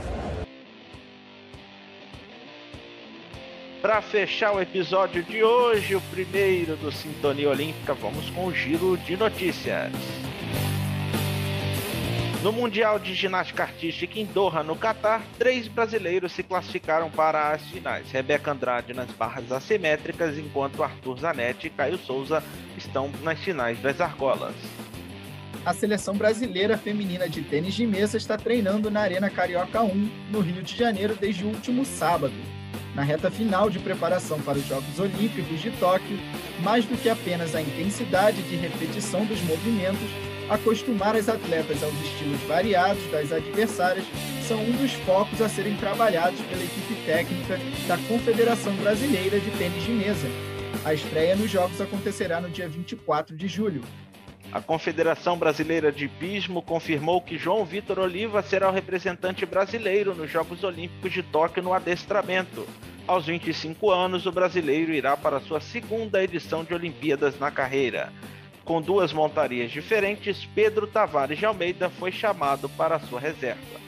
Para 3.81 3.99
fechar 3.99 4.53
o 4.53 4.61
episódio 4.61 5.23
de 5.23 5.43
hoje, 5.43 5.95
o 5.95 6.01
primeiro 6.01 6.75
do 6.75 6.91
Sintonia 6.91 7.49
Olímpica, 7.49 7.95
vamos 7.95 8.29
com 8.29 8.45
o 8.45 8.53
giro 8.53 8.95
de 8.95 9.17
notícias. 9.17 9.91
No 12.43 12.51
Mundial 12.51 12.99
de 12.99 13.15
Ginástica 13.15 13.63
Artística 13.63 14.19
em 14.19 14.25
Doha, 14.25 14.61
no 14.61 14.75
Catar, 14.75 15.23
três 15.39 15.67
brasileiros 15.67 16.31
se 16.31 16.43
classificaram 16.43 17.09
para 17.09 17.51
as 17.51 17.63
finais. 17.63 18.11
Rebeca 18.11 18.51
Andrade 18.51 18.93
nas 18.93 19.09
barras 19.11 19.51
assimétricas, 19.51 20.37
enquanto 20.37 20.83
Arthur 20.83 21.19
Zanetti 21.19 21.67
e 21.67 21.69
Caio 21.71 21.97
Souza 21.97 22.43
estão 22.77 23.11
nas 23.23 23.39
finais 23.39 23.79
das 23.79 23.99
argolas. 23.99 24.55
A 25.63 25.73
seleção 25.73 26.15
brasileira 26.15 26.77
feminina 26.77 27.29
de 27.29 27.41
tênis 27.43 27.75
de 27.75 27.85
mesa 27.85 28.17
está 28.17 28.35
treinando 28.35 28.89
na 28.89 29.01
Arena 29.01 29.29
Carioca 29.29 29.83
1, 29.83 30.09
no 30.31 30.39
Rio 30.39 30.63
de 30.63 30.75
Janeiro, 30.75 31.15
desde 31.19 31.43
o 31.43 31.49
último 31.49 31.85
sábado 31.85 32.33
na 32.95 33.03
reta 33.03 33.31
final 33.31 33.69
de 33.69 33.79
preparação 33.79 34.39
para 34.41 34.57
os 34.57 34.67
Jogos 34.67 34.99
Olímpicos 34.99 35.61
de 35.61 35.71
Tóquio, 35.71 36.17
mais 36.61 36.85
do 36.85 36.97
que 36.97 37.09
apenas 37.09 37.55
a 37.55 37.61
intensidade 37.61 38.41
de 38.43 38.55
repetição 38.55 39.25
dos 39.25 39.41
movimentos, 39.41 40.09
acostumar 40.49 41.15
as 41.15 41.29
atletas 41.29 41.81
aos 41.81 41.93
estilos 42.01 42.41
variados 42.41 43.03
das 43.11 43.31
adversárias 43.31 44.05
são 44.45 44.61
um 44.61 44.71
dos 44.71 44.91
focos 45.05 45.41
a 45.41 45.47
serem 45.47 45.77
trabalhados 45.77 46.41
pela 46.41 46.63
equipe 46.63 46.95
técnica 47.05 47.57
da 47.87 47.97
Confederação 48.09 48.75
Brasileira 48.75 49.39
de 49.39 49.49
Tênis 49.51 49.83
de 49.83 49.91
Mesa. 49.91 50.27
A 50.83 50.93
estreia 50.93 51.35
nos 51.35 51.49
Jogos 51.49 51.79
acontecerá 51.79 52.41
no 52.41 52.49
dia 52.49 52.67
24 52.67 53.37
de 53.37 53.47
julho. 53.47 53.81
A 54.51 54.59
Confederação 54.59 55.37
Brasileira 55.37 55.93
de 55.93 56.09
Pismo 56.09 56.61
confirmou 56.61 57.21
que 57.21 57.37
João 57.37 57.63
Vitor 57.63 57.99
Oliva 57.99 58.43
será 58.43 58.69
o 58.69 58.73
representante 58.73 59.45
brasileiro 59.45 60.13
nos 60.13 60.29
Jogos 60.29 60.61
Olímpicos 60.65 61.13
de 61.13 61.23
Tóquio 61.23 61.63
no 61.63 61.73
adestramento. 61.73 62.67
Aos 63.07 63.25
25 63.25 63.89
anos, 63.89 64.25
o 64.25 64.31
brasileiro 64.31 64.91
irá 64.91 65.15
para 65.15 65.39
sua 65.39 65.61
segunda 65.61 66.21
edição 66.21 66.65
de 66.65 66.73
Olimpíadas 66.73 67.39
na 67.39 67.49
carreira. 67.49 68.11
Com 68.65 68.81
duas 68.81 69.13
montarias 69.13 69.71
diferentes, 69.71 70.45
Pedro 70.53 70.85
Tavares 70.85 71.39
de 71.39 71.45
Almeida 71.45 71.89
foi 71.89 72.11
chamado 72.11 72.67
para 72.67 72.99
sua 72.99 73.21
reserva. 73.21 73.79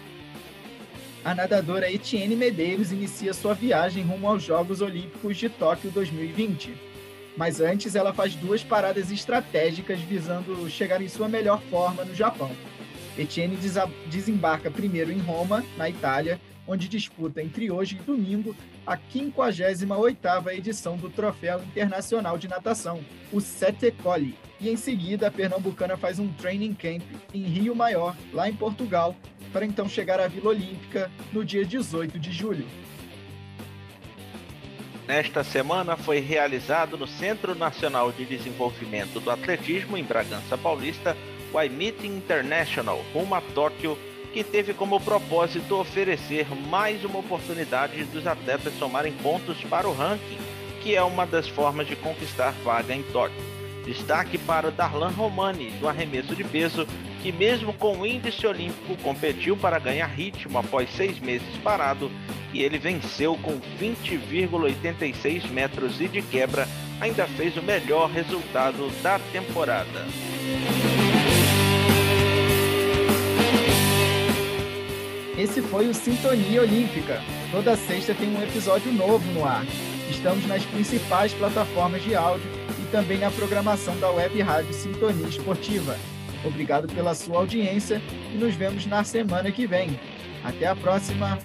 A 1.25 1.35
nadadora 1.35 1.91
Etienne 1.91 2.37
Medeiros 2.37 2.89
inicia 2.89 3.33
sua 3.33 3.53
viagem 3.53 4.03
rumo 4.03 4.29
aos 4.29 4.43
Jogos 4.43 4.79
Olímpicos 4.79 5.35
de 5.35 5.49
Tóquio 5.49 5.91
2020 5.91 6.92
mas 7.37 7.59
antes 7.59 7.95
ela 7.95 8.13
faz 8.13 8.35
duas 8.35 8.63
paradas 8.63 9.11
estratégicas 9.11 9.99
visando 9.99 10.69
chegar 10.69 11.01
em 11.01 11.09
sua 11.09 11.27
melhor 11.27 11.61
forma 11.69 12.03
no 12.03 12.15
Japão. 12.15 12.51
Etienne 13.17 13.57
desembarca 14.07 14.71
primeiro 14.71 15.11
em 15.11 15.19
Roma, 15.19 15.63
na 15.77 15.89
Itália, 15.89 16.39
onde 16.67 16.87
disputa 16.87 17.41
entre 17.41 17.69
hoje 17.69 17.97
e 17.97 18.03
domingo 18.03 18.55
a 18.85 18.97
58ª 18.97 20.53
edição 20.53 20.97
do 20.97 21.09
Troféu 21.09 21.61
Internacional 21.61 22.37
de 22.37 22.47
Natação, 22.47 23.01
o 23.31 23.39
Sete 23.39 23.91
Colli, 23.91 24.35
e 24.59 24.69
em 24.69 24.77
seguida 24.77 25.27
a 25.27 25.31
pernambucana 25.31 25.97
faz 25.97 26.19
um 26.19 26.29
training 26.33 26.73
camp 26.73 27.03
em 27.33 27.43
Rio 27.43 27.75
Maior, 27.75 28.15
lá 28.31 28.49
em 28.49 28.55
Portugal, 28.55 29.15
para 29.51 29.65
então 29.65 29.87
chegar 29.87 30.19
à 30.19 30.27
Vila 30.27 30.49
Olímpica 30.49 31.11
no 31.31 31.43
dia 31.43 31.65
18 31.65 32.17
de 32.17 32.31
julho. 32.31 32.65
Nesta 35.07 35.43
semana 35.43 35.97
foi 35.97 36.19
realizado 36.19 36.97
no 36.97 37.05
Centro 37.05 37.53
Nacional 37.53 38.11
de 38.13 38.23
Desenvolvimento 38.23 39.19
do 39.19 39.29
Atletismo 39.29 39.97
em 39.97 40.03
Bragança 40.03 40.57
Paulista 40.57 41.17
o 41.53 41.61
iMeeting 41.61 42.15
International 42.17 43.03
rumo 43.13 43.35
a 43.35 43.41
Tóquio, 43.41 43.97
que 44.33 44.43
teve 44.43 44.73
como 44.73 44.99
propósito 44.99 45.75
oferecer 45.75 46.47
mais 46.67 47.03
uma 47.03 47.19
oportunidade 47.19 48.03
dos 48.05 48.25
atletas 48.25 48.73
somarem 48.79 49.13
pontos 49.13 49.61
para 49.65 49.87
o 49.87 49.93
ranking, 49.93 50.39
que 50.81 50.95
é 50.95 51.03
uma 51.03 51.27
das 51.27 51.47
formas 51.47 51.85
de 51.85 51.95
conquistar 51.95 52.51
vaga 52.63 52.95
em 52.95 53.03
Tóquio. 53.03 53.52
Destaque 53.85 54.37
para 54.37 54.71
Darlan 54.71 55.09
Romani, 55.09 55.71
do 55.71 55.87
arremesso 55.87 56.35
de 56.35 56.43
peso, 56.43 56.87
que 57.21 57.31
mesmo 57.31 57.73
com 57.73 57.97
o 57.97 58.05
índice 58.05 58.47
olímpico 58.47 58.95
competiu 59.03 59.57
para 59.57 59.79
ganhar 59.79 60.07
ritmo 60.07 60.57
após 60.57 60.89
seis 60.89 61.19
meses 61.19 61.57
parado 61.63 62.09
e 62.53 62.61
ele 62.61 62.77
venceu 62.77 63.35
com 63.37 63.59
20,86 63.79 65.49
metros 65.49 65.99
e 65.99 66.07
de 66.07 66.21
quebra 66.21 66.67
ainda 67.01 67.25
fez 67.25 67.57
o 67.57 67.63
melhor 67.63 68.09
resultado 68.09 68.89
da 69.01 69.19
temporada. 69.31 70.05
Esse 75.37 75.61
foi 75.63 75.89
o 75.89 75.93
Sintonia 75.93 76.61
Olímpica. 76.61 77.21
Toda 77.51 77.75
sexta 77.75 78.13
tem 78.13 78.29
um 78.29 78.41
episódio 78.41 78.93
novo 78.93 79.25
no 79.33 79.43
ar. 79.45 79.65
Estamos 80.09 80.45
nas 80.47 80.63
principais 80.63 81.33
plataformas 81.33 82.03
de 82.03 82.15
áudio 82.15 82.62
também 82.93 83.17
na 83.17 83.31
programação 83.31 83.99
da 83.99 84.11
Web 84.11 84.39
Rádio 84.43 84.71
Sintonia 84.71 85.27
Esportiva. 85.27 85.97
Obrigado 86.45 86.87
pela 86.93 87.15
sua 87.15 87.39
audiência 87.39 87.99
e 88.31 88.37
nos 88.37 88.53
vemos 88.53 88.85
na 88.85 89.03
semana 89.03 89.51
que 89.51 89.65
vem. 89.65 89.99
Até 90.43 90.67
a 90.67 90.75
próxima! 90.75 91.39